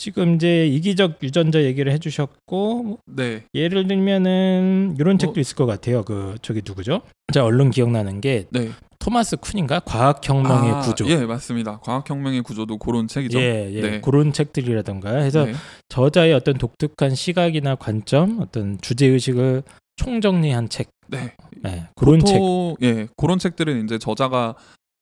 지금 0.00 0.36
이제 0.36 0.66
이기적 0.66 1.18
유전자 1.22 1.62
얘기를 1.62 1.92
해주셨고 1.92 3.00
네. 3.04 3.44
예를 3.52 3.86
들면은 3.86 4.96
이런 4.98 5.16
어? 5.16 5.18
책도 5.18 5.38
있을 5.38 5.56
것 5.56 5.66
같아요. 5.66 6.02
그 6.04 6.36
저기 6.40 6.62
누구죠? 6.64 7.02
자 7.34 7.44
얼른 7.44 7.70
기억나는 7.70 8.22
게 8.22 8.46
네. 8.48 8.70
토마스 8.98 9.36
쿤인가 9.36 9.82
과학혁명의 9.84 10.72
아, 10.72 10.80
구조. 10.80 11.06
예, 11.06 11.26
맞습니다. 11.26 11.80
과학혁명의 11.80 12.40
구조도 12.40 12.78
그런 12.78 13.08
책이죠. 13.08 13.38
예, 13.40 13.70
예. 13.74 13.80
네. 13.82 14.00
그런 14.00 14.32
책들이라던가 14.32 15.18
해서 15.18 15.44
네. 15.44 15.52
저자의 15.90 16.32
어떤 16.32 16.56
독특한 16.56 17.14
시각이나 17.14 17.74
관점, 17.74 18.40
어떤 18.40 18.80
주제 18.80 19.04
의식을 19.04 19.62
총정리한 19.96 20.70
책. 20.70 20.88
네. 21.08 21.34
예, 21.66 21.88
그런 21.94 22.24
책. 22.24 22.40
예, 22.82 23.06
그런 23.18 23.38
책들은 23.38 23.84
이제 23.84 23.98
저자가 23.98 24.54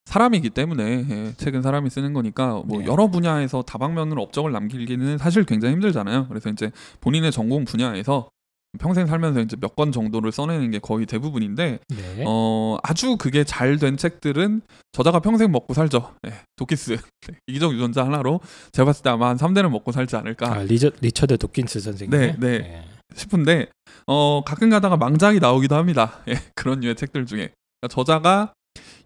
사람이기 0.09 0.51
때문에 0.51 1.07
예, 1.11 1.33
책은 1.37 1.61
사람이 1.61 1.91
쓰는 1.91 2.15
거니까 2.15 2.63
뭐 2.65 2.81
네. 2.81 2.87
여러 2.87 3.09
분야에서 3.09 3.61
다방면으로 3.63 4.23
업적을 4.23 4.53
남기기는 4.53 5.19
사실 5.19 5.45
굉장히 5.45 5.75
힘들잖아요. 5.75 6.29
그래서 6.29 6.49
이제 6.49 6.71
본인의 7.01 7.31
전공 7.31 7.65
분야에서 7.67 8.31
평생 8.79 9.07
살면서 9.07 9.41
이제 9.41 9.57
몇 9.61 9.77
권 9.77 9.93
정도를 9.93 10.33
써내는 10.33 10.71
게 10.71 10.79
거의 10.79 11.05
대부분인데 11.07 11.79
네. 11.89 12.25
어 12.27 12.77
아주 12.83 13.17
그게 13.17 13.45
잘 13.45 13.79
된 13.79 13.97
책들은 13.99 14.63
저자가 14.93 15.21
평생 15.21 15.53
먹고 15.53 15.75
살죠. 15.75 16.15
예, 16.27 16.33
도킨스 16.57 16.97
네, 17.29 17.35
이기적 17.47 17.75
유전자 17.75 18.05
하나로 18.05 18.41
제가 18.73 18.87
봤을 18.87 19.03
때 19.03 19.11
아마 19.11 19.29
한 19.29 19.37
3대는 19.37 19.69
먹고 19.71 19.93
살지 19.93 20.17
않을까 20.17 20.53
아, 20.53 20.63
리저, 20.63 20.91
리처드 21.03 21.37
도킨스 21.39 21.81
선생님. 21.81 22.19
네, 22.19 22.35
네. 22.39 22.85
싶은데 23.15 23.69
어 24.07 24.43
가끔 24.45 24.71
가다가 24.71 24.97
망작이 24.97 25.39
나오기도 25.39 25.77
합니다. 25.77 26.21
예, 26.29 26.35
그런 26.55 26.81
류의 26.81 26.95
책들 26.97 27.27
중에 27.27 27.51
그러니까 27.81 27.89
저자가 27.95 28.53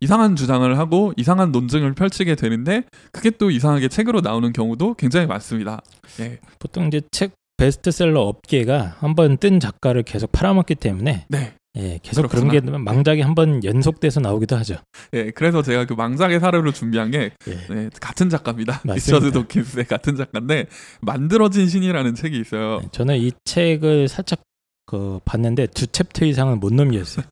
이상한 0.00 0.36
주장을 0.36 0.78
하고 0.78 1.12
이상한 1.16 1.52
논증을 1.52 1.94
펼치게 1.94 2.34
되는데 2.34 2.84
그게 3.12 3.30
또 3.30 3.50
이상하게 3.50 3.88
책으로 3.88 4.20
나오는 4.20 4.52
경우도 4.52 4.94
굉장히 4.94 5.26
많습니다. 5.26 5.80
예, 6.20 6.38
보통 6.58 6.88
이제 6.88 7.00
책 7.10 7.32
베스트셀러 7.56 8.20
업계가 8.20 8.96
한번 8.98 9.36
뜬 9.36 9.60
작가를 9.60 10.02
계속 10.02 10.32
팔아먹기 10.32 10.74
때문에 10.74 11.26
네, 11.28 11.54
예, 11.76 11.98
계속 12.02 12.22
그렇구나. 12.28 12.50
그런 12.50 12.64
게 12.64 12.78
망작이 12.78 13.20
한번 13.20 13.62
연속돼서 13.64 14.20
나오기도 14.20 14.56
하죠. 14.56 14.76
예, 15.14 15.30
그래서 15.30 15.62
제가 15.62 15.86
그 15.86 15.94
망작의 15.94 16.40
사례로 16.40 16.72
준비한 16.72 17.10
게 17.10 17.30
예. 17.46 17.74
네, 17.74 17.88
같은 18.00 18.28
작가입니다. 18.28 18.82
리처드 18.84 19.32
도킨스의 19.32 19.86
같은 19.86 20.16
작가인데 20.16 20.66
만들어진 21.00 21.68
신이라는 21.68 22.14
책이 22.14 22.38
있어요. 22.40 22.80
네, 22.80 22.88
저는 22.90 23.18
이 23.18 23.30
책을 23.44 24.08
살짝 24.08 24.40
그 24.84 25.20
봤는데 25.24 25.68
두 25.68 25.86
챕터 25.86 26.24
이상은 26.26 26.58
못 26.60 26.72
넘겼어요. 26.72 27.24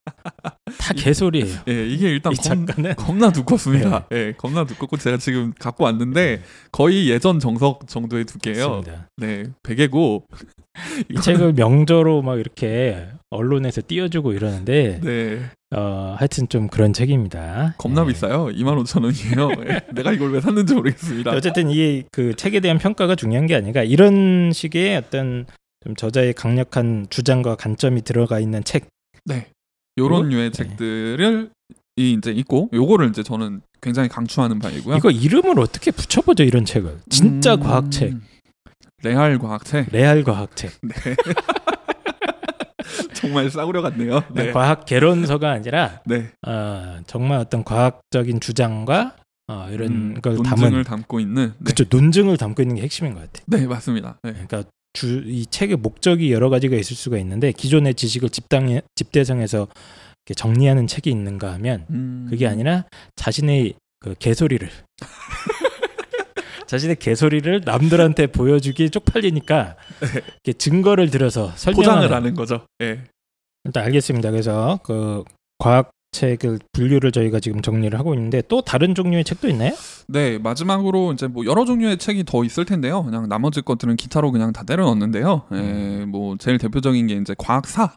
다 0.79 0.95
개소리예요. 0.97 1.59
예, 1.69 1.87
이게 1.87 2.11
일단 2.11 2.33
이 2.33 2.37
겁, 2.37 2.97
겁나 2.97 3.31
두껍습니다. 3.33 4.07
예, 4.13 4.33
겁나 4.37 4.65
두껍고 4.65 4.97
제가 4.97 5.17
지금 5.17 5.53
갖고 5.59 5.85
왔는데 5.85 6.43
거의 6.73 7.09
예전 7.11 7.39
정석 7.41 7.89
정도의 7.89 8.25
두께예요. 8.25 8.83
네, 9.17 9.45
베개고 9.63 10.25
이 11.11 11.21
책을 11.21 11.55
명저로 11.55 12.23
막 12.23 12.39
이렇게 12.39 13.09
언론에서 13.31 13.83
띄워주고 13.87 14.33
이러는데 14.33 15.01
네, 15.03 15.41
어, 15.77 16.15
하여튼 16.19 16.49
좀 16.49 16.69
그런 16.69 16.93
책입니다. 16.93 17.75
겁나 17.79 18.03
예. 18.03 18.07
비싸요. 18.07 18.47
2만 18.47 18.83
5천 18.85 19.05
원이에요. 19.05 19.63
예, 19.69 19.81
내가 19.93 20.13
이걸 20.13 20.33
왜 20.33 20.41
샀는지 20.41 20.75
모르겠습니다. 20.75 21.33
어쨌든 21.33 21.71
이 21.71 22.05
그 22.13 22.35
책에 22.35 22.61
대한 22.61 22.79
평가가 22.79 23.15
중요한 23.17 23.47
게 23.47 23.55
아니라 23.55 23.83
이런 23.83 24.53
식의 24.53 24.97
어떤 24.97 25.47
좀 25.83 25.97
저자의 25.97 26.35
강력한 26.35 27.07
주장과 27.09 27.57
관점이 27.57 28.03
들어가 28.03 28.38
있는 28.38 28.62
책. 28.64 28.88
네, 29.25 29.49
요런 29.99 30.29
류의 30.29 30.51
네. 30.51 30.57
책들을 30.57 31.51
이 31.97 32.12
이제 32.12 32.31
있고 32.33 32.69
요거를 32.73 33.09
이제 33.09 33.23
저는 33.23 33.62
굉장히 33.81 34.09
강추하는 34.09 34.59
바이고요. 34.59 34.97
이거 34.97 35.11
이름을 35.11 35.59
어떻게 35.59 35.90
붙여보죠 35.90 36.45
이런 36.45 36.66
책을? 36.66 37.01
진짜 37.09 37.55
음, 37.55 37.61
과학책, 37.61 38.14
레알 39.03 39.38
과학책. 39.38 39.88
레알 39.90 40.23
과학책, 40.23 40.71
네. 40.83 40.95
정말 43.14 43.51
싸구려 43.51 43.81
같네요. 43.83 44.23
네. 44.35 44.53
과학 44.53 44.85
개론서가 44.85 45.51
아니라 45.51 46.01
네. 46.05 46.31
어, 46.47 47.01
정말 47.07 47.38
어떤 47.38 47.64
과학적인 47.64 48.40
주장과 48.40 49.16
어, 49.49 49.69
이런 49.71 49.88
음, 49.88 50.14
걸 50.21 50.37
논증을 50.37 50.71
담은 50.71 50.85
담고 50.85 51.21
있는 51.21 51.55
네. 51.59 51.64
그쵸 51.64 51.85
논증을 51.88 52.37
담고 52.37 52.62
있는 52.62 52.77
게 52.77 52.83
핵심인 52.83 53.14
것 53.14 53.21
같아요. 53.21 53.45
네, 53.47 53.66
맞습니다. 53.66 54.19
네. 54.23 54.33
그러니까 54.33 54.64
주, 54.92 55.22
이 55.26 55.46
책의 55.46 55.76
목적이 55.76 56.33
여러 56.33 56.50
가지가 56.50 56.76
있을 56.76 56.96
수가 56.96 57.18
있는데 57.18 57.53
기존의 57.53 57.94
지식을 57.94 58.31
집당 58.31 58.81
집대성해서 58.94 59.68
이렇게 60.26 60.35
정리하는 60.35 60.87
책이 60.87 61.11
있는가 61.11 61.53
하면 61.55 61.87
음, 61.90 62.26
그게 62.29 62.46
아니라 62.46 62.85
자신의 63.16 63.74
그 64.00 64.14
개소리를 64.18 64.68
자신의 66.66 66.96
개소리를 66.96 67.62
남들한테 67.64 68.29
보여주기 68.29 68.90
쪽팔리니까 68.90 69.76
이렇게 70.44 70.53
증거를 70.57 71.11
들어서 71.11 71.53
포장을 71.74 72.12
하는 72.12 72.35
거죠. 72.35 72.64
예. 72.81 73.03
일단 73.64 73.85
알겠습니다. 73.85 74.31
그래서 74.31 74.79
그 74.85 75.24
과학 75.59 75.90
책을 76.12 76.59
분류를 76.73 77.12
저희가 77.12 77.40
지금 77.40 77.62
정리를 77.62 77.99
하고 77.99 78.14
있는데 78.14 78.42
또 78.49 78.62
다른 78.62 78.94
종류의 78.94 79.25
책도 79.25 79.49
있나요? 79.49 79.73
네, 80.09 80.38
마지막으로 80.38 81.12
이제 81.12 81.27
뭐 81.27 81.44
여러 81.46 81.64
종류의 81.64 81.99
책이 81.99 82.25
더 82.25 82.44
있을 82.44 82.64
텐데요. 82.64 83.05
그냥 83.05 83.29
나머지 83.29 83.61
것들은 83.62 83.96
기타로 83.96 84.33
그냥 84.33 84.53
다 84.53 84.64
때려 84.64 84.85
넣었는데요. 84.85 85.42
예, 85.53 86.05
뭐 86.07 86.37
제일 86.38 86.59
대표적인 86.59 87.07
게 87.07 87.14
이제 87.14 87.35
과학사, 87.38 87.94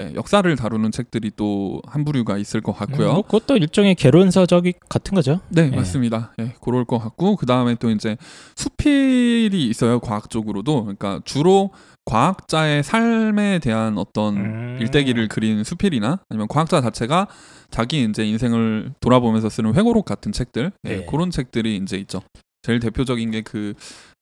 예, 0.00 0.12
역사를 0.14 0.54
다루는 0.56 0.92
책들이 0.92 1.32
또 1.36 1.80
한 1.86 2.04
부류가 2.04 2.38
있을 2.38 2.60
것 2.60 2.72
같고요. 2.72 3.12
뭐 3.12 3.22
그것도 3.22 3.56
일종의 3.56 3.94
개론서적 3.96 4.64
같은 4.88 5.14
거죠. 5.14 5.40
네, 5.48 5.70
예. 5.72 5.76
맞습니다. 5.76 6.34
예, 6.38 6.54
그럴 6.60 6.84
것 6.84 6.98
같고 6.98 7.36
그 7.36 7.46
다음에 7.46 7.74
또 7.80 7.90
이제 7.90 8.16
수필이 8.56 9.66
있어요. 9.68 10.00
과학 10.00 10.30
적으로도 10.30 10.82
그러니까 10.82 11.20
주로 11.24 11.70
과학자의 12.08 12.82
삶에 12.82 13.58
대한 13.58 13.98
어떤 13.98 14.36
음. 14.36 14.78
일대기를 14.80 15.28
그린 15.28 15.62
수필이나 15.62 16.20
아니면 16.30 16.48
과학자 16.48 16.80
자체가 16.80 17.28
자기 17.70 18.02
이제 18.04 18.24
인생을 18.26 18.92
돌아보면서 19.00 19.50
쓰는 19.50 19.74
회고록 19.74 20.06
같은 20.06 20.32
책들 20.32 20.72
예, 20.86 20.96
네. 20.98 21.06
그런 21.06 21.30
책들이 21.30 21.76
이제 21.76 21.98
있죠. 21.98 22.22
제일 22.62 22.80
대표적인 22.80 23.30
게 23.30 23.42
그 23.42 23.74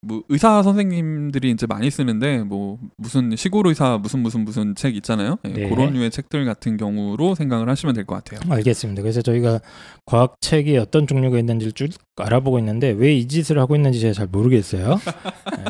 뭐 0.03 0.23
의사 0.29 0.63
선생님들이 0.63 1.51
이제 1.51 1.67
많이 1.67 1.91
쓰는데 1.91 2.45
뭐 2.45 2.79
무슨 2.97 3.35
시골 3.35 3.67
의사 3.67 3.99
무슨 3.99 4.21
무슨 4.21 4.45
무슨 4.45 4.75
책 4.77 4.95
있잖아요. 4.97 5.39
예, 5.47 5.49
네. 5.49 5.69
그런 5.69 5.95
류의 5.95 6.11
책들 6.13 6.45
같은 6.45 6.77
경우로 6.77 7.35
생각을 7.35 7.69
하시면 7.69 7.95
될 7.95 8.05
것 8.05 8.23
같아요. 8.23 8.39
알겠습니다. 8.49 9.03
그래서 9.03 9.21
저희가 9.23 9.59
과학 10.05 10.37
책이 10.41 10.77
어떤 10.79 11.09
종류가 11.09 11.39
있는지를 11.41 11.73
쭉 11.73 11.89
알아보고 12.19 12.59
있는데 12.61 12.91
왜 12.91 13.17
이 13.17 13.27
짓을 13.27 13.59
하고 13.59 13.75
있는지 13.75 13.99
제가 13.99 14.13
잘 14.13 14.27
모르겠어요. 14.31 15.01
예. 15.59 15.65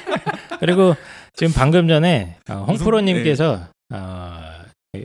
그리고 0.60 0.94
지금 1.34 1.52
방금 1.54 1.88
전에 1.88 2.36
어, 2.50 2.64
홍프로님께서 2.68 3.60
어, 3.92 4.38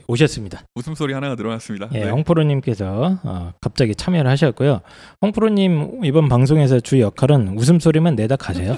오셨습니다. 0.06 0.62
웃음소리 0.74 1.14
하나가 1.14 1.34
늘어났습니다. 1.34 1.88
예, 1.94 2.04
네. 2.04 2.10
홍프로님께서 2.10 3.18
어, 3.22 3.52
갑자기 3.60 3.94
참여를 3.94 4.30
하셨고요. 4.30 4.82
홍프로님 5.22 6.04
이번 6.04 6.28
방송에서 6.28 6.80
주 6.80 7.00
역할은 7.00 7.56
웃음소리만 7.56 8.14
내다 8.14 8.36
가세요. 8.36 8.76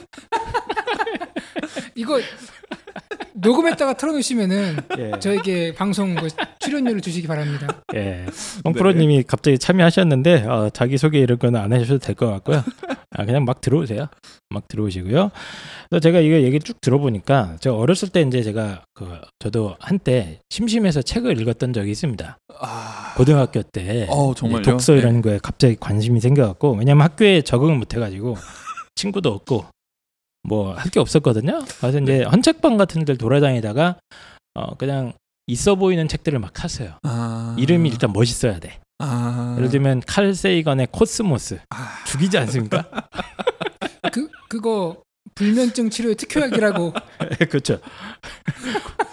이거 1.97 2.21
녹음했다가 3.41 3.95
틀어놓으시면은 3.95 4.77
예, 4.99 5.13
저에게 5.19 5.75
방송 5.75 6.15
그 6.15 6.29
출연료를 6.59 7.01
주시기 7.01 7.27
바랍니다. 7.27 7.67
예. 7.95 8.27
홍프로님이 8.65 9.25
갑자기 9.25 9.59
참여하셨는데 9.59 10.45
어, 10.47 10.71
자기 10.73 10.99
소개 10.99 11.19
이런 11.19 11.39
거는 11.39 11.59
안 11.61 11.73
하셔도 11.73 11.99
될 11.99 12.15
것 12.15 12.27
같고요. 12.31 12.63
아, 13.13 13.25
그냥 13.25 13.45
막 13.45 13.61
들어오세요. 13.61 14.07
막 14.51 14.69
들어오시고요. 14.69 15.31
그래서 15.89 16.01
제가 16.01 16.21
이거 16.21 16.37
얘기 16.43 16.59
쭉 16.61 16.81
들어보니까 16.81 17.57
제가 17.61 17.77
어렸을 17.77 18.09
때 18.09 18.21
이제 18.23 18.43
제가 18.43 18.83
그 18.95 19.19
저도 19.39 19.77
한때 19.81 20.41
심심해서 20.51 21.03
책을 21.03 21.41
읽었던 21.41 21.73
적이 21.73 21.91
있습니다. 21.93 22.39
아, 22.61 23.15
고등학교 23.17 23.63
때 23.63 24.07
어, 24.11 24.35
정말요? 24.35 24.63
독서 24.63 24.93
네. 24.93 24.99
이런 24.99 25.23
거에 25.23 25.39
갑자기 25.43 25.77
관심이 25.81 26.21
생겨갖고 26.21 26.73
왜냐면 26.77 27.05
학교에 27.05 27.43
적응을 27.43 27.77
못해가지고 27.77 28.37
친구도 28.97 29.31
없고 29.31 29.65
뭐 30.43 30.75
할 30.75 30.91
게 30.91 31.01
없었거든요. 31.01 31.61
그래서 31.81 31.99
이제 32.01 32.23
헌책방 32.25 32.77
같은 32.77 33.05
데를 33.05 33.19
돌아다니다가 33.19 33.97
어 34.55 34.75
그냥 34.77 35.13
있어 35.47 35.75
보이는 35.75 36.07
책들을 36.09 36.39
막 36.39 36.57
샀어요. 36.57 36.95
아, 37.03 37.55
이름이 37.59 37.89
일단 37.89 38.13
멋있어야 38.13 38.59
돼. 38.59 38.79
아, 38.99 39.55
예를 39.59 39.71
들면 39.71 40.03
칼 40.07 40.35
세이건의 40.35 40.89
코스모스 40.93 41.61
아, 41.71 42.05
죽이지 42.07 42.39
않습니까? 42.39 42.85
그 44.13 44.29
그거 44.49 45.03
불면증 45.35 45.91
치료의 45.91 46.17
특효약이라고 46.17 46.93
그렇죠. 47.51 47.79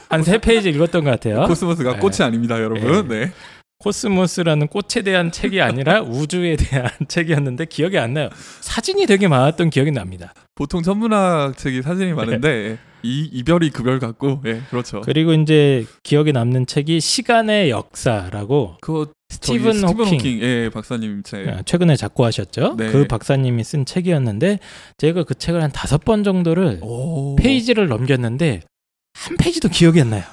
한 0.10 0.24
세 0.24 0.38
페이지 0.38 0.70
읽었던 0.70 1.04
것 1.04 1.10
같아요. 1.12 1.46
코스모스가 1.48 1.94
네. 1.94 2.00
꽃이 2.00 2.16
아닙니다, 2.22 2.62
여러분. 2.62 3.08
네. 3.10 3.32
코스모스라는 3.80 4.68
꽃에 4.68 5.04
대한 5.04 5.32
책이 5.32 5.62
아니라 5.62 6.02
우주에 6.04 6.56
대한 6.56 6.90
책이었는데 7.08 7.66
기억이 7.66 7.98
안 7.98 8.14
나요. 8.14 8.30
사진이 8.62 9.06
되게 9.06 9.28
많았던 9.28 9.70
기억이 9.70 9.92
납니다. 9.92 10.34
보통 10.56 10.82
천문학 10.82 11.58
책이 11.58 11.82
사진이 11.84 12.14
많은데 12.14 12.80
이 13.04 13.30
이 13.32 13.37
별이 13.37 13.70
그 13.70 13.81
별 13.81 14.00
같고, 14.00 14.42
예, 14.48 14.62
그렇죠. 14.72 15.02
그리고 15.02 15.32
이제 15.34 15.86
기억에 16.02 16.32
남는 16.32 16.66
책이 16.66 17.00
시간의 17.00 17.70
역사라고 17.70 18.78
그거 18.82 19.08
스티븐 19.30 19.74
스티븐 19.74 20.00
호킹. 20.00 20.14
호킹, 20.20 20.42
예, 20.42 20.70
박사님 20.74 21.22
책. 21.24 21.48
어, 21.48 21.62
최근에 21.64 21.96
작고하셨죠. 21.96 22.76
네. 22.78 22.92
그 22.92 23.06
박사님이 23.08 23.64
쓴 23.64 23.86
책이었는데 23.86 24.60
제가 24.98 25.24
그 25.26 25.36
책을 25.36 25.62
한 25.62 25.72
다섯 25.72 26.04
번 26.04 26.24
정도를 26.24 26.80
오. 26.82 27.36
페이지를 27.36 27.88
넘겼는데 27.88 28.62
한 29.14 29.38
페이지도 29.38 29.70
기억이 29.70 30.02
안 30.02 30.10
나요. 30.10 30.24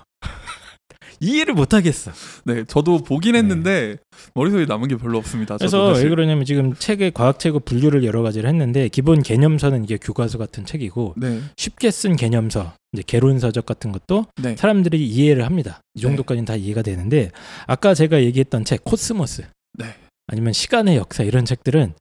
이해를 1.21 1.55
못 1.55 1.75
하겠어. 1.75 2.13
네, 2.45 2.65
저도 2.65 2.99
보긴 2.99 3.35
했는데 3.37 3.97
머릿속에 4.35 4.67
남은 4.67 4.89
게 4.89 4.97
별로 4.97 5.19
없습니다. 5.19 5.57
그래서. 5.57 5.93
왜 5.93 6.09
그러냐면 6.09 6.45
지금 6.45 6.75
책의 6.75 7.13
과학 7.13 7.39
책의 7.39 7.61
분류를 7.65 8.05
여러 8.05 8.23
가지를 8.23 8.49
했는데 8.49 8.89
기본 8.89 9.23
개념서는 9.23 9.85
이게 9.85 9.97
교과서 9.97 10.39
같은 10.39 10.65
책이고 10.65 11.15
네, 11.17 11.41
쉽게 11.57 11.91
쓴 11.91 12.17
개념서, 12.17 12.73
이제 12.93 13.03
개론서적 13.07 13.67
같은 13.67 13.93
것도 13.93 14.27
네, 14.43 14.57
사람들이 14.57 15.07
이해를 15.07 15.45
합니다. 15.45 15.81
이 15.95 16.01
정도까지는 16.01 16.45
다 16.45 16.57
이해가 16.57 16.83
되는데 16.83 17.31
아까 17.67 17.95
제가 17.95 18.23
얘기했던 18.23 18.65
책 18.65 18.85
코스모스 18.85 19.45
네, 19.79 19.95
아니면 20.27 20.53
시간의 20.53 20.97
역사 20.97 21.23
이런 21.23 21.45
책들은 21.45 21.95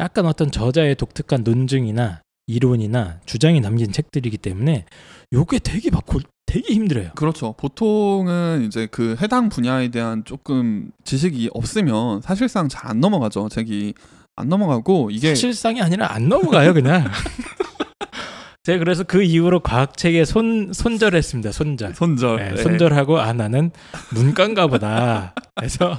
약간 0.00 0.26
어떤 0.26 0.50
저자의 0.50 0.94
독특한 0.96 1.42
논증이나 1.44 2.22
이론이나 2.46 3.20
주장이 3.26 3.60
담긴 3.60 3.92
책들이기 3.92 4.38
때문에 4.38 4.84
요게 5.32 5.60
되게 5.60 5.90
막 5.90 6.04
골- 6.04 6.22
되게 6.50 6.74
힘들어요. 6.74 7.10
그렇죠. 7.14 7.54
보통은 7.58 8.64
이제 8.66 8.88
그 8.90 9.16
해당 9.20 9.48
분야에 9.48 9.88
대한 9.88 10.24
조금 10.24 10.90
지식이 11.04 11.50
없으면 11.54 12.22
사실상 12.22 12.68
잘 12.68 12.90
안 12.90 12.98
넘어가죠. 13.00 13.48
책이 13.48 13.94
안 14.36 14.48
넘어가고 14.48 15.10
이게 15.12 15.34
실상이 15.34 15.80
아니라 15.82 16.12
안 16.12 16.28
넘어가요 16.28 16.74
그냥. 16.74 17.04
제가 18.64 18.78
그래서 18.78 19.04
그 19.04 19.22
이후로 19.22 19.60
과학책에 19.60 20.24
손 20.24 20.72
손절했습니다. 20.72 21.52
손절. 21.52 21.94
손절, 21.94 22.36
네, 22.36 22.50
네. 22.54 22.62
손절하고 22.62 23.18
아 23.20 23.32
나는 23.32 23.70
문과인가 24.14 24.66
보다. 24.66 25.34
그래서 25.56 25.96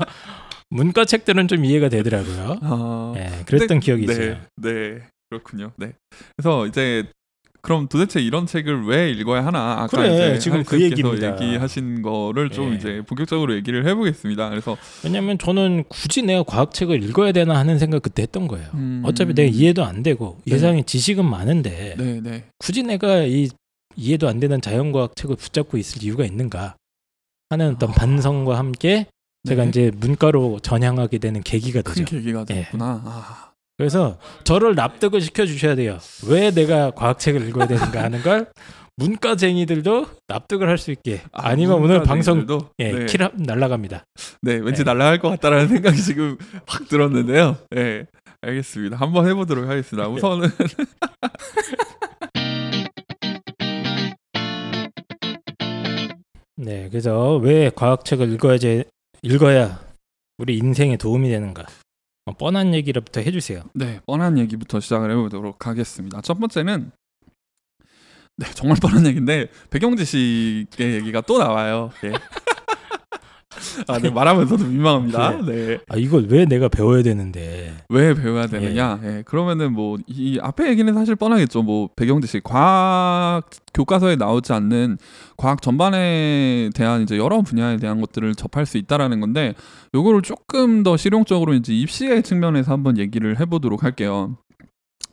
문과 0.70 1.06
책들은 1.06 1.48
좀 1.48 1.66
이해가 1.66 1.90
되더라고요. 1.90 2.60
아, 2.62 3.12
네, 3.16 3.30
그랬던 3.46 3.68
근데- 3.68 3.80
기억이 3.86 4.06
네, 4.06 4.14
있어요. 4.14 4.38
네, 4.58 5.00
그렇군요. 5.30 5.72
네. 5.78 5.94
그래서 6.38 6.68
이제 6.68 7.06
그럼 7.62 7.88
도대체 7.88 8.20
이런 8.20 8.48
책을 8.48 8.86
왜 8.86 9.12
읽어야 9.12 9.46
하나? 9.46 9.84
아까 9.84 9.88
그래, 9.88 10.14
이제 10.14 10.40
지금 10.40 10.64
그 10.64 10.82
얘기입니다. 10.82 11.40
얘기하신 11.42 12.02
거를 12.02 12.50
좀 12.50 12.72
예. 12.72 12.76
이제 12.76 13.02
본격적으로 13.08 13.54
얘기를 13.56 13.88
해보겠습니다. 13.88 14.50
그래서 14.50 14.78
왜냐면 15.04 15.38
저는 15.38 15.84
굳이 15.88 16.24
내가 16.24 16.44
과학 16.44 16.74
책을 16.74 17.04
읽어야 17.04 17.32
되나 17.32 17.58
하는 17.58 17.78
생각 17.78 18.02
그때 18.02 18.24
했던 18.24 18.48
거예요. 18.48 18.68
음, 18.74 19.04
어차피 19.06 19.34
내가 19.36 19.50
이해도 19.52 19.84
안 19.86 20.02
되고 20.02 20.40
네. 20.46 20.56
예상에 20.56 20.82
지식은 20.84 21.24
많은데 21.24 21.96
네, 21.98 22.20
네, 22.22 22.46
굳이 22.58 22.82
내가 22.82 23.24
이 23.24 23.50
이해도 23.96 24.28
안 24.28 24.40
되는 24.40 24.60
자연과학 24.60 25.16
책을 25.16 25.36
붙잡고 25.36 25.78
있을 25.78 26.04
이유가 26.04 26.26
있는가? 26.26 26.76
하는 27.52 27.76
어떤 27.76 27.92
반성과 27.92 28.58
함께 28.58 29.08
제가 29.48 29.64
네. 29.64 29.70
이제 29.70 29.92
문과로 29.98 30.60
전향하게 30.62 31.18
되는 31.18 31.42
계기가 31.44 31.82
큰 31.82 31.94
되죠. 32.06 32.16
계기가 32.16 32.46
예. 32.50 32.54
됐구나. 32.56 33.02
아, 33.06 33.51
그래서 33.82 34.18
저를 34.44 34.76
납득을 34.76 35.22
시켜 35.22 35.48
주셔야 35.48 35.74
돼요. 35.74 35.98
왜 36.28 36.52
내가 36.52 36.92
과학책을 36.92 37.48
읽어야 37.48 37.66
되는가 37.66 38.04
하는 38.04 38.22
걸 38.22 38.46
문과쟁이들도 38.98 40.06
납득을 40.28 40.70
할 40.70 40.78
수 40.78 40.92
있게 40.92 41.22
아, 41.32 41.48
아니면 41.50 41.82
오늘 41.82 42.04
방송? 42.04 42.46
예, 42.78 42.92
네. 42.92 43.06
킬 43.08 43.28
날라갑니다. 43.34 44.04
네, 44.44 44.58
왠지 44.58 44.84
네. 44.84 44.94
날아갈 44.94 45.18
것 45.18 45.30
같다라는 45.30 45.68
생각이 45.70 46.00
지금 46.00 46.38
확 46.68 46.88
들었는데요. 46.90 47.58
네, 47.72 48.06
알겠습니다. 48.42 48.98
한번 48.98 49.28
해보도록 49.28 49.68
하겠습니다. 49.68 50.08
우선은 50.08 50.50
네, 56.58 56.88
그래서 56.92 57.38
왜 57.38 57.72
과학책을 57.74 58.32
읽어야지 58.34 58.84
읽어야 59.24 59.80
우리 60.38 60.58
인생에 60.58 60.98
도움이 60.98 61.30
되는가? 61.30 61.66
어, 62.26 62.34
뻔한 62.34 62.74
얘기부터 62.74 63.22
해주세요. 63.22 63.64
네, 63.74 64.00
뻔한 64.06 64.38
얘기부터 64.38 64.80
시작을 64.80 65.12
해보도록 65.12 65.66
하겠습니다. 65.66 66.22
첫 66.22 66.40
번째는 66.40 66.92
네, 68.38 68.46
정말 68.54 68.78
뻔한 68.82 69.06
얘기인데 69.08 69.50
백영재 69.70 70.06
씨의 70.06 70.68
얘기가 70.80 71.22
또 71.22 71.38
나와요. 71.38 71.92
예. 72.04 72.12
아, 73.88 74.00
네, 74.00 74.10
말하면서도 74.10 74.66
민망합니다. 74.66 75.42
네. 75.46 75.80
아 75.90 75.98
이걸 75.98 76.26
왜 76.30 76.46
내가 76.46 76.70
배워야 76.70 77.04
되는데? 77.04 77.74
왜 77.90 78.14
배워야 78.14 78.48
되느냐? 78.48 79.00
예. 79.04 79.24
그러면은 79.26 79.74
뭐 79.74 79.98
이 80.08 80.40
앞에 80.42 80.70
얘기는 80.70 80.92
사실 80.94 81.16
뻔하겠죠. 81.16 81.62
뭐 81.64 81.90
백영재 81.96 82.28
씨 82.28 82.40
과학 82.44 83.44
교과서에 83.74 84.16
나오지 84.16 84.54
않는 84.54 84.98
과학 85.38 85.62
전반에 85.62 86.70
대한 86.74 87.02
이제 87.04 87.18
여러 87.18 87.42
분야에 87.42 87.78
대한 87.78 88.00
것들을 88.02 88.36
접할 88.36 88.66
수 88.66 88.78
있다라는 88.78 89.20
건데 89.20 89.54
요거를 89.94 90.22
조금 90.22 90.84
더 90.84 90.96
실용적으로 90.98 91.54
이제 91.54 91.74
입시의 91.74 92.24
측면에서 92.24 92.72
한번 92.72 92.98
얘기를 92.98 93.40
해보도록 93.40 93.84
할게요. 93.84 94.38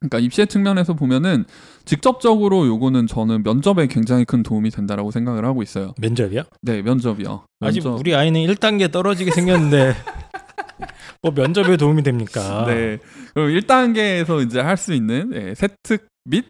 그러니까 0.01 0.19
입시의 0.19 0.47
측면에서 0.47 0.95
보면은 0.95 1.45
직접적으로 1.85 2.67
요거는 2.67 3.07
저는 3.07 3.43
면접에 3.43 3.87
굉장히 3.87 4.25
큰 4.25 4.43
도움이 4.43 4.71
된다라고 4.71 5.11
생각을 5.11 5.45
하고 5.45 5.63
있어요. 5.63 5.95
면접이요? 6.01 6.43
네, 6.63 6.83
면접이요. 6.83 7.45
아직 7.61 7.83
면접. 7.83 7.99
우리 8.01 8.15
아이는 8.15 8.41
1단계 8.47 8.91
떨어지게 8.93 9.31
생겼는데 9.33 9.95
뭐 11.23 11.33
면접에 11.35 11.77
도움이 11.77 12.03
됩니까? 12.03 12.65
네. 12.67 12.99
그럼 13.35 13.49
1단계에서 13.51 14.45
이제 14.47 14.61
할 14.61 14.77
수 14.77 14.93
있는 14.95 15.33
예, 15.35 15.55
세특 15.55 16.07
및 16.25 16.47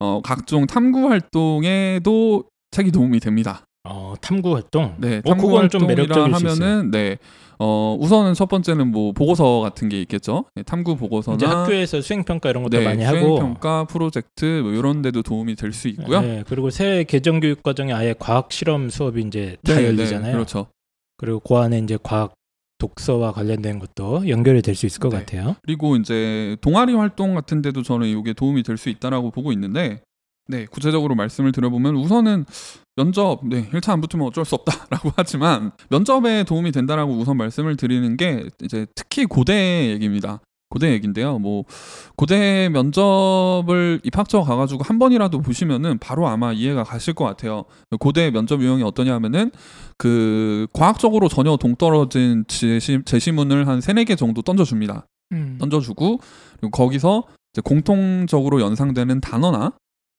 어, 0.00 0.20
각종 0.22 0.66
탐구 0.66 1.08
활동에도 1.08 2.44
책이 2.70 2.90
도움이 2.92 3.20
됩니다. 3.20 3.62
어, 3.88 4.14
탐구 4.20 4.54
활동. 4.54 4.94
네, 4.98 5.20
뭐 5.24 5.34
탐구 5.34 5.56
활동이라 5.58 5.88
매력적일. 5.94 6.34
하면은 6.34 6.90
네. 6.90 7.18
어, 7.60 7.96
우선은 7.98 8.34
첫 8.34 8.48
번째는 8.48 8.92
뭐 8.92 9.10
보고서 9.12 9.60
같은 9.60 9.88
게 9.88 10.00
있겠죠. 10.02 10.44
예, 10.56 10.62
탐구 10.62 10.96
보고서나 10.96 11.34
이제 11.36 11.46
학교에서 11.46 12.00
수행 12.00 12.22
평가 12.24 12.50
이런 12.50 12.62
것도 12.62 12.78
네, 12.78 12.84
많이 12.84 13.02
하고 13.02 13.18
수행 13.18 13.34
평가 13.38 13.84
프로젝트 13.84 14.60
뭐 14.62 14.72
이런 14.72 15.02
데도 15.02 15.22
도움이 15.22 15.56
될 15.56 15.72
수 15.72 15.88
있고요. 15.88 16.20
네, 16.20 16.44
그리고 16.48 16.70
새 16.70 17.02
개정 17.04 17.40
교육 17.40 17.62
과정에 17.64 17.92
아예 17.92 18.14
과학 18.16 18.52
실험 18.52 18.90
수업이 18.90 19.22
이제 19.26 19.56
다 19.64 19.74
네, 19.74 19.86
열리잖아요. 19.86 20.32
그렇죠. 20.34 20.66
그리고 21.16 21.40
그 21.40 21.56
안에 21.56 21.78
이제 21.80 21.98
과학 22.02 22.32
독서와 22.78 23.32
관련된 23.32 23.80
것도 23.80 24.28
연결이 24.28 24.62
될 24.62 24.76
수 24.76 24.86
있을 24.86 25.00
것 25.00 25.08
네. 25.08 25.18
같아요. 25.18 25.56
그리고 25.64 25.96
이제 25.96 26.56
동아리 26.60 26.94
활동 26.94 27.34
같은 27.34 27.60
데도 27.60 27.82
저는 27.82 28.06
이게 28.06 28.32
도움이 28.32 28.62
될 28.62 28.76
수 28.76 28.88
있다라고 28.88 29.32
보고 29.32 29.50
있는데 29.50 30.00
네, 30.48 30.64
구체적으로 30.66 31.14
말씀을 31.14 31.52
드려보면 31.52 31.94
우선은 31.96 32.46
면접, 32.96 33.40
네, 33.44 33.68
1차 33.68 33.90
안 33.92 34.00
붙으면 34.00 34.26
어쩔 34.26 34.44
수 34.44 34.54
없다라고 34.54 35.12
하지만 35.16 35.72
면접에 35.90 36.44
도움이 36.44 36.72
된다라고 36.72 37.12
우선 37.12 37.36
말씀을 37.36 37.76
드리는 37.76 38.16
게 38.16 38.48
이제 38.62 38.86
특히 38.94 39.26
고대 39.26 39.90
얘기입니다. 39.90 40.40
고대 40.70 40.90
얘기인데요. 40.92 41.38
뭐 41.38 41.64
고대 42.16 42.68
면접을 42.68 44.00
입학처 44.04 44.42
가가지고 44.42 44.82
한 44.82 44.98
번이라도 44.98 45.40
보시면은 45.40 45.98
바로 45.98 46.28
아마 46.28 46.52
이해가 46.52 46.84
가실 46.84 47.14
것 47.14 47.24
같아요. 47.24 47.64
고대 48.00 48.30
면접 48.30 48.60
유형이 48.60 48.82
어떠냐면은 48.82 49.50
그 49.96 50.66
과학적으로 50.72 51.28
전혀 51.28 51.56
동떨어진 51.56 52.44
제시, 52.48 53.00
제시문을 53.04 53.66
한 53.66 53.80
세네 53.80 54.04
개 54.04 54.14
정도 54.14 54.42
던져줍니다. 54.42 55.06
음. 55.32 55.56
던져주고 55.58 56.20
그리고 56.60 56.70
거기서 56.70 57.24
공통적으로 57.64 58.60
연상되는 58.60 59.20
단어나 59.20 59.72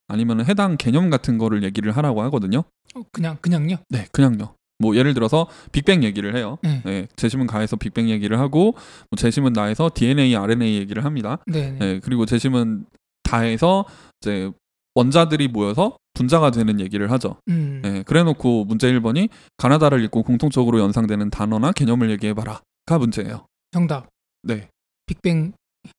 아니면 0.10 0.46
해당 0.46 0.76
개념 0.76 1.10
같은 1.10 1.38
거를 1.38 1.64
얘기를 1.64 1.96
하라고 1.96 2.22
하거든요. 2.24 2.64
어, 2.96 3.02
그냥 3.12 3.38
그냥요. 3.40 3.78
네, 3.90 4.08
그냥요. 4.12 4.56
뭐 4.80 4.96
예를 4.96 5.14
들어서 5.14 5.48
빅뱅 5.72 6.04
얘기를 6.04 6.36
해요. 6.36 6.58
네. 6.64 6.82
네, 6.84 7.08
제시문 7.16 7.48
가에서 7.48 7.76
빅뱅 7.76 8.10
얘기를 8.10 8.40
하고 8.40 8.76
뭐 9.10 9.18
제시문 9.18 9.54
나에서 9.54 9.92
DNA, 9.94 10.36
RNA 10.36 10.76
얘기를 10.78 11.06
합니다. 11.06 11.38
네. 11.46 11.72
네. 11.72 11.80
네, 11.80 12.00
그리고 12.02 12.26
제시문 12.26 12.86
다에서 13.24 13.86
이제 14.22 14.52
원자들이 14.96 15.50
모여서 15.50 15.98
분자가 16.14 16.52
되는 16.52 16.80
얘기를 16.80 17.12
하죠. 17.12 17.38
음. 17.50 17.82
네, 17.84 18.04
그래놓고 18.04 18.66
문제 18.66 18.92
1번이 18.92 19.30
가나다를 19.58 20.04
읽고 20.06 20.24
공통적으로 20.24 20.80
연상되는 20.80 21.30
단어나 21.30 21.72
개념을 21.72 22.10
얘기해봐라가 22.12 22.98
문제예요. 23.00 23.46
정답. 23.72 24.08
네, 24.44 24.70
빅뱅 25.06 25.54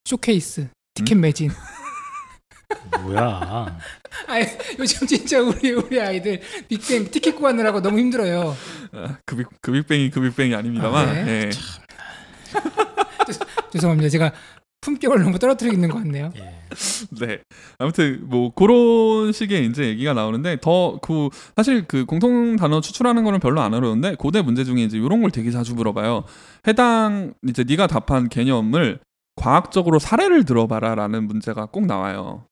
쇼케이스 0.05 0.68
티켓 0.94 1.14
음? 1.14 1.20
매진. 1.20 1.51
뭐야? 3.02 3.78
아 4.26 4.40
요즘 4.78 5.06
진짜 5.06 5.40
우리 5.40 5.72
우리 5.72 6.00
아이들 6.00 6.40
빅뱅 6.68 7.11
티켓 7.11 7.37
구하느라고 7.37 7.80
너무 7.80 7.98
힘들어요. 7.98 8.56
아, 8.92 9.16
그, 9.24 9.37
빅, 9.37 9.46
그 9.61 9.72
빅뱅이 9.72 10.11
그 10.11 10.20
빅뱅이 10.20 10.54
아닙니다만 10.54 11.09
아, 11.09 11.12
네. 11.12 11.24
네. 11.24 11.50
죄송합니다. 13.72 14.09
제가 14.09 14.33
품격을 14.80 15.22
너무 15.22 15.38
떨어뜨리고 15.38 15.74
있는 15.74 15.90
것 15.90 15.98
같네요. 15.98 16.33
예. 16.37 16.54
네. 17.20 17.38
아무튼 17.78 18.20
뭐 18.22 18.52
그런 18.54 19.33
식의 19.33 19.66
이제 19.66 19.85
얘기가 19.87 20.14
나오는데 20.14 20.56
더 20.61 20.98
그 21.02 21.28
사실 21.54 21.85
그 21.87 22.04
공통 22.06 22.56
단어 22.56 22.80
추출하는 22.80 23.24
거는 23.24 23.40
별로 23.40 23.61
안 23.61 23.74
어려운데 23.74 24.14
고대 24.14 24.40
문제 24.42 24.64
중에 24.64 24.83
이제 24.83 24.96
이런 24.96 25.20
걸 25.20 25.30
되게 25.30 25.50
자주 25.50 25.74
물어봐요. 25.74 26.24
해당 26.66 27.35
이제 27.46 27.64
네가 27.64 27.88
답한 27.88 28.28
개념을 28.28 29.00
과학적으로 29.37 29.98
사례를 29.98 30.44
들어봐라라는 30.44 31.26
문제가 31.26 31.66
꼭 31.66 31.87
나와요. 31.87 32.44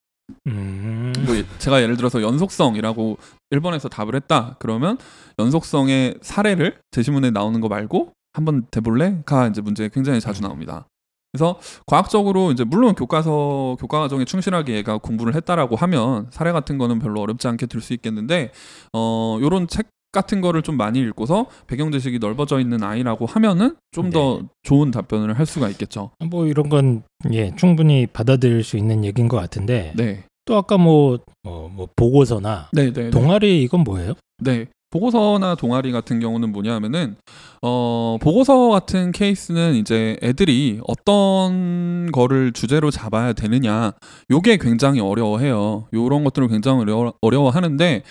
음. 0.46 1.12
뭐 1.26 1.36
예- 1.36 1.44
제가 1.58 1.82
예를 1.82 1.96
들어서 1.96 2.22
연속성이라고 2.22 3.18
1번에서 3.52 3.90
답을 3.90 4.14
했다. 4.14 4.56
그러면 4.58 4.98
연속성의 5.38 6.18
사례를 6.22 6.78
제시문에 6.90 7.30
나오는 7.30 7.60
거 7.60 7.68
말고 7.68 8.12
한번 8.32 8.66
대볼래?가 8.70 9.48
이제 9.48 9.60
문제 9.60 9.88
굉장히 9.88 10.20
자주 10.20 10.42
나옵니다. 10.42 10.86
그래서 11.32 11.58
과학적으로 11.86 12.52
이제 12.52 12.64
물론 12.64 12.94
교과서 12.94 13.76
교과 13.78 14.00
과정에 14.00 14.24
충실하게 14.24 14.74
얘가 14.76 14.96
공부를 14.98 15.34
했다라고 15.34 15.76
하면 15.76 16.26
사례 16.30 16.52
같은 16.52 16.78
거는 16.78 16.98
별로 17.00 17.20
어렵지 17.20 17.46
않게 17.48 17.66
들 17.66 17.80
수 17.82 17.92
있겠는데 17.92 18.50
어 18.94 19.38
요런 19.40 19.68
책 19.68 19.88
같은 20.12 20.40
거를 20.40 20.62
좀 20.62 20.76
많이 20.76 20.98
읽고서 21.00 21.46
배경 21.66 21.92
지식이 21.92 22.18
넓어져 22.18 22.60
있는 22.60 22.82
아이라고 22.82 23.26
하면은 23.26 23.76
좀더 23.92 24.42
좋은 24.62 24.90
답변을 24.90 25.38
할 25.38 25.46
수가 25.46 25.68
있겠죠. 25.70 26.10
뭐 26.30 26.46
이런 26.46 26.68
건 26.68 27.02
예, 27.32 27.54
충분히 27.56 28.06
받아들일 28.06 28.64
수 28.64 28.76
있는 28.76 29.04
얘기인 29.04 29.28
것 29.28 29.36
같은데 29.36 29.92
네. 29.96 30.24
또 30.44 30.56
아까 30.56 30.78
뭐, 30.78 31.18
어, 31.44 31.70
뭐 31.72 31.88
보고서나 31.94 32.70
네, 32.72 32.92
네. 32.92 33.04
네. 33.04 33.10
동아리 33.10 33.62
이건 33.62 33.80
뭐예요? 33.80 34.14
네. 34.38 34.66
보고서나 34.90 35.54
동아리 35.56 35.92
같은 35.92 36.18
경우는 36.18 36.50
뭐냐면은 36.50 37.16
어 37.60 38.16
보고서 38.22 38.70
같은 38.70 39.12
케이스는 39.12 39.74
이제 39.74 40.16
애들이 40.22 40.80
어떤 40.86 42.10
거를 42.10 42.52
주제로 42.52 42.90
잡아야 42.90 43.34
되느냐 43.34 43.92
요게 44.30 44.56
굉장히 44.56 45.00
어려워해요. 45.00 45.88
요런 45.92 46.24
것들을 46.24 46.48
굉장히 46.48 46.80
어려워, 46.80 47.12
어려워하는데 47.20 48.02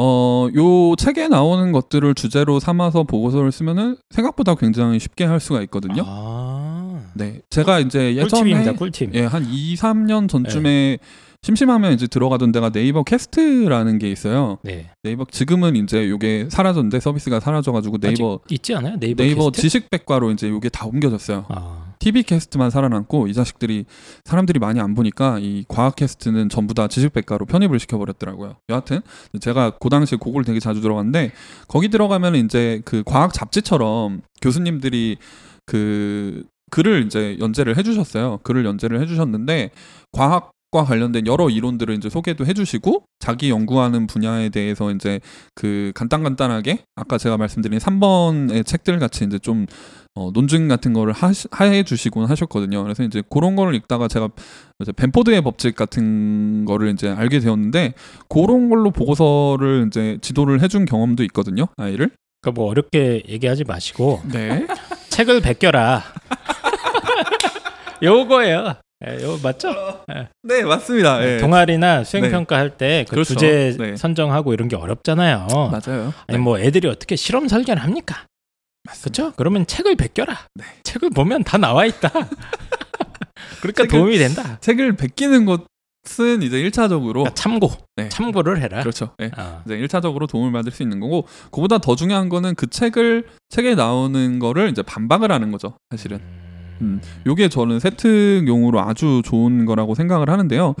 어 0.00 0.48
요 0.54 0.94
책에 0.96 1.26
나오는 1.26 1.72
것들을 1.72 2.14
주제로 2.14 2.60
삼아서 2.60 3.02
보고서를 3.02 3.50
쓰면은 3.50 3.96
생각보다 4.10 4.54
굉장히 4.54 5.00
쉽게 5.00 5.24
할 5.24 5.40
수가 5.40 5.60
있거든요. 5.62 6.04
아. 6.06 7.00
네. 7.14 7.40
제가 7.50 7.80
이제 7.80 8.14
꿀팁입니다. 8.14 8.60
예전에 8.60 8.76
꿀팁. 8.76 9.14
예, 9.14 9.24
한 9.24 9.44
2, 9.50 9.74
3년 9.74 10.28
전쯤에 10.28 10.62
네. 10.62 10.98
심심하면 11.42 11.92
이제 11.92 12.06
들어가던 12.06 12.52
데가 12.52 12.70
네이버 12.70 13.02
캐스트라는 13.04 13.98
게 13.98 14.10
있어요. 14.10 14.58
네. 14.62 14.90
네이버 15.02 15.24
지금은 15.30 15.76
이제 15.76 16.08
요게 16.08 16.48
사라졌는데 16.50 17.00
서비스가 17.00 17.40
사라져가지고 17.40 17.98
네이버 17.98 18.40
있지 18.50 18.74
않아요? 18.74 18.98
네이버, 18.98 19.22
네이버? 19.22 19.50
지식백과로 19.50 20.30
이제 20.32 20.48
요게 20.48 20.68
다 20.70 20.86
옮겨졌어요. 20.86 21.46
아. 21.48 21.94
TV 22.00 22.22
캐스트만 22.24 22.70
살아남고 22.70 23.28
이 23.28 23.34
자식들이 23.34 23.84
사람들이 24.24 24.58
많이 24.58 24.80
안 24.80 24.94
보니까 24.94 25.38
이 25.40 25.64
과학 25.68 25.96
캐스트는 25.96 26.48
전부 26.48 26.74
다 26.74 26.86
지식백과로 26.86 27.46
편입을 27.46 27.78
시켜버렸더라고요. 27.80 28.56
여하튼 28.68 29.00
제가 29.40 29.78
그 29.80 29.88
당시에 29.88 30.18
그걸 30.20 30.44
되게 30.44 30.60
자주 30.60 30.80
들어갔는데 30.80 31.32
거기 31.66 31.88
들어가면 31.88 32.34
이제 32.36 32.82
그 32.84 33.02
과학 33.04 33.32
잡지처럼 33.32 34.22
교수님들이 34.42 35.16
그 35.66 36.44
글을 36.70 37.06
이제 37.06 37.36
연재를 37.40 37.76
해주셨어요. 37.78 38.40
글을 38.42 38.64
연재를 38.64 39.00
해주셨는데 39.00 39.70
과학 40.12 40.50
책 40.50 40.57
과 40.70 40.84
관련된 40.84 41.26
여러 41.26 41.48
이론들을 41.48 41.94
이제 41.94 42.10
소개도 42.10 42.44
해주시고 42.44 43.04
자기 43.20 43.48
연구하는 43.48 44.06
분야에 44.06 44.50
대해서 44.50 44.90
이제 44.90 45.18
그 45.54 45.92
간단 45.94 46.22
간단하게 46.22 46.80
아까 46.94 47.16
제가 47.16 47.38
말씀드린 47.38 47.78
3번의 47.78 48.66
책들 48.66 48.98
같이 48.98 49.24
이제 49.24 49.38
좀 49.38 49.64
어, 50.14 50.30
논증 50.30 50.68
같은 50.68 50.92
거를 50.92 51.14
하시, 51.14 51.48
해주시곤 51.58 52.26
하셨거든요. 52.26 52.82
그래서 52.82 53.02
이제 53.02 53.22
그런 53.30 53.56
거를 53.56 53.74
읽다가 53.76 54.08
제가 54.08 54.28
이제 54.80 54.92
벤포드의 54.92 55.40
법칙 55.40 55.74
같은 55.74 56.66
거를 56.66 56.90
이제 56.90 57.08
알게 57.08 57.38
되었는데 57.38 57.94
그런 58.28 58.68
걸로 58.68 58.90
보고서를 58.90 59.86
이제 59.86 60.18
지도를 60.20 60.60
해준 60.60 60.84
경험도 60.84 61.22
있거든요. 61.24 61.68
아이를. 61.78 62.10
그러니까 62.42 62.60
뭐 62.60 62.70
어렵게 62.70 63.22
얘기하지 63.26 63.64
마시고 63.64 64.20
네. 64.30 64.66
책을 65.08 65.40
베껴라. 65.40 66.02
요거예요. 68.02 68.74
예, 69.06 69.22
요 69.22 69.38
맞죠? 69.42 70.02
네 70.42 70.64
맞습니다. 70.64 71.24
예. 71.24 71.38
동아리나 71.38 72.02
수행 72.04 72.30
평가 72.30 72.56
할 72.56 72.76
때그 72.76 73.10
그렇죠. 73.10 73.34
주제 73.34 73.76
네. 73.78 73.96
선정하고 73.96 74.52
이런 74.54 74.68
게 74.68 74.74
어렵잖아요. 74.76 75.46
맞아요. 75.70 76.12
아니 76.26 76.38
뭐 76.38 76.58
애들이 76.58 76.88
어떻게 76.88 77.14
실험 77.14 77.46
설계를 77.46 77.80
합니까? 77.82 78.26
그렇죠? 79.02 79.32
그러면 79.36 79.66
책을 79.66 79.94
베껴라. 79.96 80.36
네. 80.54 80.64
책을 80.82 81.10
보면 81.10 81.44
다 81.44 81.58
나와 81.58 81.84
있다. 81.84 82.10
그러니까 83.60 83.84
책을- 83.84 83.90
도움이 83.90 84.18
된다. 84.18 84.58
책을 84.60 84.96
베끼는 84.96 85.44
것은 85.44 86.42
이제 86.42 86.56
1차적으로 86.62 87.12
그러니까 87.12 87.34
참고, 87.34 87.70
네. 87.96 88.08
참고를 88.08 88.60
해라. 88.60 88.80
그렇죠. 88.80 89.14
예. 89.20 89.30
어. 89.36 89.62
이제 89.66 89.76
1차적으로 89.76 90.28
도움을 90.28 90.52
받을 90.52 90.72
수 90.72 90.82
있는 90.82 90.98
거고 91.00 91.26
그보다 91.52 91.78
더 91.78 91.94
중요한 91.96 92.28
거는 92.28 92.54
그 92.56 92.66
책을 92.68 93.26
책에 93.50 93.74
나오는 93.74 94.38
거를 94.38 94.70
이제 94.70 94.82
반박을 94.82 95.30
하는 95.30 95.52
거죠. 95.52 95.76
사실은. 95.90 96.18
음. 96.18 96.47
요게 97.26 97.48
저는 97.48 97.80
세특용으로 97.80 98.80
아주 98.80 99.22
좋은 99.24 99.64
거라고 99.64 99.94
생각을 99.94 100.30
하는데요. 100.30 100.74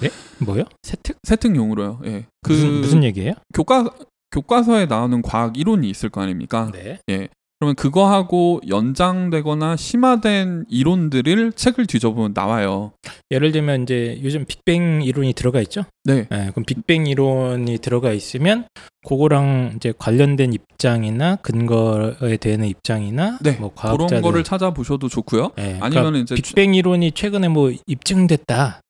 뭐요? 0.44 0.64
세특? 0.82 1.18
세특용으로요. 1.22 2.00
예. 2.06 2.26
그 2.42 2.52
무슨 2.52 2.80
무슨 2.80 3.04
얘기예요? 3.04 3.34
교과 3.54 3.90
교과서에 4.30 4.86
나오는 4.86 5.22
과학 5.22 5.56
이론이 5.56 5.88
있을 5.88 6.10
거 6.10 6.20
아닙니까? 6.20 6.70
네. 6.72 7.28
그러면 7.58 7.74
그거하고 7.74 8.60
연장되거나 8.68 9.74
심화된 9.76 10.66
이론들을 10.68 11.52
책을 11.52 11.86
뒤져보면 11.86 12.32
나와요. 12.32 12.92
예를 13.32 13.50
들면 13.50 13.82
이제 13.82 14.20
요즘 14.22 14.44
빅뱅 14.44 15.02
이론이 15.02 15.32
들어가 15.32 15.60
있죠. 15.62 15.84
네. 16.04 16.28
예, 16.30 16.50
그럼 16.52 16.64
빅뱅 16.64 17.08
이론이 17.08 17.78
들어가 17.78 18.12
있으면 18.12 18.66
그거랑 19.06 19.72
이제 19.76 19.92
관련된 19.98 20.52
입장이나 20.52 21.36
근거에 21.36 22.36
대한 22.36 22.64
입장이나 22.64 23.38
네. 23.42 23.52
뭐 23.58 23.72
그런 23.74 23.96
과학자들 23.96 24.22
거를 24.22 24.44
찾아보셔도 24.44 25.08
좋고요. 25.08 25.50
예, 25.58 25.78
아니면 25.80 26.12
그러니까 26.12 26.18
이제 26.18 26.34
빅뱅 26.36 26.74
이론이 26.74 27.10
최근에 27.12 27.48
뭐 27.48 27.72
입증됐다 27.88 28.82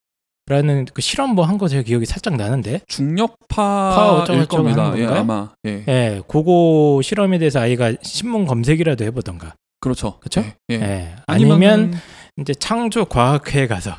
라는 0.48 0.86
그 0.92 1.02
실험 1.02 1.34
뭐 1.34 1.44
한 1.44 1.58
거 1.58 1.68
제가 1.68 1.82
기억이 1.82 2.06
살짝 2.06 2.36
나는데 2.36 2.80
중력파일 2.88 4.46
겁니다. 4.46 4.92
예? 4.96 5.06
아마. 5.06 5.50
예. 5.66 5.84
예, 5.88 6.22
그거 6.28 7.00
실험에 7.02 7.38
대해서 7.38 7.60
아이가 7.60 7.92
신문 8.02 8.46
검색이라도 8.46 9.04
해보던가. 9.04 9.54
그렇죠. 9.80 10.18
그쵸? 10.20 10.40
예. 10.40 10.54
예. 10.70 10.80
예. 10.80 11.14
아니면 11.26 11.52
아니면 11.62 12.00
이제 12.40 12.54
창조 12.54 13.04
과학회에 13.04 13.66
가서 13.66 13.92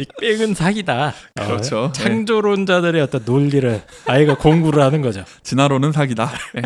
빅뱅은 0.00 0.54
사기다. 0.54 1.08
어, 1.08 1.46
그렇죠. 1.46 1.92
창조론자들의 1.92 3.02
어떤 3.02 3.22
논리를 3.24 3.82
아이가 4.06 4.34
공부를 4.34 4.82
하는 4.82 5.02
거죠. 5.02 5.24
진화론은 5.42 5.92
사기다. 5.92 6.30
예. 6.56 6.62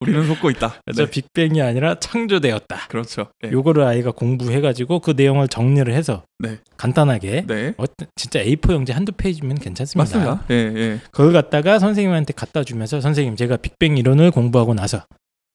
우리는 0.00 0.26
속고 0.26 0.48
있다. 0.50 0.76
그래서 0.86 1.04
네. 1.04 1.10
빅뱅이 1.10 1.60
아니라 1.60 1.98
창조되었다. 1.98 2.88
그렇죠. 2.88 3.26
예. 3.44 3.50
요거를 3.52 3.84
아이가 3.84 4.10
공부해가지고 4.10 5.00
그 5.00 5.12
내용을 5.16 5.48
정리를 5.48 5.92
해서 5.92 6.22
네. 6.38 6.58
간단하게 6.78 7.44
네. 7.46 7.74
어, 7.76 7.84
진짜 8.16 8.40
A4 8.40 8.72
용지 8.72 8.92
한두 8.92 9.12
페이지면 9.12 9.56
괜찮습니다. 9.58 10.18
맞습니다. 10.18 10.44
예, 10.50 10.54
예. 10.54 11.00
그걸 11.10 11.32
갖다가 11.32 11.78
선생님한테 11.78 12.32
갖다 12.32 12.64
주면서 12.64 13.00
선생님 13.02 13.36
제가 13.36 13.58
빅뱅 13.58 13.98
이론을 13.98 14.30
공부하고 14.30 14.72
나서 14.72 15.02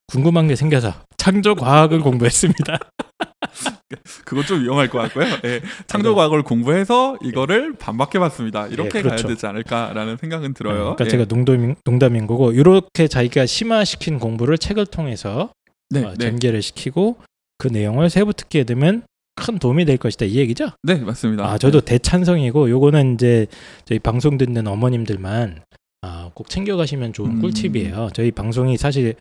궁금한 0.08 0.48
게 0.48 0.56
생겨서 0.56 0.94
창조 1.18 1.56
과학을 1.56 2.02
공부했습니다. 2.02 2.78
그거 4.26 4.44
좀 4.44 4.64
위험할 4.64 4.90
것 4.90 5.00
같고요. 5.00 5.26
예. 5.46 5.62
창조 5.88 6.16
과학을 6.16 6.44
공부해서 6.44 7.18
이거를 7.24 7.74
반박해 7.74 8.20
봤습니다. 8.20 8.68
이렇게 8.68 9.00
예, 9.00 9.02
그렇죠. 9.02 9.24
가야 9.24 9.34
되지 9.34 9.46
않을까라는 9.46 10.18
생각은 10.18 10.54
들어요. 10.54 10.96
그러니까 10.96 11.06
예. 11.06 11.10
제가 11.10 11.26
농담인, 11.26 11.76
농담인 11.84 12.28
거고 12.28 12.52
이렇게 12.52 13.08
자기가 13.08 13.46
심화시킨 13.46 14.20
공부를 14.20 14.58
책을 14.58 14.86
통해서 14.88 15.52
네, 15.90 16.04
어, 16.04 16.14
네, 16.18 16.30
전개를 16.30 16.62
시키고 16.62 17.18
그 17.58 17.68
내용을 17.68 18.10
세부 18.10 18.34
특기에 18.34 18.64
두면 18.64 19.04
큰 19.36 19.58
도움이 19.58 19.86
될 19.86 19.98
것이다 19.98 20.26
이 20.26 20.36
얘기죠. 20.38 20.70
네, 20.84 20.96
맞습니다. 20.96 21.46
아 21.46 21.58
저도 21.58 21.82
대찬성이고 21.82 22.70
요거는 22.70 23.16
이제 23.16 23.48
저희 23.86 24.00
방송 24.00 24.38
듣는 24.38 24.68
어머님들만 24.68 25.62
아, 26.02 26.30
꼭 26.34 26.50
챙겨가시면 26.50 27.14
좋은 27.14 27.32
음. 27.32 27.42
꿀팁이에요. 27.42 28.10
저희 28.14 28.32
방송이 28.32 28.78
사실 28.78 29.16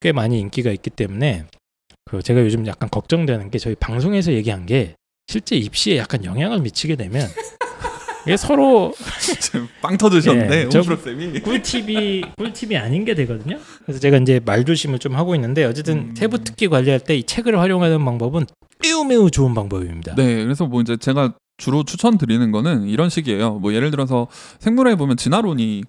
꽤 0.00 0.12
많이 0.12 0.38
인기가 0.38 0.70
있기 0.70 0.90
때문에 0.90 1.46
그 2.10 2.22
제가 2.22 2.40
요즘 2.40 2.66
약간 2.66 2.88
걱정되는 2.90 3.50
게 3.50 3.58
저희 3.58 3.74
방송에서 3.74 4.32
얘기한 4.32 4.66
게 4.66 4.94
실제 5.26 5.56
입시에 5.56 5.98
약간 5.98 6.24
영향을 6.24 6.60
미치게 6.60 6.96
되면 6.96 7.26
이게 8.26 8.36
서로 8.36 8.92
빵 9.80 9.96
터드셨는데 9.96 10.64
예, 10.64 10.68
저- 10.68 10.78
옹프로 10.80 10.96
쌤이. 10.96 11.40
꿀팁이 11.40 12.22
꿀팁이 12.36 12.76
아닌 12.76 13.04
게 13.04 13.14
되거든요. 13.14 13.58
그래서 13.84 14.00
제가 14.00 14.18
이제 14.18 14.40
말조심을 14.44 14.98
좀 14.98 15.14
하고 15.16 15.34
있는데 15.34 15.64
어쨌든 15.64 15.98
음. 15.98 16.14
세부 16.16 16.42
특기 16.44 16.68
관리할 16.68 17.00
때 17.00 17.16
이 17.16 17.22
책을 17.22 17.58
활용하는 17.58 18.04
방법은 18.04 18.46
매우 18.82 19.04
매우 19.04 19.30
좋은 19.30 19.54
방법입니다. 19.54 20.14
네, 20.14 20.42
그래서 20.44 20.66
뭐 20.66 20.80
이제 20.82 20.96
제가 20.96 21.34
주로 21.56 21.84
추천드리는 21.84 22.50
거는 22.52 22.86
이런 22.88 23.08
식이에요. 23.10 23.54
뭐 23.54 23.72
예를 23.74 23.90
들어서 23.90 24.28
생물에 24.60 24.94
보면 24.94 25.16
진화론이 25.16 25.84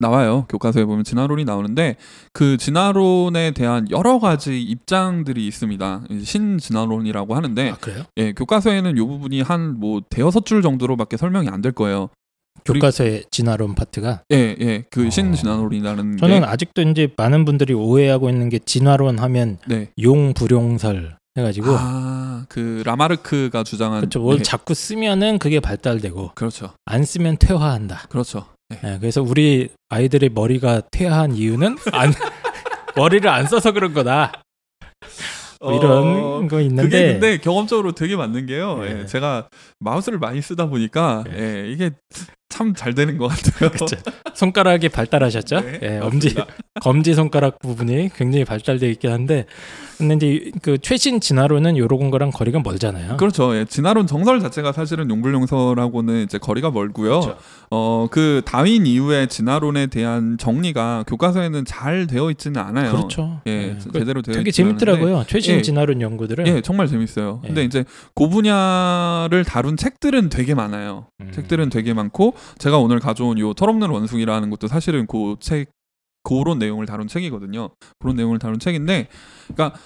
나와요. 0.00 0.46
교과서에 0.48 0.84
보면 0.84 1.04
진화론이 1.04 1.44
나오는데 1.44 1.96
그 2.32 2.56
진화론에 2.56 3.52
대한 3.52 3.88
여러 3.90 4.18
가지 4.18 4.60
입장들이 4.60 5.46
있습니다. 5.46 6.02
신진화론이라고 6.24 7.34
하는데 7.36 7.70
아 7.70 7.76
그래요? 7.76 8.04
예, 8.16 8.32
교과서에는 8.32 8.96
이 8.96 9.00
부분이 9.00 9.42
한 9.42 9.60
뭐 9.80 10.00
대여섯 10.10 10.44
줄 10.46 10.62
정도로밖에 10.62 11.16
설명이 11.16 11.48
안 11.48 11.60
될 11.60 11.72
거예요. 11.72 12.08
교과서의 12.64 13.24
진화론 13.30 13.74
파트가 13.74 14.22
예, 14.32 14.56
예, 14.60 14.84
그 14.90 15.06
어. 15.06 15.10
신진화론이라는 15.10 16.16
저는 16.18 16.40
게 16.40 16.46
아직도 16.46 16.82
이제 16.82 17.08
많은 17.16 17.44
분들이 17.44 17.72
오해하고 17.74 18.28
있는 18.28 18.48
게 18.48 18.58
진화론 18.58 19.18
하면 19.18 19.58
네, 19.66 19.90
용 20.02 20.32
불용설 20.34 21.16
해가지고 21.38 21.66
아, 21.78 22.44
그 22.48 22.82
라마르크가 22.84 23.62
주장한 23.62 24.00
그렇죠. 24.00 24.20
뭘 24.20 24.38
예, 24.38 24.42
자꾸 24.42 24.74
쓰면은 24.74 25.38
그게 25.38 25.60
발달되고 25.60 26.32
그렇죠, 26.34 26.70
안 26.86 27.04
쓰면 27.04 27.36
퇴화한다. 27.38 28.06
그렇죠. 28.08 28.46
예. 28.72 28.94
예, 28.94 28.98
그래서 28.98 29.22
우리 29.22 29.68
아이들의 29.88 30.30
머리가 30.30 30.82
퇴화한 30.90 31.34
이유는 31.34 31.76
안 31.92 32.12
머리를 32.96 33.28
안 33.28 33.46
써서 33.46 33.72
그런 33.72 33.92
거다. 33.94 34.32
뭐 35.60 35.76
이런 35.76 36.48
거 36.48 36.56
그게 36.56 36.64
있는데 36.64 37.12
근데 37.12 37.38
경험적으로 37.38 37.92
되게 37.92 38.16
맞는 38.16 38.46
게요. 38.46 38.80
예. 38.84 39.00
예, 39.00 39.06
제가 39.06 39.48
마우스를 39.78 40.18
많이 40.18 40.40
쓰다 40.40 40.66
보니까 40.66 41.24
예. 41.34 41.64
예, 41.64 41.70
이게 41.70 41.90
참 42.50 42.74
잘 42.74 42.94
되는 42.94 43.16
것 43.16 43.28
같아요. 43.28 43.70
그쵸. 43.72 43.86
손가락이 44.34 44.90
발달하셨죠? 44.90 45.60
네, 45.60 45.78
예, 45.82 45.98
엄지. 45.98 46.34
검지 46.82 47.14
손가락 47.14 47.58
부분이 47.60 48.10
굉장히 48.16 48.44
발달되어 48.44 48.88
있긴 48.90 49.10
한데 49.10 49.44
근데 49.98 50.14
이제 50.14 50.50
그 50.62 50.78
최신 50.78 51.20
진화론은 51.20 51.76
요런 51.76 52.10
거랑 52.10 52.30
거리가 52.30 52.60
멀잖아요. 52.64 53.16
그렇죠. 53.18 53.54
예, 53.56 53.64
진화론 53.66 54.06
정설 54.06 54.40
자체가 54.40 54.72
사실은 54.72 55.10
용불용설하고는 55.10 56.22
이제 56.24 56.38
거리가 56.38 56.70
멀고요. 56.70 57.20
그렇죠. 57.20 57.36
어, 57.70 58.06
그 58.10 58.40
다윈 58.46 58.86
이후의 58.86 59.28
진화론에 59.28 59.88
대한 59.88 60.38
정리가 60.38 61.04
교과서에는 61.06 61.64
잘 61.66 62.06
되어 62.06 62.30
있지는 62.30 62.60
않아요. 62.62 62.92
그렇죠. 62.92 63.40
예, 63.46 63.50
예, 63.74 63.78
제- 63.78 63.90
그 63.92 63.98
제대로 63.98 64.22
되어 64.22 64.34
되게 64.34 64.50
재밌더라고요. 64.50 65.24
최신 65.28 65.56
예. 65.56 65.62
진화론 65.62 66.00
연구들은. 66.00 66.44
않은데, 66.44 66.56
예, 66.58 66.62
정말 66.62 66.86
재밌어요. 66.88 67.40
근데 67.44 67.60
예. 67.60 67.64
이제 67.66 67.84
그 68.14 68.28
분야를 68.28 69.44
다룬 69.44 69.76
책들은 69.76 70.30
되게 70.30 70.54
많아요. 70.54 71.06
음. 71.20 71.30
책들은 71.32 71.68
되게 71.68 71.92
많고 71.92 72.34
제가 72.58 72.78
오늘 72.78 72.98
가져온 72.98 73.38
요 73.38 73.54
털없는 73.54 73.90
원숭이라는 73.90 74.50
것도 74.50 74.68
사실은 74.68 75.06
그책 75.06 75.70
그런 76.22 76.58
내용을 76.58 76.86
다룬 76.86 77.08
책이거든요. 77.08 77.70
그런 77.98 78.16
내용을 78.16 78.38
다룬 78.38 78.58
책인데, 78.58 79.08
그러니까 79.48 79.78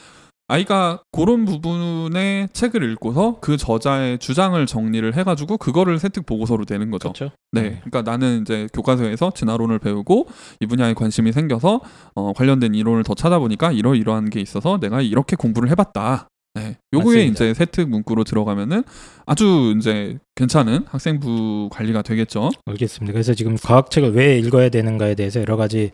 아이가 0.46 1.02
그런 1.10 1.46
부분의 1.46 2.50
책을 2.52 2.82
읽고서 2.92 3.38
그 3.40 3.56
저자의 3.56 4.18
주장을 4.18 4.64
정리를 4.66 5.14
해가지고 5.14 5.56
그거를 5.56 5.98
세특 5.98 6.26
보고서로 6.26 6.66
내는 6.68 6.90
거죠. 6.90 7.12
그렇죠. 7.12 7.34
네, 7.52 7.80
그러니까 7.82 8.02
나는 8.02 8.42
이제 8.42 8.68
교과서에서 8.74 9.30
진화론을 9.30 9.78
배우고 9.78 10.28
이 10.60 10.66
분야에 10.66 10.92
관심이 10.92 11.32
생겨서 11.32 11.80
어, 12.14 12.32
관련된 12.34 12.74
이론을 12.74 13.04
더 13.04 13.14
찾아보니까 13.14 13.72
이러이러한 13.72 14.28
게 14.28 14.40
있어서 14.40 14.78
내가 14.78 15.00
이렇게 15.00 15.34
공부를 15.34 15.70
해봤다. 15.70 16.28
네, 16.54 16.76
요거에 16.92 17.16
맞습니다. 17.16 17.44
이제 17.44 17.54
세특 17.54 17.88
문구로 17.88 18.24
들어가면은 18.24 18.84
아주 19.26 19.74
이제 19.76 20.18
괜찮은 20.36 20.84
학생부 20.86 21.68
관리가 21.72 22.02
되겠죠. 22.02 22.50
알겠습니다. 22.66 23.12
그래서 23.12 23.34
지금 23.34 23.56
과학책을 23.56 24.12
왜 24.14 24.38
읽어야 24.38 24.68
되는가에 24.68 25.14
대해서 25.16 25.40
여러 25.40 25.56
가지 25.56 25.90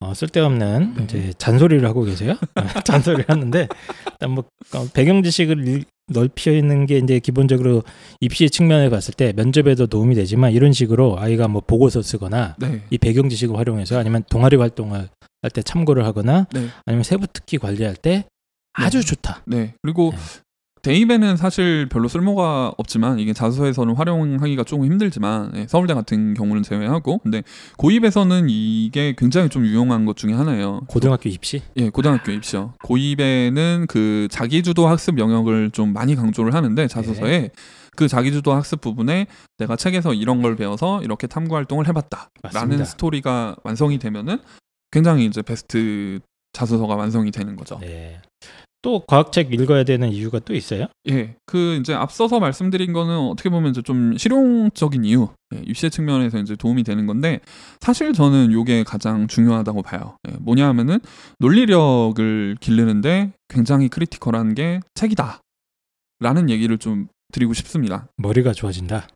어, 0.00 0.12
쓸데없는 0.14 0.94
네. 0.96 1.04
이제 1.04 1.32
잔소리를 1.38 1.86
하고 1.88 2.02
계세요. 2.04 2.34
잔소리를 2.84 3.24
하는데 3.28 3.68
일단 4.12 4.30
뭐 4.30 4.44
어, 4.74 4.86
배경 4.92 5.22
지식을 5.22 5.66
일- 5.66 5.84
넓혀 6.12 6.52
있는 6.52 6.84
게 6.84 6.98
이제 6.98 7.18
기본적으로 7.18 7.82
입시 8.20 8.50
측면에 8.50 8.90
봤을 8.90 9.14
때 9.14 9.32
면접에도 9.34 9.86
도움이 9.86 10.14
되지만 10.14 10.52
이런 10.52 10.74
식으로 10.74 11.18
아이가 11.18 11.48
뭐 11.48 11.62
보고서 11.66 12.02
쓰거나 12.02 12.56
네. 12.58 12.82
이 12.90 12.98
배경 12.98 13.30
지식을 13.30 13.56
활용해서 13.56 13.98
아니면 13.98 14.22
동아리 14.30 14.56
활동을 14.56 15.08
할 15.42 15.50
때 15.50 15.62
참고를 15.62 16.04
하거나 16.06 16.46
네. 16.52 16.68
아니면 16.86 17.04
세부 17.04 17.26
특기 17.26 17.56
관리할 17.58 17.96
때 17.96 18.24
아주 18.74 19.04
좋다. 19.04 19.42
네. 19.46 19.74
그리고 19.82 20.10
네. 20.12 20.18
대입에는 20.84 21.38
사실 21.38 21.88
별로 21.88 22.08
쓸모가 22.08 22.74
없지만 22.76 23.18
이게 23.18 23.32
자소서에서는 23.32 23.94
활용하기가 23.94 24.64
조금 24.64 24.84
힘들지만 24.84 25.52
예, 25.56 25.66
서울대 25.66 25.94
같은 25.94 26.34
경우는 26.34 26.62
제외하고 26.62 27.18
근데 27.18 27.42
고입에서는 27.78 28.48
이게 28.50 29.14
굉장히 29.16 29.48
좀 29.48 29.64
유용한 29.64 30.04
것 30.04 30.16
중에 30.16 30.34
하나예요. 30.34 30.82
고등학교 30.86 31.30
입시. 31.30 31.62
예, 31.76 31.88
고등학교 31.88 32.32
입시요. 32.32 32.74
고입에는 32.84 33.86
그 33.88 34.28
자기주도 34.30 34.86
학습 34.86 35.18
영역을 35.18 35.70
좀 35.70 35.94
많이 35.94 36.14
강조를 36.14 36.52
하는데 36.52 36.86
자소서에 36.86 37.40
네. 37.40 37.50
그 37.96 38.06
자기주도 38.06 38.52
학습 38.52 38.82
부분에 38.82 39.26
내가 39.56 39.76
책에서 39.76 40.12
이런 40.12 40.42
걸 40.42 40.54
배워서 40.54 41.02
이렇게 41.02 41.26
탐구 41.26 41.54
활동을 41.54 41.88
해봤다라는 41.88 42.28
맞습니다. 42.42 42.84
스토리가 42.84 43.56
완성이 43.64 43.98
되면은 43.98 44.38
굉장히 44.90 45.24
이제 45.24 45.40
베스트 45.40 46.20
자소서가 46.52 46.94
완성이 46.94 47.30
되는 47.30 47.56
거죠. 47.56 47.78
네. 47.80 48.20
또 48.84 49.00
과학책 49.06 49.54
읽어야 49.54 49.82
되는 49.82 50.10
이유가 50.10 50.38
또 50.40 50.54
있어요? 50.54 50.88
예, 51.08 51.36
그 51.46 51.78
이제 51.80 51.94
앞서서 51.94 52.38
말씀드린 52.38 52.92
거는 52.92 53.16
어떻게 53.16 53.48
보면 53.48 53.70
이제 53.70 53.80
좀 53.80 54.14
실용적인 54.18 55.06
이유, 55.06 55.28
예, 55.54 55.62
입시 55.66 55.88
측면에서 55.88 56.38
이제 56.38 56.54
도움이 56.54 56.82
되는 56.84 57.06
건데 57.06 57.40
사실 57.80 58.12
저는 58.12 58.52
이게 58.52 58.84
가장 58.84 59.26
중요하다고 59.26 59.80
봐요. 59.80 60.18
예, 60.28 60.36
뭐냐 60.38 60.68
하면은 60.68 61.00
논리력을 61.38 62.58
기르는데 62.60 63.32
굉장히 63.48 63.88
크리티컬한 63.88 64.54
게 64.54 64.80
책이다. 64.94 65.40
라는 66.20 66.50
얘기를 66.50 66.76
좀 66.76 67.08
드리고 67.32 67.54
싶습니다. 67.54 68.06
머리가 68.18 68.52
좋아진다. 68.52 69.08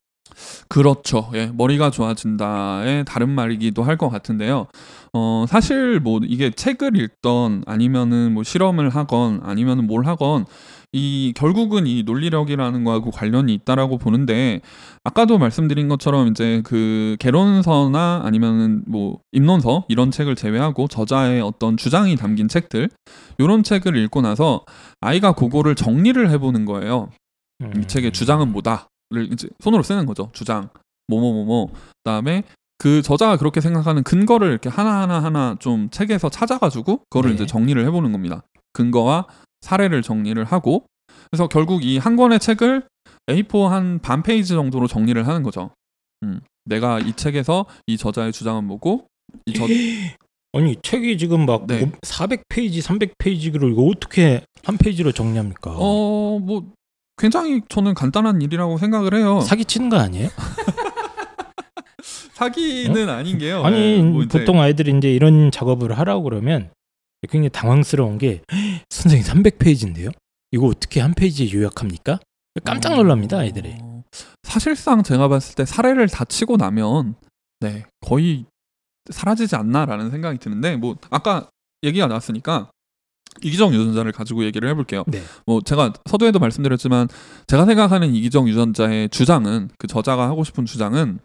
그렇죠. 0.69 1.31
예, 1.35 1.51
머리가 1.55 1.91
좋아진다의 1.91 3.05
다른 3.05 3.29
말이기도 3.31 3.83
할 3.83 3.99
것 3.99 4.09
같은데요. 4.11 4.69
어, 5.13 5.45
사실 5.49 5.99
뭐 6.01 6.21
이게 6.23 6.51
책을 6.51 6.97
읽던 6.97 7.65
아니면은 7.67 8.33
뭐 8.33 8.45
실험을 8.45 8.91
하건 8.91 9.41
아니면은 9.43 9.87
뭘 9.87 10.07
하건 10.07 10.47
이 10.93 11.35
결국은 11.37 11.87
이 11.87 12.03
논리력이라는 12.05 12.85
거하고 12.85 13.11
관련이 13.11 13.53
있다라고 13.55 13.99
보는데 13.99 14.61
아까도 15.05 15.37
말씀드린 15.37 15.89
것처럼 15.89 16.29
이제 16.29 16.63
그 16.65 17.17
개론서나 17.19 18.23
아니면은 18.25 18.85
뭐 18.87 19.19
입론서 19.33 19.85
이런 19.89 20.11
책을 20.11 20.35
제외하고 20.35 20.89
저자의 20.89 21.43
어떤 21.43 21.77
주장이 21.77 22.17
담긴 22.17 22.49
책들 22.49 22.89
요런 23.41 23.65
책을 23.65 23.97
읽고 23.97 24.23
나서 24.23 24.65
아이가 25.01 25.33
그거를 25.33 25.75
정리를 25.75 26.31
해보는 26.31 26.65
거예요. 26.65 27.11
음. 27.63 27.73
이 27.83 27.87
책의 27.87 28.13
주장은 28.13 28.53
뭐다를 28.53 28.79
이제 29.33 29.49
손으로 29.61 29.83
쓰는 29.83 30.07
거죠. 30.07 30.31
주장 30.33 30.69
뭐뭐뭐뭐 31.09 31.73
그다음에 32.05 32.43
그 32.79 33.03
저자가 33.03 33.37
그렇게 33.37 33.61
생각하는 33.61 34.03
근거를 34.05 34.49
이렇게 34.51 34.69
하나하나 34.69 35.23
하나 35.23 35.57
좀 35.59 35.89
책에서 35.91 36.29
찾아가지고 36.29 37.03
그거를 37.11 37.31
네. 37.31 37.35
이제 37.37 37.47
정리를 37.47 37.85
해보는 37.87 38.13
겁니다. 38.13 38.43
근거와 38.73 39.27
사례를 39.63 40.03
정리를 40.03 40.43
하고 40.45 40.85
그래서 41.31 41.49
결국 41.49 41.85
이 41.85 41.99
한 41.99 42.17
권의 42.17 42.39
책을 42.39 42.87
A4 43.27 43.69
한 43.69 43.99
반 44.01 44.23
페이지 44.23 44.51
정도로 44.51 44.87
정리를 44.87 45.27
하는 45.27 45.43
거죠. 45.43 45.71
음, 46.23 46.41
내가 46.65 46.99
이 47.01 47.13
책에서 47.15 47.67
이 47.87 47.97
저자의 47.97 48.33
주장은 48.33 48.65
뭐고 48.65 49.07
이 49.47 49.53
저, 49.55 49.65
아니 50.53 50.77
책이 50.83 51.19
지금 51.19 51.45
막 51.47 51.67
네. 51.67 51.91
400페이지, 52.03 52.81
300페이지를 52.83 53.73
이거 53.73 53.83
어떻게 53.85 54.43
한 54.65 54.79
페이지로 54.79 55.13
정리합니까? 55.13 55.73
어, 55.77 56.39
뭐 56.39 56.73
굉장히 57.19 57.63
저는 57.69 57.95
간단한 57.95 58.43
일이라고 58.43 58.79
생각을 58.79 59.15
해요. 59.15 59.41
사기 59.41 59.65
치는 59.65 59.89
거 59.89 59.97
아니에요? 59.99 60.29
사기는 62.35 63.09
아닌 63.09 63.39
게요. 63.39 63.65
아니 63.65 63.77
예, 63.77 64.03
뭐 64.03 64.25
보통 64.31 64.61
아이들이 64.61 64.97
이제 64.97 65.13
이런 65.13 65.51
작업을 65.51 65.99
하라고 65.99 66.23
그러면 66.23 66.71
굉장히 67.29 67.51
당황스러운 67.51 68.19
게 68.19 68.43
선생님 68.91 69.27
300페이지인데요. 69.27 70.13
이거 70.53 70.67
어떻게 70.67 71.01
한 71.01 71.15
페이지에 71.15 71.53
요약합니까? 71.53 72.21
깜짝 72.65 72.95
놀랍니다 72.95 73.39
아이들이. 73.39 73.77
어, 73.81 74.03
사실상 74.45 75.03
제가 75.03 75.29
봤을 75.29 75.55
때 75.57 75.65
사례를 75.65 76.09
다 76.09 76.25
치고 76.25 76.57
나면 76.57 77.17
네 77.61 77.85
거의 78.01 78.45
사라지지 79.11 79.57
않나라는 79.57 80.11
생각이 80.11 80.39
드는데 80.39 80.77
뭐 80.77 80.97
아까 81.11 81.49
얘기가 81.83 82.07
나왔으니까 82.07 82.71
이기적 83.43 83.73
유전자를 83.73 84.13
가지고 84.13 84.45
얘기를 84.45 84.69
해볼게요. 84.69 85.05
네. 85.07 85.23
뭐 85.47 85.61
제가 85.61 85.93
서두에도 86.07 86.39
말씀드렸지만 86.39 87.09
제가 87.47 87.67
생각하는 87.67 88.15
이기적 88.15 88.49
유전자의 88.49 89.09
주장은 89.11 89.71
그 89.79 89.87
저자가 89.87 90.29
하고 90.29 90.45
싶은 90.45 90.65
주장은 90.67 91.19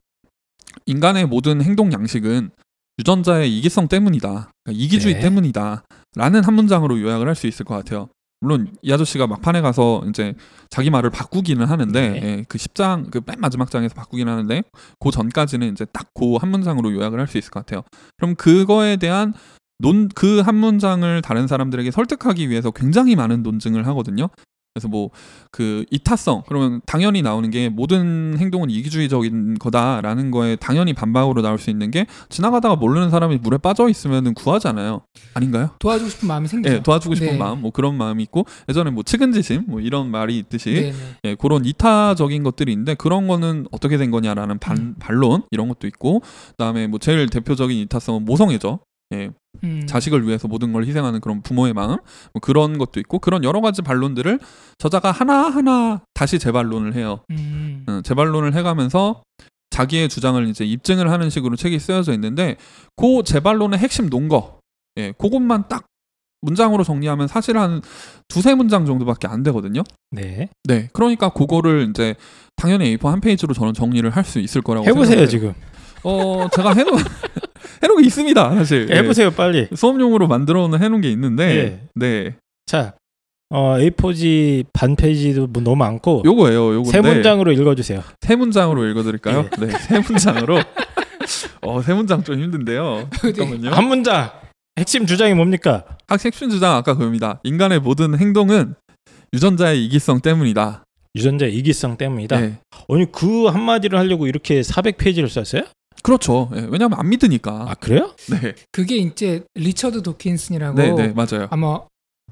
인간의 0.86 1.28
모든 1.28 1.62
행동 1.62 1.92
양식은 1.92 2.52
유전자의 3.00 3.58
이기성 3.58 3.88
때문이다. 3.88 4.52
그러니까 4.64 4.84
이기주의 4.84 5.16
네. 5.16 5.20
때문이다 5.20 5.84
라는 6.16 6.44
한 6.44 6.54
문장으로 6.54 7.00
요약을 7.02 7.28
할 7.28 7.36
수 7.36 7.48
있을 7.48 7.66
것 7.66 7.76
같아요. 7.76 8.10
물론 8.40 8.68
이 8.82 8.92
아저씨가 8.92 9.26
막판에 9.26 9.62
가서 9.62 10.04
이제 10.10 10.34
자기 10.70 10.90
말을 10.90 11.10
바꾸기는 11.12 11.66
하는데 11.66 12.10
네. 12.10 12.22
예, 12.24 12.46
그 12.50 12.58
10장 12.58 13.10
그 13.10 13.22
맨 13.26 13.40
마지막 13.40 13.72
장에서 13.72 13.96
바꾸긴 13.96 14.28
하는데 14.28 14.64
그 15.00 15.12
전까지는 15.12 15.72
이제 15.72 15.86
딱 15.86 16.10
그 16.14 16.38
한 16.38 16.50
문장으로 16.52 16.94
요약을 16.94 17.20
할 17.20 17.28
수 17.28 17.38
있을 17.38 17.52
것 17.52 17.62
같아요. 17.66 17.84
그럼 18.18 18.36
그거에 18.36 18.98
대한 18.98 19.34
논 19.80 20.10
그 20.10 20.42
한 20.42 20.56
문장을 20.56 21.22
다른 21.22 21.48
사람들에게 21.48 21.92
설득하기 21.92 22.50
위해서 22.50 22.72
굉장히 22.72 23.16
많은 23.16 23.44
논증을 23.44 23.86
하거든요. 23.88 24.30
그래서 24.74 24.88
뭐 24.88 25.10
그 25.56 25.86
이타성 25.92 26.42
그러면 26.48 26.82
당연히 26.88 27.22
나오는 27.22 27.48
게 27.52 27.70
모든 27.70 28.36
행동은 28.40 28.72
이기주의적인 28.72 29.60
거다라는 29.60 30.32
거에 30.32 30.56
당연히 30.56 30.94
반박으로 30.94 31.44
나올 31.44 31.60
수 31.60 31.70
있는 31.70 31.92
게 31.92 32.08
지나가다가 32.30 32.76
모르는 32.76 33.12
사람이 33.12 33.38
물에 33.38 33.60
빠져 33.60 33.88
있으면은 33.88 34.34
구하잖아요. 34.34 35.02
아닌가요? 35.36 35.70
도와주고 35.78 36.10
싶은 36.10 36.28
마음이 36.28 36.48
생기죠. 36.48 36.74
예, 36.74 36.82
도와주고 36.82 37.14
싶은 37.14 37.34
네. 37.34 37.38
마음, 37.38 37.62
뭐 37.62 37.70
그런 37.70 37.96
마음이 37.96 38.24
있고 38.24 38.48
예전에 38.68 38.90
뭐 38.90 39.04
측은지심, 39.04 39.66
뭐 39.68 39.80
이런 39.80 40.10
말이 40.10 40.40
있듯이 40.40 40.74
네, 40.74 40.82
네. 40.92 40.96
예, 41.26 41.36
그런 41.36 41.66
이타적인 41.66 42.42
것들이 42.42 42.72
있는데 42.72 42.96
그런 42.96 43.28
거는 43.28 43.68
어떻게 43.72 43.98
된 43.98 44.10
거냐라는 44.10 44.58
반, 44.58 44.78
음. 44.78 44.96
반론 45.00 45.44
이런 45.52 45.68
것도 45.68 45.86
있고 45.86 46.24
그다음에 46.58 46.88
뭐 46.88 46.98
제일 46.98 47.30
대표적인 47.30 47.78
이타성은 47.78 48.26
모성애죠. 48.26 48.80
예, 49.14 49.30
음. 49.64 49.86
자식을 49.86 50.26
위해서 50.28 50.48
모든 50.48 50.74
걸 50.74 50.86
희생하는 50.86 51.20
그런 51.20 51.42
부모의 51.42 51.74
마음 51.74 51.98
뭐 52.34 52.40
그런 52.42 52.78
것도 52.78 53.00
있고 53.00 53.20
그런 53.20 53.44
여러 53.44 53.62
가지 53.62 53.82
반론들을 53.82 54.40
저자가 54.78 55.12
하나 55.12 55.44
하나 55.50 56.02
다시 56.14 56.40
재반론을 56.40 56.96
해요. 56.96 57.20
음. 57.32 57.86
어, 57.88 58.02
재반론을 58.04 58.54
해가면서 58.56 59.22
자기의 59.70 60.10
주장을 60.10 60.48
이제 60.48 60.66
입증을 60.66 61.10
하는 61.12 61.30
식으로 61.30 61.56
책이 61.56 61.80
쓰여져 61.80 62.14
있는데 62.14 62.56
그 62.96 63.24
재반론의 63.24 63.80
핵심 63.80 64.08
논거, 64.10 64.60
예, 64.98 65.12
그것만 65.18 65.66
딱 65.68 65.86
문장으로 66.42 66.84
정리하면 66.84 67.28
사실 67.28 67.58
한 67.58 67.82
두세 68.28 68.54
문장 68.54 68.86
정도밖에 68.86 69.28
안 69.28 69.44
되거든요. 69.44 69.82
네. 70.12 70.50
네, 70.66 70.90
그러니까 70.92 71.30
그거를 71.30 71.88
이제 71.90 72.16
당연히 72.58 72.98
A4 72.98 73.08
한 73.10 73.22
페이지로 73.22 73.54
저는 73.54 73.74
정리를 73.74 74.08
할 74.10 74.24
수 74.26 74.40
있을 74.40 74.62
거라고 74.62 74.86
해보세요 74.86 75.26
생각해요. 75.26 75.28
지금. 75.28 75.54
어, 76.04 76.48
제가 76.54 76.74
해놓 76.74 76.98
해놓은 77.84 78.02
게 78.02 78.08
있습니다, 78.08 78.56
사실. 78.56 78.88
예. 78.90 78.96
해보세요 78.96 79.32
빨리. 79.32 79.68
수업용으로 79.74 80.28
만들어 80.28 80.68
놓은 80.68 80.82
해놓은 80.82 81.02
게 81.02 81.12
있는데, 81.12 81.58
예. 81.58 81.80
네, 81.96 82.36
자, 82.66 82.94
어, 83.50 83.78
A4지 83.78 84.66
반 84.74 84.96
페이지도 84.96 85.48
뭐 85.48 85.62
너무 85.62 85.76
많고 85.78 86.24
요거예요, 86.26 86.74
요건데 86.76 86.92
세 86.92 87.02
문장으로 87.02 87.52
읽어주세요. 87.52 88.04
세 88.22 88.36
문장으로 88.36 88.88
읽어드릴까요? 88.90 89.50
예. 89.62 89.66
네, 89.66 89.72
세 89.78 90.00
문장으로. 90.00 90.60
어, 91.62 91.82
세 91.82 91.94
문장 91.94 92.24
좀 92.24 92.42
힘든데요. 92.42 93.10
잠깐만요. 93.22 93.72
한 93.72 93.88
문장. 93.88 94.32
핵심 94.78 95.06
주장이 95.06 95.34
뭡니까? 95.34 95.86
학생춘 96.08 96.50
주장 96.50 96.76
아까 96.76 96.96
그겁니다. 96.96 97.40
인간의 97.44 97.80
모든 97.80 98.18
행동은 98.18 98.76
유전자의 99.34 99.86
이기성 99.86 100.22
때문이다. 100.22 100.84
유전자 101.16 101.46
이기성 101.46 101.98
때문이다. 101.98 102.40
네. 102.40 102.60
아니 102.90 103.12
그 103.12 103.46
한마디를 103.46 104.00
하려고 104.00 104.26
이렇게 104.28 104.62
400페이지를 104.62 105.30
썼어요? 105.30 105.64
그렇죠. 106.02 106.50
예, 106.56 106.62
왜냐하면 106.70 107.00
안 107.00 107.10
믿으니까. 107.10 107.70
아 107.70 107.74
그래요? 107.76 108.16
네, 108.30 108.56
그게 108.72 108.98
이제 108.98 109.44
리처드 109.56 110.02
도킨슨이라고 110.02 110.78
네, 110.78 110.92
네, 110.92 111.08
맞아요. 111.10 111.48
아마 111.52 111.80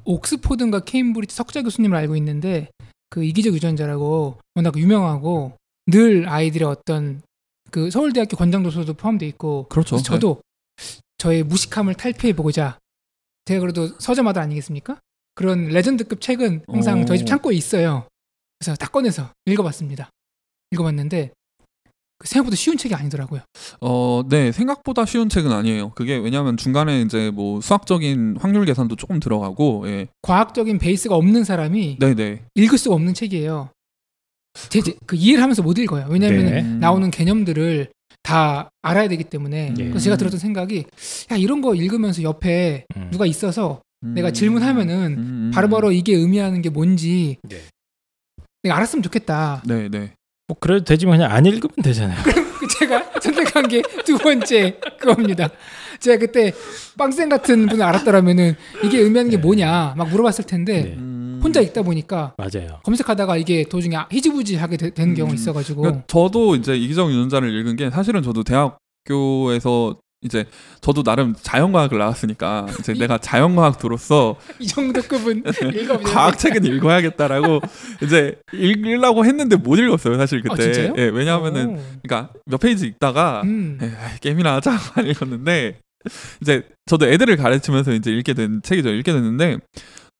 옥스포드인가 0.03 0.81
케임브리지 0.81 1.35
석자 1.35 1.61
교수님을 1.61 1.97
알고 1.97 2.15
있는데 2.17 2.69
그 3.09 3.23
이기적 3.23 3.53
유전자라고 3.53 4.37
워낙 4.55 4.77
유명하고 4.77 5.53
늘 5.87 6.27
아이들의 6.27 6.67
어떤 6.67 7.21
그 7.69 7.91
서울대학교 7.91 8.37
권장도서도 8.37 8.93
포함돼 8.95 9.27
있고 9.27 9.67
그렇죠. 9.69 9.97
저도 9.97 10.41
저의 11.17 11.43
무식함을 11.43 11.93
탈피해 11.95 12.33
보고자 12.33 12.79
제가 13.45 13.59
그래도 13.59 13.87
서점마다 13.99 14.41
아니겠습니까? 14.41 14.99
그런 15.35 15.67
레전드급 15.69 16.21
책은 16.21 16.65
항상 16.67 17.01
오. 17.01 17.05
저희 17.05 17.19
집 17.19 17.27
창고에 17.27 17.55
있어요. 17.55 18.07
그래서 18.59 18.75
다 18.75 18.87
꺼내서 18.87 19.31
읽어봤습니다. 19.45 20.09
읽어봤는데 20.71 21.27
그 21.27 21.33
생각보다 22.23 22.55
쉬운 22.55 22.77
책이 22.77 22.93
아니더라고요. 22.95 23.41
어, 23.81 24.21
네, 24.29 24.51
생각보다 24.51 25.05
쉬운 25.05 25.29
책은 25.29 25.51
아니에요. 25.51 25.91
그게 25.95 26.17
왜냐하면 26.17 26.57
중간에 26.57 27.01
이제 27.01 27.31
뭐 27.31 27.61
수학적인 27.61 28.37
확률 28.39 28.65
계산도 28.65 28.95
조금 28.95 29.19
들어가고, 29.19 29.83
예, 29.87 30.07
과학적인 30.21 30.77
베이스가 30.79 31.15
없는 31.15 31.43
사람이 31.43 31.97
네, 31.99 32.13
네. 32.15 32.41
읽을 32.55 32.77
수가 32.77 32.95
없는 32.95 33.13
책이에요. 33.13 33.69
제, 34.69 34.81
제- 34.81 34.95
그 35.05 35.15
이해를 35.15 35.41
하면서 35.41 35.61
못 35.61 35.77
읽어요. 35.77 36.07
왜냐하면 36.09 36.45
네. 36.45 36.61
음. 36.61 36.79
나오는 36.79 37.09
개념들을 37.09 37.89
다 38.23 38.69
알아야 38.81 39.07
되기 39.07 39.23
때문에 39.23 39.73
예. 39.77 39.83
그래서 39.85 39.99
제가 39.99 40.17
들었던 40.17 40.39
생각이 40.39 40.85
야 41.31 41.35
이런 41.37 41.61
거 41.61 41.73
읽으면서 41.73 42.21
옆에 42.23 42.85
음. 42.97 43.09
누가 43.11 43.25
있어서 43.25 43.81
음, 44.03 44.13
내가 44.13 44.31
질문하면은 44.31 45.15
음, 45.17 45.51
바로바로 45.53 45.91
이게 45.91 46.13
의미하는 46.13 46.61
게 46.61 46.69
뭔지 46.69 47.37
네. 47.43 47.61
내가 48.63 48.75
알았으면 48.75 49.01
좋겠다. 49.03 49.63
네, 49.65 49.89
네. 49.89 50.13
뭐 50.47 50.57
그래도 50.59 50.83
되지만 50.83 51.17
그냥 51.17 51.31
안 51.31 51.45
읽으면 51.45 51.73
되잖아요. 51.83 52.17
그 52.23 52.67
제가 52.79 53.19
선택한 53.21 53.67
게 53.67 53.81
두 54.05 54.17
번째 54.17 54.77
그겁니다. 54.99 55.49
제가 55.99 56.17
그때 56.17 56.53
빵쌤 56.97 57.29
같은 57.29 57.67
분을 57.67 57.85
알았더라면은 57.85 58.55
이게 58.83 58.97
의미하는 58.99 59.29
게 59.31 59.37
네. 59.37 59.41
뭐냐 59.41 59.93
막 59.95 60.09
물어봤을 60.09 60.45
텐데 60.45 60.83
네. 60.83 60.93
음. 60.97 61.39
혼자 61.43 61.61
읽다 61.61 61.81
보니까 61.81 62.33
맞아요. 62.37 62.79
검색하다가 62.83 63.37
이게 63.37 63.63
도중에 63.63 63.95
히지부지 64.11 64.57
하게 64.57 64.77
되, 64.77 64.89
는 64.91 65.09
음. 65.11 65.15
경우 65.15 65.29
가 65.29 65.33
있어가지고 65.35 65.81
그러니까 65.81 66.03
저도 66.07 66.55
이제 66.55 66.75
이기적 66.75 67.09
유전자를 67.09 67.53
읽은 67.59 67.75
게 67.77 67.89
사실은 67.89 68.21
저도 68.21 68.43
대학교에서 68.43 69.97
이제 70.23 70.45
저도 70.81 71.01
나름 71.01 71.33
자연과학을 71.41 71.97
나왔으니까 71.97 72.67
이제 72.79 72.93
내가 72.93 73.17
자연과학도로서 73.17 74.37
이 74.59 74.67
정도 74.67 75.01
급은. 75.01 75.41
네. 75.51 75.85
과학책은 75.85 76.63
읽어야겠다라고 76.63 77.59
이제 78.03 78.37
읽으려고 78.53 79.25
했는데 79.25 79.55
못 79.55 79.77
읽었어요 79.77 80.17
사실 80.17 80.41
그때. 80.41 80.89
아? 80.89 80.93
예, 80.97 81.03
왜냐하면은 81.05 81.69
오. 81.69 81.81
그러니까 82.03 82.31
몇 82.45 82.59
페이지 82.59 82.85
읽다가 82.85 83.41
음. 83.45 83.79
에, 83.81 83.85
아이, 83.85 84.19
게임이나 84.19 84.55
하자 84.55 84.77
안 84.95 85.07
읽었는데 85.07 85.79
이제 86.41 86.67
저도 86.85 87.07
애들을 87.07 87.35
가르치면서 87.37 87.93
이제 87.93 88.11
읽게 88.11 88.33
된 88.33 88.61
책이죠 88.61 88.89
읽게 88.89 89.11
됐는데 89.13 89.57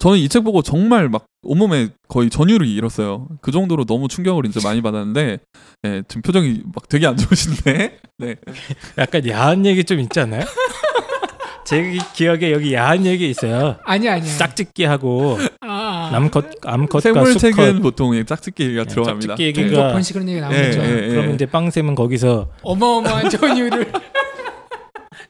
저는 0.01 0.17
이 0.17 0.27
책 0.27 0.43
보고 0.43 0.61
정말 0.63 1.09
막 1.09 1.25
온몸에 1.43 1.89
거의 2.07 2.29
전율을 2.31 2.65
잃었어요 2.67 3.27
그 3.41 3.51
정도로 3.51 3.85
너무 3.85 4.07
충격을 4.07 4.45
이제 4.47 4.59
많이 4.63 4.81
받았는데 4.81 5.37
예, 5.85 6.03
지금 6.07 6.21
표정이 6.23 6.61
막 6.73 6.89
되게 6.89 7.05
안 7.05 7.15
좋으신데 7.17 7.99
네 8.17 8.35
약간 8.97 9.27
야한 9.29 9.65
얘기 9.65 9.83
좀 9.83 9.99
있지 9.99 10.19
않나요? 10.19 10.43
제 11.65 11.83
기- 11.91 11.99
기억에 12.13 12.51
여기 12.51 12.73
야한 12.73 13.05
얘기 13.05 13.29
있어요. 13.29 13.77
아니야 13.85 14.15
아니야. 14.15 14.35
짝짓기 14.37 14.83
하고 14.83 15.37
아, 15.61 16.09
남컷 16.11 16.45
암컷과 16.65 16.99
생물책은 16.99 17.81
보통 17.81 18.13
이 18.15 18.25
짝짓기 18.25 18.63
얘기가 18.63 18.83
네, 18.83 18.89
들어갑니다 18.89 19.35
짝짓기 19.35 19.53
얘기가- 19.53 19.75
동족 19.75 19.91
번식 19.93 20.13
그런 20.13 20.27
얘기 20.29 20.41
나오죠. 20.41 20.57
예, 20.57 21.03
예. 21.03 21.07
그럼 21.09 21.33
이제 21.35 21.45
빵쌤은 21.45 21.95
거기서 21.95 22.49
어마어마한 22.63 23.29
전율을 23.29 23.91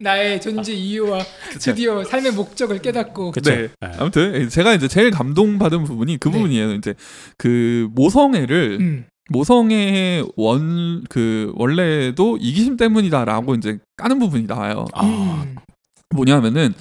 나의 0.01 0.41
존재 0.41 0.73
이유와 0.73 1.19
드디어 1.59 2.03
삶의 2.03 2.31
목적을 2.33 2.79
깨닫고 2.79 3.31
그쵸? 3.31 3.51
네. 3.51 3.69
아, 3.81 3.91
아무튼 3.99 4.49
제가 4.49 4.73
이제 4.73 4.87
제일 4.87 5.11
감동받은 5.11 5.83
부분이 5.83 6.17
그 6.19 6.29
네. 6.29 6.33
부분이에요 6.33 6.73
이제 6.73 6.93
그 7.37 7.87
모성애를 7.93 8.77
음. 8.79 9.05
모성애의 9.29 10.25
원 10.35 11.03
그 11.09 11.51
원래도 11.55 12.37
이기심 12.37 12.77
때문이다라고 12.77 13.55
이제 13.55 13.79
까는 13.97 14.19
부분이 14.19 14.45
나와요. 14.45 14.85
아, 14.93 15.03
음. 15.03 15.55
뭐냐면은 16.13 16.73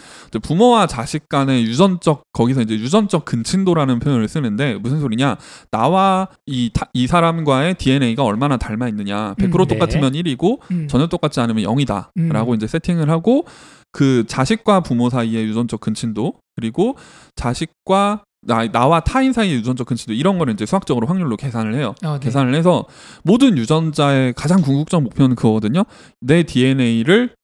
부모와 0.43 0.87
자식 0.87 1.29
간의 1.29 1.65
유전적 1.65 2.23
거기서 2.33 2.63
이제 2.63 2.75
유전적 2.75 3.25
근친도라는 3.25 3.99
표현을 3.99 4.29
쓰는데 4.29 4.75
무슨 4.75 5.01
소리냐? 5.01 5.37
나와 5.71 6.29
이이 6.47 7.07
사람과의 7.07 7.75
DNA가 7.75 8.23
얼마나 8.25 8.57
닮아 8.57 8.89
있느냐? 8.89 9.35
100% 9.35 9.55
음, 9.55 9.67
네. 9.67 9.75
똑같으면 9.75 10.13
1이고 10.13 10.59
음. 10.71 10.89
전혀 10.89 11.07
똑같지 11.07 11.41
않으면 11.41 11.65
0이다라고 11.65 12.49
음. 12.49 12.55
이제 12.55 12.67
세팅을 12.67 13.11
하고 13.11 13.45
그 13.93 14.25
자식과 14.27 14.81
부모 14.81 15.11
사이의 15.11 15.45
유전적 15.47 15.81
근친도 15.81 16.35
그리고 16.57 16.97
자식과 17.37 18.25
나, 18.43 18.67
나와 18.71 19.01
타인 19.01 19.33
사이의 19.33 19.57
유전적 19.57 19.87
근친도 19.87 20.15
이런 20.15 20.39
거를 20.39 20.55
이제 20.55 20.65
수학적으로 20.65 21.07
확률로 21.07 21.37
계산을 21.37 21.75
해요. 21.75 21.95
어, 22.05 22.15
네. 22.15 22.21
계산을 22.21 22.55
해서 22.55 22.87
모든 23.23 23.59
유전자의 23.59 24.33
가장 24.35 24.63
궁극적 24.63 25.03
목표는 25.03 25.37
그거거든요. 25.37 25.85
내 26.21 26.43
DNA를 26.43 27.35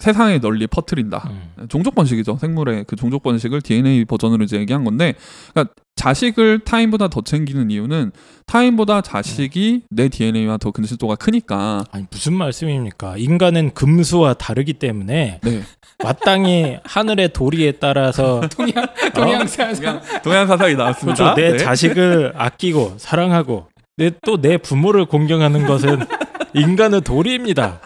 세상에 0.00 0.38
널리 0.40 0.66
퍼뜨린다. 0.66 1.28
음. 1.30 1.66
종족 1.68 1.94
번식이죠. 1.94 2.38
생물의 2.40 2.84
그 2.88 2.96
종족 2.96 3.22
번식을 3.22 3.62
DNA 3.62 4.04
버전으로 4.06 4.44
이제 4.44 4.56
얘기한 4.58 4.82
건데, 4.84 5.14
그러니까 5.52 5.74
자식을 5.96 6.60
타인보다 6.60 7.08
더 7.08 7.20
챙기는 7.20 7.70
이유는 7.70 8.12
타인보다 8.46 9.02
자식이 9.02 9.82
내 9.90 10.08
DNA와 10.08 10.56
더 10.56 10.70
근실도가 10.70 11.16
크니까. 11.16 11.84
아니 11.92 12.06
무슨 12.10 12.32
말씀입니까? 12.34 13.16
인간은 13.18 13.74
금수와 13.74 14.34
다르기 14.34 14.72
때문에 14.74 15.40
네. 15.42 15.62
마땅히 16.02 16.78
하늘의 16.84 17.32
도리에 17.34 17.72
따라서 17.72 18.40
동양 18.56 18.86
동양 19.14 19.46
사상 19.46 20.00
동양 20.24 20.46
사상이 20.46 20.74
그렇죠. 20.74 20.78
나왔습니다. 20.82 21.34
내 21.34 21.52
네. 21.52 21.58
자식을 21.58 22.32
아끼고 22.36 22.94
사랑하고 22.96 23.66
내 23.98 24.10
또 24.24 24.40
내 24.40 24.56
부모를 24.56 25.04
공경하는 25.04 25.66
것은 25.66 25.98
인간의 26.54 27.02
도리입니다. 27.02 27.80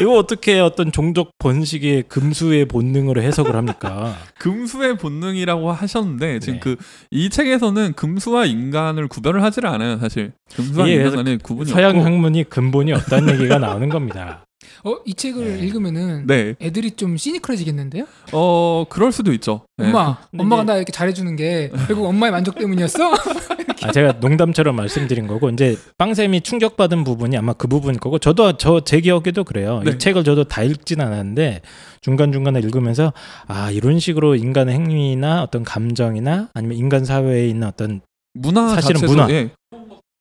이거 0.00 0.16
어떻게 0.16 0.58
어떤 0.60 0.92
종족 0.92 1.30
번식의 1.38 2.04
금수의 2.08 2.66
본능으로 2.66 3.22
해석을 3.22 3.54
합니까? 3.54 4.16
금수의 4.38 4.98
본능이라고 4.98 5.72
하셨는데 5.72 6.40
지금 6.40 6.60
네. 6.60 6.76
그이 7.10 7.30
책에서는 7.30 7.94
금수와 7.94 8.46
인간을 8.46 9.08
구별을 9.08 9.42
하지를 9.42 9.68
않아요. 9.70 9.98
사실 9.98 10.32
금수와 10.54 10.86
이게 10.86 10.96
인간 10.96 11.16
간의 11.16 11.38
구분이 11.38 11.70
서양 11.70 11.90
없고. 11.90 12.04
학문이 12.04 12.44
근본이 12.44 12.92
없다는 12.92 13.34
얘기가 13.34 13.58
나오는 13.58 13.88
겁니다. 13.88 14.44
어, 14.84 14.96
이 15.04 15.14
책을 15.14 15.56
네. 15.58 15.66
읽으면은 15.66 16.26
네. 16.26 16.54
애들이 16.60 16.92
좀 16.92 17.16
시니컬해지겠는데요? 17.16 18.04
어 18.32 18.84
그럴 18.88 19.12
수도 19.12 19.32
있죠. 19.34 19.62
네. 19.76 19.86
엄마, 19.86 20.18
근데 20.30 20.42
엄마가 20.42 20.64
나 20.64 20.76
이렇게 20.76 20.92
잘해주는 20.92 21.36
게 21.36 21.70
결국 21.86 22.06
엄마의 22.06 22.32
만족 22.32 22.56
때문이었어? 22.56 23.12
아, 23.82 23.92
제가 23.92 24.14
농담처럼 24.20 24.74
말씀드린 24.74 25.26
거고 25.28 25.50
이제 25.50 25.76
빵쌤이 25.98 26.40
충격받은 26.40 27.04
부분이 27.04 27.36
아마 27.36 27.52
그 27.52 27.68
부분일 27.68 28.00
거고 28.00 28.18
저도 28.18 28.56
저 28.56 28.80
제 28.84 29.00
기억에도 29.00 29.44
그래요. 29.44 29.82
네. 29.84 29.92
이 29.92 29.98
책을 29.98 30.24
저도 30.24 30.44
다 30.44 30.62
읽진 30.62 31.00
않았는데 31.00 31.60
중간 32.00 32.32
중간에 32.32 32.58
읽으면서 32.60 33.12
아 33.46 33.70
이런 33.70 33.98
식으로 33.98 34.34
인간의 34.36 34.74
행위나 34.74 35.42
어떤 35.42 35.62
감정이나 35.64 36.48
아니면 36.54 36.76
인간 36.78 37.04
사회에 37.04 37.48
있는 37.48 37.68
어떤 37.68 38.00
문화 38.34 38.68
사실은 38.68 39.00
자체도 39.00 39.12
문화. 39.12 39.30
예. 39.30 39.50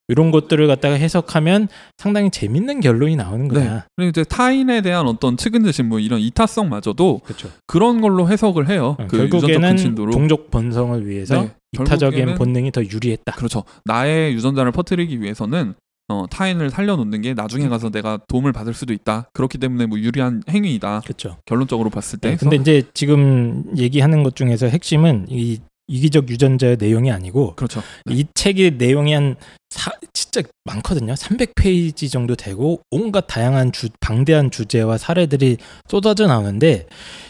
이런 0.07 0.31
것들을 0.31 0.65
갖다가 0.67 0.95
해석하면 0.95 1.67
상당히 1.97 2.29
재밌는 2.29 2.79
결론이 2.79 3.15
나오는구나. 3.15 3.59
네. 3.61 3.81
그리고 3.95 4.09
이제 4.09 4.23
타인에 4.23 4.81
대한 4.81 5.07
어떤 5.07 5.35
측은지심 5.37 5.89
뭐 5.89 5.99
이런 5.99 6.19
이타성마저도 6.19 7.21
그렇죠. 7.23 7.49
그런 7.65 8.01
걸로 8.01 8.29
해석을 8.29 8.69
해요. 8.69 8.95
어, 8.99 9.07
그 9.07 9.17
결국에는 9.17 9.69
근친도로. 9.69 10.11
종족 10.11 10.49
번성을 10.49 11.05
위해서 11.07 11.41
네. 11.41 11.51
이타적인 11.73 12.35
본능이 12.35 12.71
더 12.71 12.81
유리했다. 12.81 13.33
그렇죠. 13.33 13.63
나의 13.85 14.33
유전자를 14.33 14.71
퍼뜨리기 14.71 15.21
위해서는 15.21 15.75
어, 16.09 16.25
타인을 16.29 16.69
살려놓는 16.69 17.21
게 17.21 17.31
음. 17.31 17.35
나중에 17.35 17.67
가서 17.67 17.89
내가 17.89 18.17
도움을 18.29 18.53
받을 18.53 18.73
수도 18.73 18.93
있다. 18.93 19.29
그렇기 19.33 19.57
때문에 19.57 19.87
뭐 19.87 19.99
유리한 19.99 20.41
행위이다. 20.49 21.01
그렇죠. 21.01 21.37
결론적으로 21.45 21.89
봤을 21.89 22.17
때. 22.19 22.29
네, 22.29 22.37
근데 22.37 22.55
이제 22.55 22.83
지금 22.93 23.65
얘기하는 23.75 24.23
것 24.23 24.35
중에서 24.35 24.67
핵심은 24.67 25.25
이 25.29 25.59
이기적 25.87 26.29
유전자의 26.29 26.77
내용이 26.79 27.11
아니고 27.11 27.55
그렇죠. 27.55 27.81
이 28.09 28.25
책의 28.33 28.71
내용이 28.77 29.13
한 29.13 29.35
사, 29.69 29.91
진짜 30.13 30.41
많거든요. 30.65 31.13
300페이지 31.13 32.11
정도 32.11 32.35
되고 32.35 32.81
온갖 32.89 33.25
다양한 33.27 33.71
주, 33.71 33.89
방대한 33.99 34.49
주제와 34.49 34.97
사례들이 34.97 35.57
쏟아져 35.89 36.27
나오는데 36.27 36.87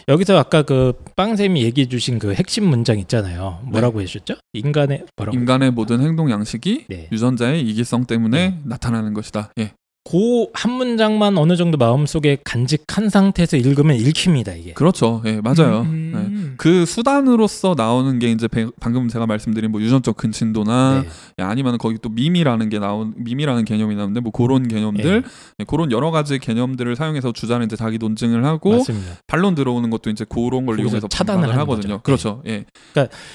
여기서 0.08 0.38
아까 0.38 0.62
그 0.62 0.92
빵쌤이 1.16 1.62
얘기해 1.62 1.88
주신 1.88 2.18
그 2.18 2.34
핵심 2.34 2.68
문장 2.68 2.98
있잖아요. 3.00 3.60
뭐라고 3.64 4.00
해주셨죠? 4.02 4.34
인간의 4.52 5.04
뭐라고? 5.16 5.36
인간의 5.36 5.72
모든 5.72 6.00
행동 6.00 6.30
양식이 6.30 6.86
네. 6.88 7.08
유전자의 7.10 7.62
이기성 7.62 8.06
때문에 8.06 8.58
나타나는 8.64 9.14
것이다. 9.14 9.52
예. 9.58 9.72
그 10.10 10.46
한 10.54 10.72
문장만 10.72 11.36
어느 11.38 11.56
정도 11.56 11.76
마음속에 11.76 12.38
간직한 12.44 13.08
상태에서 13.10 13.56
읽으면 13.56 13.96
읽힙니다, 13.96 14.54
이게. 14.54 14.72
그렇죠. 14.72 15.22
예, 15.26 15.40
맞아요. 15.40 15.82
음, 15.82 16.12
네. 16.14 16.20
음. 16.20 16.54
그 16.56 16.86
수단으로서 16.86 17.74
나오는 17.76 18.18
게 18.18 18.30
이제 18.30 18.48
배- 18.48 18.66
방금 18.80 19.08
제가 19.08 19.26
말씀드린 19.26 19.70
뭐 19.70 19.80
유전적 19.80 20.16
근친도나 20.16 21.04
네. 21.36 21.44
아니면 21.44 21.78
거기 21.78 21.98
또 22.00 22.08
밈이라는 22.08 22.68
게 22.70 22.78
나온 22.78 23.12
밈이라는 23.16 23.64
개념이 23.64 23.94
나오는데 23.96 24.20
뭐 24.20 24.32
그런 24.32 24.66
개념들 24.68 25.22
예, 25.60 25.64
그런 25.64 25.92
여러 25.92 26.10
가지 26.10 26.38
개념들을 26.38 26.96
사용해서 26.96 27.32
주자는 27.32 27.66
이제 27.66 27.76
자기 27.76 27.98
논증을 27.98 28.44
하고 28.44 28.70
맞습니다. 28.78 29.12
반론 29.26 29.54
들어오는 29.54 29.88
것도 29.90 30.10
이제 30.10 30.24
그런 30.28 30.64
걸 30.66 30.80
이용해서 30.80 31.08
차단을 31.08 31.56
하거든요. 31.58 31.98
거죠. 31.98 32.02
그렇죠. 32.02 32.42
예. 32.46 32.64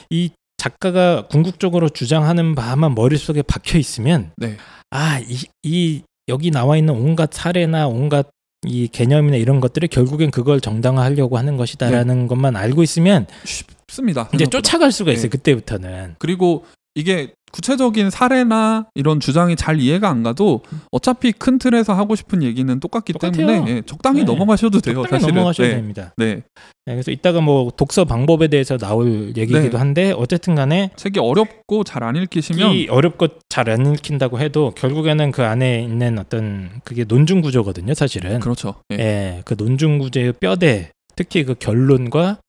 이 0.10 0.32
작가가 0.58 1.28
궁극적으로 1.28 1.90
주장하는 1.90 2.56
바만 2.56 2.96
머릿속에 2.96 3.42
박혀 3.42 3.78
있으면 3.78 4.32
네. 4.38 4.58
아, 4.92 5.20
이, 5.20 5.38
이 5.64 6.02
여기 6.30 6.52
나와 6.52 6.78
있는 6.78 6.94
온갖 6.94 7.34
사례나 7.34 7.88
온갖 7.88 8.30
이 8.66 8.88
개념이나 8.88 9.36
이런 9.36 9.60
것들이 9.60 9.88
결국엔 9.90 10.32
그걸 10.32 10.62
정당화하려고 10.62 11.38
하는 11.38 11.58
것이다라는 11.58 12.28
것만 12.28 12.56
알고 12.56 12.82
있으면 12.84 13.28
쉽습니다. 13.44 14.30
이제. 14.34 14.46
쫓아갈 14.46 14.92
수가 14.92 15.12
있어요. 15.12 15.24
네. 15.24 15.30
그때부터는. 15.30 16.16
그리고 16.18 16.66
이게 16.96 17.34
구체적인 17.54 18.10
사례나 18.10 18.88
이런 18.96 19.20
주장이 19.22 19.56
잘 19.56 19.80
이해가 19.80 20.10
안 20.10 20.24
가도 20.24 20.62
어차피 20.92 21.32
큰 21.32 21.60
틀에서 21.60 21.94
하고 21.94 22.16
싶은 22.16 22.44
얘기는 22.44 22.80
똑같기 22.80 23.14
똑같아요. 23.14 23.48
때문에 23.48 23.72
예, 23.72 23.82
적당히 23.86 24.20
네. 24.20 24.26
넘어가셔도 24.26 24.82
돼요. 24.82 24.96
적당히 24.96 25.22
사실은. 25.22 25.36
넘어가셔도 25.36 25.70
네. 25.70 25.76
됩니다. 25.76 26.14
네. 26.18 26.42
네, 26.86 26.94
그래서 26.96 27.12
이따가 27.12 27.40
뭐 27.40 27.72
독서 27.78 28.04
방법에 28.04 28.50
대해서 28.50 28.78
나올 28.78 29.30
얘기이기도 29.38 29.70
네. 29.70 29.78
한데 29.78 30.12
어쨌든 30.18 30.56
간에 30.56 30.90
책이 30.98 31.20
어렵고 31.20 31.84
잘 31.86 32.04
안 32.04 32.18
읽히시면 32.18 32.72
이 32.74 32.88
어렵고 32.90 33.28
잘 33.48 33.70
안 33.70 33.86
읽힌다고 33.94 34.40
해도 34.40 34.74
결국에는 34.76 35.32
그 35.32 35.44
안에 35.44 35.84
있는 35.84 36.20
어떤 36.20 36.70
그게 36.84 37.06
논중 37.06 37.40
구조거든요, 37.42 37.94
사실은. 37.94 38.40
그렇죠. 38.42 38.74
예. 38.92 38.98
예, 39.00 39.42
그 39.46 39.56
논중 39.58 40.00
구조의 40.00 40.34
뼈대, 40.42 40.92
특히 41.16 41.46
그 41.46 41.54
결론과 41.58 42.40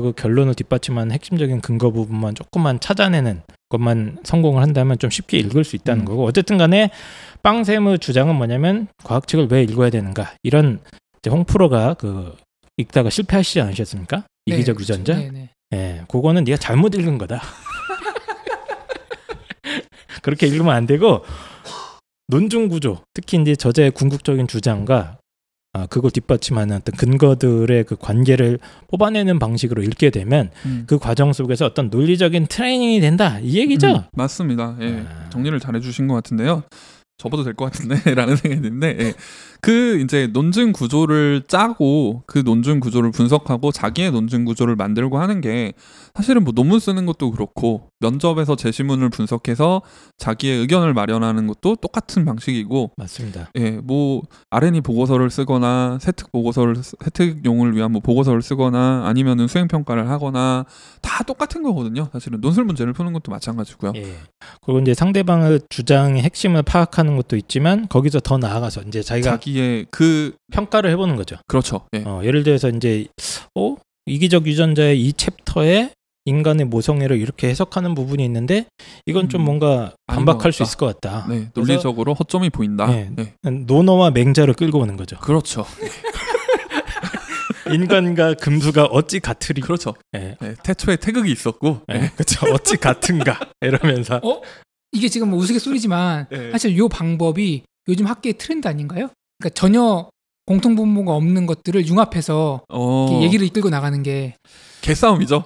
그 0.00 0.12
결론을 0.12 0.54
뒷받침하는 0.54 1.12
핵심적인 1.12 1.60
근거 1.60 1.90
부분만 1.90 2.34
조금만 2.34 2.80
찾아내는 2.80 3.42
것만 3.68 4.18
성공을 4.24 4.62
한다면 4.62 4.98
좀 4.98 5.10
쉽게 5.10 5.38
읽을 5.38 5.64
수 5.64 5.76
있다는 5.76 6.02
음. 6.02 6.04
거고 6.04 6.24
어쨌든 6.24 6.58
간에 6.58 6.90
빵샘의 7.42 7.98
주장은 7.98 8.36
뭐냐면 8.36 8.88
과학책을 9.04 9.48
왜 9.50 9.62
읽어야 9.62 9.90
되는가 9.90 10.34
이런 10.42 10.80
홍프로가 11.26 11.94
그 11.94 12.36
읽다가 12.76 13.10
실패하시지 13.10 13.60
않으셨습니까? 13.60 14.24
네, 14.46 14.56
이기적 14.56 14.76
그렇죠. 14.76 14.94
유전자. 14.94 15.18
네, 15.18 15.30
네. 15.30 15.50
예, 15.72 16.02
그거는 16.08 16.44
네가 16.44 16.58
잘못 16.58 16.94
읽은 16.94 17.18
거다. 17.18 17.40
그렇게 20.22 20.46
읽으면 20.46 20.74
안 20.74 20.86
되고 20.86 21.24
논중 22.28 22.68
구조, 22.68 23.02
특히 23.12 23.40
이제 23.40 23.54
저자의 23.54 23.90
궁극적인 23.90 24.46
주장과 24.46 25.18
아, 25.76 25.86
그걸 25.86 26.10
뒷받침하는 26.12 26.76
어떤 26.76 26.94
근거들의 26.96 27.82
그 27.84 27.96
관계를 27.96 28.60
뽑아내는 28.88 29.40
방식으로 29.40 29.82
읽게 29.82 30.10
되면 30.10 30.50
음. 30.66 30.84
그 30.86 30.98
과정 31.00 31.32
속에서 31.32 31.66
어떤 31.66 31.90
논리적인 31.90 32.46
트레이닝이 32.46 33.00
된다 33.00 33.40
이 33.40 33.58
얘기죠. 33.58 33.88
음, 33.88 34.00
맞습니다. 34.12 34.76
예. 34.80 35.04
아. 35.08 35.28
정리를 35.30 35.58
잘 35.58 35.74
해주신 35.74 36.06
것 36.06 36.14
같은데요. 36.14 36.62
접어도 37.18 37.42
될 37.44 37.54
것 37.54 37.66
같은데라는 37.72 38.36
생각이 38.38 38.62
드는데 38.62 38.96
예. 39.00 39.14
그 39.64 39.98
이제 40.00 40.26
논증 40.26 40.72
구조를 40.72 41.44
짜고 41.48 42.22
그 42.26 42.40
논증 42.44 42.80
구조를 42.80 43.10
분석하고 43.12 43.72
자기의 43.72 44.10
논증 44.12 44.44
구조를 44.44 44.76
만들고 44.76 45.18
하는 45.18 45.40
게 45.40 45.72
사실은 46.14 46.44
뭐 46.44 46.52
논문 46.52 46.80
쓰는 46.80 47.06
것도 47.06 47.30
그렇고 47.30 47.88
면접에서 48.00 48.56
제시문을 48.56 49.08
분석해서 49.08 49.80
자기의 50.18 50.58
의견을 50.58 50.92
마련하는 50.92 51.46
것도 51.46 51.76
똑같은 51.76 52.26
방식이고 52.26 52.90
맞습니다. 52.98 53.50
예, 53.54 53.70
뭐 53.82 54.20
R&E 54.50 54.82
보고서를 54.82 55.30
쓰거나 55.30 55.96
세특 55.98 56.30
보고서를 56.30 56.76
쓰- 56.76 56.96
세특용을 57.02 57.74
위한 57.74 57.90
뭐 57.90 58.02
보고서를 58.02 58.42
쓰거나 58.42 59.04
아니면은 59.06 59.46
수행 59.48 59.66
평가를 59.66 60.10
하거나 60.10 60.66
다 61.00 61.24
똑같은 61.24 61.62
거거든요. 61.62 62.08
사실은 62.12 62.42
논술 62.42 62.64
문제를 62.64 62.92
푸는 62.92 63.14
것도 63.14 63.32
마찬가지고요. 63.32 63.92
예. 63.96 64.14
그리고 64.62 64.80
이제 64.80 64.92
상대방의 64.92 65.60
주장의 65.70 66.22
핵심을 66.22 66.62
파악하는 66.64 67.16
것도 67.16 67.36
있지만 67.38 67.88
거기서 67.88 68.20
더 68.20 68.36
나아가서 68.36 68.82
이제 68.82 69.00
자기가 69.00 69.30
자기 69.30 69.53
의그 69.60 70.34
평가를 70.52 70.90
해보는 70.90 71.16
거죠. 71.16 71.36
그렇죠. 71.46 71.86
예. 71.94 72.02
어, 72.04 72.20
예를 72.24 72.44
들어서 72.44 72.68
이제 72.68 73.06
어 73.54 73.76
이기적 74.06 74.46
유전자의 74.46 75.00
이 75.00 75.12
챕터에 75.12 75.90
인간의 76.26 76.66
모성애를 76.66 77.18
이렇게 77.18 77.48
해석하는 77.48 77.94
부분이 77.94 78.24
있는데 78.24 78.66
이건 79.06 79.28
좀 79.28 79.42
음, 79.42 79.44
뭔가 79.44 79.92
반박할 80.06 80.44
것 80.44 80.54
수. 80.54 80.62
있을 80.62 80.78
것 80.78 81.00
같다. 81.00 81.26
네, 81.28 81.50
논리적으로 81.54 82.14
허점이 82.14 82.50
보인다. 82.50 82.86
네. 82.86 83.10
네. 83.14 83.34
노너와 83.50 84.10
맹자를 84.10 84.54
끌고 84.54 84.78
오는 84.78 84.96
거죠. 84.96 85.18
그렇죠. 85.18 85.66
인간과 87.72 88.34
금수가 88.34 88.86
어찌 88.86 89.20
같으리. 89.20 89.60
그렇죠. 89.60 89.94
예. 90.14 90.36
네, 90.40 90.54
태초에 90.62 90.96
태극이 90.96 91.32
있었고 91.32 91.80
예, 91.92 92.10
그렇죠. 92.14 92.46
어찌 92.52 92.76
같은가 92.76 93.38
이러면서 93.60 94.20
이게 94.92 95.08
지금 95.08 95.30
뭐 95.30 95.38
우스갯소리지만 95.38 96.26
네. 96.30 96.50
사실 96.52 96.76
요 96.76 96.88
방법이 96.88 97.62
요즘 97.88 98.06
학계의 98.06 98.34
트렌드 98.34 98.68
아닌가요? 98.68 99.10
그러니까 99.44 99.50
전혀 99.50 100.08
공통분모가 100.46 101.12
없는 101.12 101.46
것들을 101.46 101.86
융합해서 101.86 102.62
어, 102.68 103.20
얘기를 103.22 103.46
이끌고 103.46 103.68
나가는 103.68 104.02
게 104.02 104.36
개싸움이죠. 104.80 105.44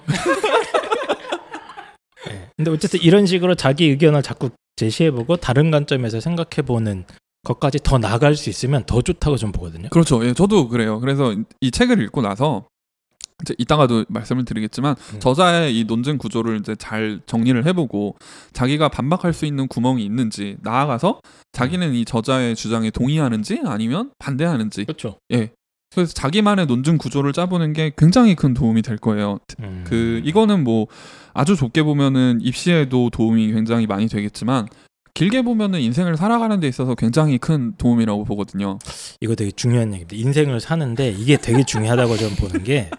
예. 2.29 2.47
근데 2.55 2.71
어쨌든 2.71 3.01
이런 3.01 3.25
식으로 3.25 3.55
자기 3.55 3.85
의견을 3.85 4.23
자꾸 4.23 4.49
제시해보고 4.77 5.37
다른 5.37 5.71
관점에서 5.71 6.19
생각해보는 6.19 7.05
것까지 7.43 7.79
더 7.83 7.97
나아갈 7.97 8.35
수 8.35 8.49
있으면 8.49 8.83
더 8.85 9.01
좋다고 9.01 9.37
좀 9.37 9.51
보거든요. 9.51 9.89
그렇죠. 9.89 10.25
예, 10.25 10.33
저도 10.33 10.67
그래요. 10.67 10.99
그래서 10.99 11.33
이 11.61 11.71
책을 11.71 12.01
읽고 12.03 12.21
나서 12.21 12.65
이제 13.41 13.55
이따가도 13.57 14.05
말씀을 14.09 14.45
드리겠지만 14.45 14.95
음. 15.13 15.19
저자의 15.19 15.77
이 15.77 15.85
논증 15.85 16.17
구조를 16.17 16.59
이제 16.59 16.75
잘 16.75 17.21
정리를 17.25 17.65
해보고 17.65 18.15
자기가 18.53 18.89
반박할 18.89 19.33
수 19.33 19.45
있는 19.45 19.67
구멍이 19.67 20.03
있는지 20.03 20.57
나아가서 20.61 21.21
자기는 21.51 21.93
이 21.93 22.05
저자의 22.05 22.55
주장에 22.55 22.91
동의하는지 22.91 23.61
아니면 23.65 24.11
반대하는지 24.19 24.85
그렇죠. 24.85 25.17
그래서 25.93 26.13
자기만의 26.13 26.67
논증 26.67 26.97
구조를 26.97 27.33
짜보는 27.33 27.73
게 27.73 27.91
굉장히 27.97 28.35
큰 28.35 28.53
도움이 28.53 28.83
될 28.83 28.97
거예요. 28.97 29.39
음. 29.61 29.83
그 29.87 30.21
이거는 30.23 30.63
뭐 30.63 30.87
아주 31.33 31.55
좁게 31.55 31.83
보면은 31.83 32.39
입시에도 32.41 33.09
도움이 33.09 33.51
굉장히 33.53 33.87
많이 33.87 34.07
되겠지만 34.07 34.67
길게 35.13 35.41
보면은 35.41 35.79
인생을 35.81 36.17
살아가는 36.17 36.59
데 36.59 36.67
있어서 36.67 36.95
굉장히 36.95 37.37
큰 37.37 37.73
도움이라고 37.77 38.23
보거든요. 38.25 38.79
이거 39.21 39.35
되게 39.35 39.51
중요한 39.51 39.93
얘기입니다. 39.93 40.15
인생을 40.15 40.59
사는데 40.59 41.09
이게 41.09 41.37
되게 41.37 41.63
중요하다고 41.63 42.17
저는 42.17 42.35
보는 42.35 42.63
게 42.63 42.89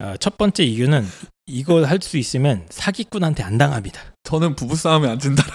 어, 0.00 0.14
첫 0.18 0.38
번째 0.38 0.64
이유는 0.64 1.04
이거 1.46 1.84
할수 1.84 2.18
있으면 2.18 2.66
사기꾼한테 2.70 3.42
안 3.42 3.58
당합니다. 3.58 4.00
저는 4.24 4.54
부부 4.54 4.76
싸움에 4.76 5.08
안 5.08 5.18
진다라고. 5.18 5.54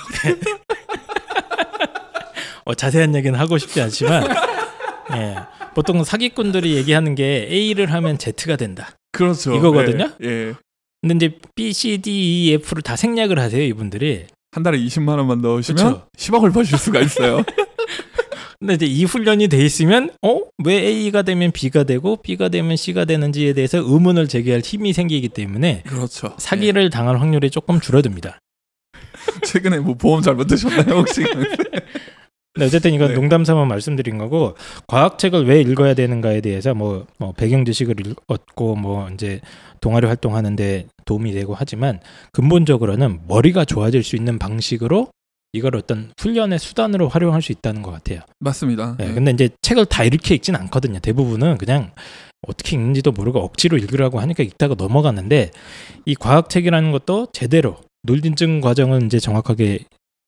어, 2.66 2.74
자세한 2.74 3.14
얘기는 3.16 3.38
하고 3.38 3.58
싶지 3.58 3.82
않지만 3.82 4.24
예, 5.16 5.36
보통 5.76 6.04
사기꾼들이 6.04 6.76
얘기하는 6.76 7.16
게 7.16 7.48
A를 7.50 7.92
하면 7.94 8.18
Z가 8.18 8.56
된다. 8.56 8.92
그렇죠. 9.12 9.56
이거거든요? 9.56 10.12
예. 10.24 10.28
예. 10.28 10.54
근데 11.02 11.28
이제 11.28 11.38
B, 11.56 11.74
C, 11.74 11.98
D, 11.98 12.12
E, 12.12 12.54
F를 12.54 12.82
다 12.82 12.96
생략을 12.96 13.38
하세요 13.40 13.62
이분들이. 13.62 14.28
한 14.54 14.62
달에 14.62 14.78
20만 14.78 15.18
원만 15.18 15.42
넣으시면 15.42 15.76
그쵸. 15.84 16.08
10억을 16.16 16.54
버실 16.54 16.78
수가 16.78 17.00
있어요. 17.00 17.44
근데 18.60 18.76
이제 18.76 18.86
이 18.86 19.04
훈련이 19.04 19.48
돼 19.48 19.58
있으면 19.66 20.12
어? 20.22 20.40
왜 20.64 20.76
A가 20.76 21.24
되면 21.24 21.52
B가 21.52 21.84
되고 21.84 22.18
B가 22.18 22.50
되면 22.50 22.78
C가 22.78 23.06
되는지에 23.06 23.54
대해서 23.54 23.80
의문을 23.80 24.28
제기할 24.28 24.62
힘이 24.62 24.94
생기기 24.94 25.30
때문에 25.30 25.82
그렇죠. 25.88 26.36
사기를 26.38 26.92
당할 26.92 27.20
확률이 27.20 27.50
조금 27.50 27.82
줄어듭니다. 27.82 28.40
예. 28.96 29.46
최근에 29.46 29.80
뭐 29.80 29.96
보험 29.96 30.22
잘못 30.22 30.46
드셨나요 30.46 31.00
혹시? 31.00 31.24
근데 32.54 32.68
어쨌든 32.68 32.94
이건 32.94 33.10
네. 33.10 33.14
농담 33.16 33.44
삼아 33.46 33.66
말씀드린 33.66 34.20
거고 34.20 34.56
과학책을 34.88 35.48
왜 35.48 35.62
읽어야 35.62 35.96
되는가에 35.96 36.40
대해서 36.42 36.76
뭐, 36.76 37.08
뭐 37.18 37.32
배경 37.34 37.66
지식을 37.66 38.00
읽- 38.06 38.16
얻고 38.28 38.76
뭐 38.76 39.10
이제 39.10 39.42
동아리 39.82 40.06
활동하는데 40.06 40.86
도움이 41.06 41.32
되고 41.34 41.56
하지만 41.56 42.00
근본적으로는 42.32 43.22
머리가 43.28 43.66
좋아질 43.66 44.04
수 44.04 44.16
있는 44.16 44.38
방식으로 44.38 45.10
이걸 45.52 45.76
어떤 45.76 46.12
훈련의 46.20 46.60
수단으로 46.60 47.10
활용할 47.10 47.42
수 47.42 47.52
있다는 47.52 47.82
것 47.82 47.92
같아요. 47.92 48.20
맞습니다. 48.40 48.98
네, 49.00 49.10
예. 49.10 49.14
근데 49.14 49.32
이제 49.32 49.50
책을 49.62 49.86
다 49.88 50.04
이렇게 50.04 50.36
읽진 50.36 50.56
않거든요. 50.56 51.00
대부분은 51.00 51.58
그냥 51.58 51.92
어떻게 52.48 52.76
읽는지도 52.76 53.12
모르고 53.12 53.40
억지로 53.40 53.78
읽으라고 53.78 54.20
하니까 54.20 54.44
읽다가 54.44 54.76
넘어갔는데 54.78 55.52
이 56.06 56.16
과학책이라는 56.16 56.92
것도 56.92 57.28
제대로 57.34 57.78
논증 58.04 58.62
과정을 58.62 59.04
이제 59.04 59.20
정확하게 59.20 59.80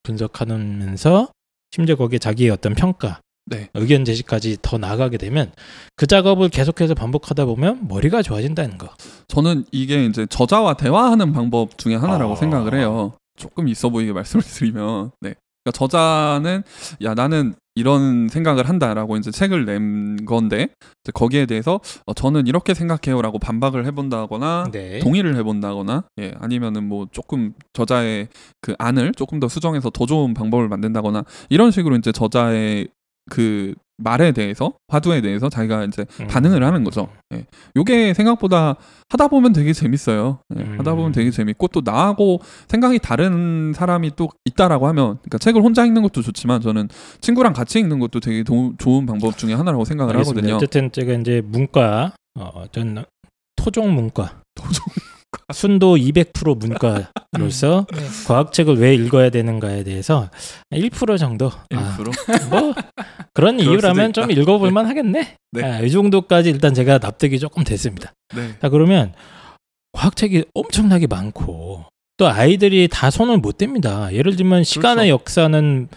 분석하면서 0.04 1.28
심지어 1.76 1.98
거기에 1.98 2.20
자기의 2.20 2.52
어떤 2.52 2.74
평가, 2.74 3.20
네. 3.48 3.68
의견 3.74 4.06
제시까지 4.06 4.60
더 4.62 4.78
나아가게 4.78 5.18
되면 5.18 5.52
그 5.98 6.08
작업을 6.08 6.48
계속해서 6.48 6.94
반복하다 6.96 7.44
보면 7.44 7.90
머리가 7.90 8.22
좋아진다는 8.22 8.78
거. 8.78 8.88
저는 9.28 9.66
이게 9.74 10.06
이제 10.06 10.26
저자와 10.26 10.76
대화하는 10.76 11.34
방법 11.34 11.78
중에 11.78 11.96
하나라고 11.96 12.34
아. 12.34 12.36
생각을 12.38 12.76
해요. 12.76 13.12
조금 13.38 13.68
있어 13.68 13.90
보이게 13.90 14.14
말씀을 14.14 14.42
드리면, 14.42 15.12
네. 15.20 15.34
그러니까 15.66 15.78
저자는 15.78 16.64
야 17.04 17.14
나는 17.14 17.56
이런 17.76 18.30
생각을 18.30 18.68
한다라고 18.70 19.18
이제 19.18 19.32
책을 19.32 19.66
낸 19.66 20.26
건데 20.26 20.70
거기에 21.14 21.46
대해서 21.46 21.82
어, 22.06 22.14
저는 22.14 22.48
이렇게 22.48 22.74
생각해요라고 22.74 23.38
반박을 23.38 23.86
해본다거나 23.86 24.70
네. 24.72 25.00
동의를 25.00 25.36
해본다거나 25.36 26.06
예 26.20 26.34
아니면은 26.40 26.88
뭐 26.88 27.08
조금 27.12 27.54
저자의 27.74 28.30
그 28.62 28.76
안을 28.80 29.12
조금 29.14 29.40
더 29.40 29.50
수정해서 29.50 29.90
더 29.90 30.06
좋은 30.06 30.34
방법을 30.34 30.70
만든다거나 30.70 31.26
이런 31.50 31.72
식으로 31.72 31.98
이제 31.98 32.12
저자의 32.12 32.88
그 33.30 33.76
말에 33.98 34.32
대해서 34.32 34.74
화두에 34.88 35.22
대해서 35.22 35.50
자기가 35.50 35.86
이제 35.86 36.06
음. 36.20 36.28
반응을 36.28 36.64
하는 36.64 36.84
거죠. 36.84 37.08
예. 37.34 37.46
요게 37.76 38.14
생각보다 38.14 38.76
하다 39.10 39.28
보면 39.28 39.54
되게 39.54 39.74
재밌어요. 39.74 40.40
예, 40.58 40.62
음. 40.62 40.76
하다 40.80 40.96
보면 40.96 41.12
되게 41.12 41.32
재밌고 41.32 41.70
또 41.70 41.82
나하고 41.84 42.42
생각이 42.68 43.00
다른 43.00 43.74
사람이 43.74 44.12
또 44.16 44.30
있다라고 44.46 44.88
하면 44.88 45.18
그러니까 45.20 45.38
책을 45.38 45.62
혼자 45.62 45.86
읽는 45.86 46.02
것도 46.02 46.22
좋지만 46.22 46.62
저는 46.62 46.90
친구랑 47.22 47.54
같이 47.54 47.80
읽는 47.80 48.00
것도 48.00 48.20
되게 48.20 48.44
도, 48.44 48.74
좋은 48.78 49.06
방법 49.06 49.38
중에 49.38 49.54
하나라고 49.54 49.86
생각을 49.86 50.14
알겠습니다. 50.16 50.40
하거든요. 50.40 50.56
어쨌든 50.58 50.92
제가 50.92 51.14
이제 51.14 51.42
문과, 51.46 52.14
어, 52.38 52.66
전 52.72 53.06
토종 53.56 53.94
문과, 53.94 54.42
도종 54.56 54.86
순도 55.54 55.98
200% 55.98 56.58
문과로서 56.58 57.86
네. 57.94 58.00
과학책을 58.28 58.78
왜 58.78 58.96
읽어야 58.96 59.30
되는가에 59.30 59.84
대해서 59.84 60.30
1% 60.72 61.20
정도 61.20 61.52
아, 61.76 61.98
1%? 62.00 62.50
뭐 62.50 62.74
그런 63.34 63.60
이유라면. 63.60 64.14
좀 64.14 64.32
읽어볼 64.32 64.72
만 64.72 64.86
하겠네. 64.88 65.36
네. 65.52 65.64
아, 65.64 65.80
이 65.82 65.92
정도까지 65.92 66.50
일단 66.50 66.74
제가 66.74 66.98
납득이 66.98 67.38
조금 67.40 67.64
됐습니다. 67.64 68.14
네. 68.36 68.56
자 68.62 68.70
그러면 68.70 69.14
과학책이 69.92 70.46
엄청나게 70.54 71.08
많고 71.08 71.86
또 72.18 72.28
아이들이 72.28 72.88
다 72.90 73.10
손을 73.12 73.38
못 73.38 73.58
댑니다. 73.58 74.14
예를 74.14 74.36
들면 74.36 74.64
시간의 74.64 75.08
그렇죠. 75.08 75.10
역사는 75.10 75.90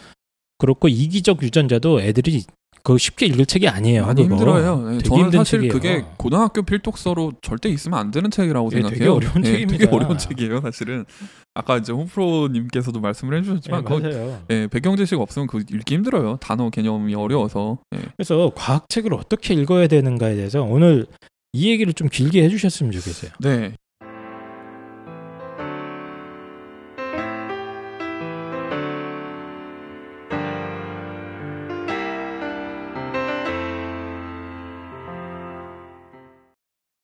그렇고 0.59 0.88
이기적 0.88 1.42
유전자도 1.42 2.03
애들이 2.03 2.44
그 2.89 2.97
쉽게 2.97 3.26
읽을 3.26 3.45
책이 3.45 3.68
아니에요. 3.68 4.07
그거. 4.07 4.22
힘들어요. 4.22 4.80
네, 4.80 4.99
되게 4.99 5.09
저는 5.11 5.30
사실 5.30 5.61
책이에요. 5.61 5.72
그게 5.74 6.05
고등학교 6.16 6.62
필독서로 6.62 7.34
절대 7.43 7.68
있으면 7.68 7.99
안 7.99 8.11
되는 8.11 8.30
책이라고 8.30 8.70
예, 8.72 8.76
생각해요. 8.76 8.99
되게 8.99 9.11
어려운 9.11 9.45
예, 9.45 9.53
책입니다. 9.53 9.78
되게 9.84 9.95
어려운 9.95 10.16
책이에요, 10.16 10.62
사실은. 10.62 11.05
아까 11.53 11.76
이제 11.76 11.93
홍프로님께서도 11.93 12.99
말씀을 13.01 13.34
예, 13.34 13.41
해주셨지만 13.41 13.84
그거 13.84 14.01
맞아요. 14.01 14.43
예, 14.49 14.68
배경 14.68 14.97
지식 14.97 15.20
없으면 15.20 15.49
그 15.49 15.59
읽기 15.70 15.97
힘들어요. 15.97 16.39
단어 16.41 16.70
개념이 16.70 17.14
어려워서. 17.14 17.78
예. 17.95 18.01
그래서 18.16 18.53
과학 18.55 18.89
책을 18.89 19.12
어떻게 19.12 19.53
읽어야 19.53 19.86
되는가에 19.86 20.34
대해서 20.36 20.62
오늘 20.62 21.05
이 21.53 21.70
얘기를 21.70 21.93
좀 21.93 22.09
길게 22.09 22.43
해주셨으면 22.45 22.91
좋겠어요. 22.93 23.32
네, 23.41 23.74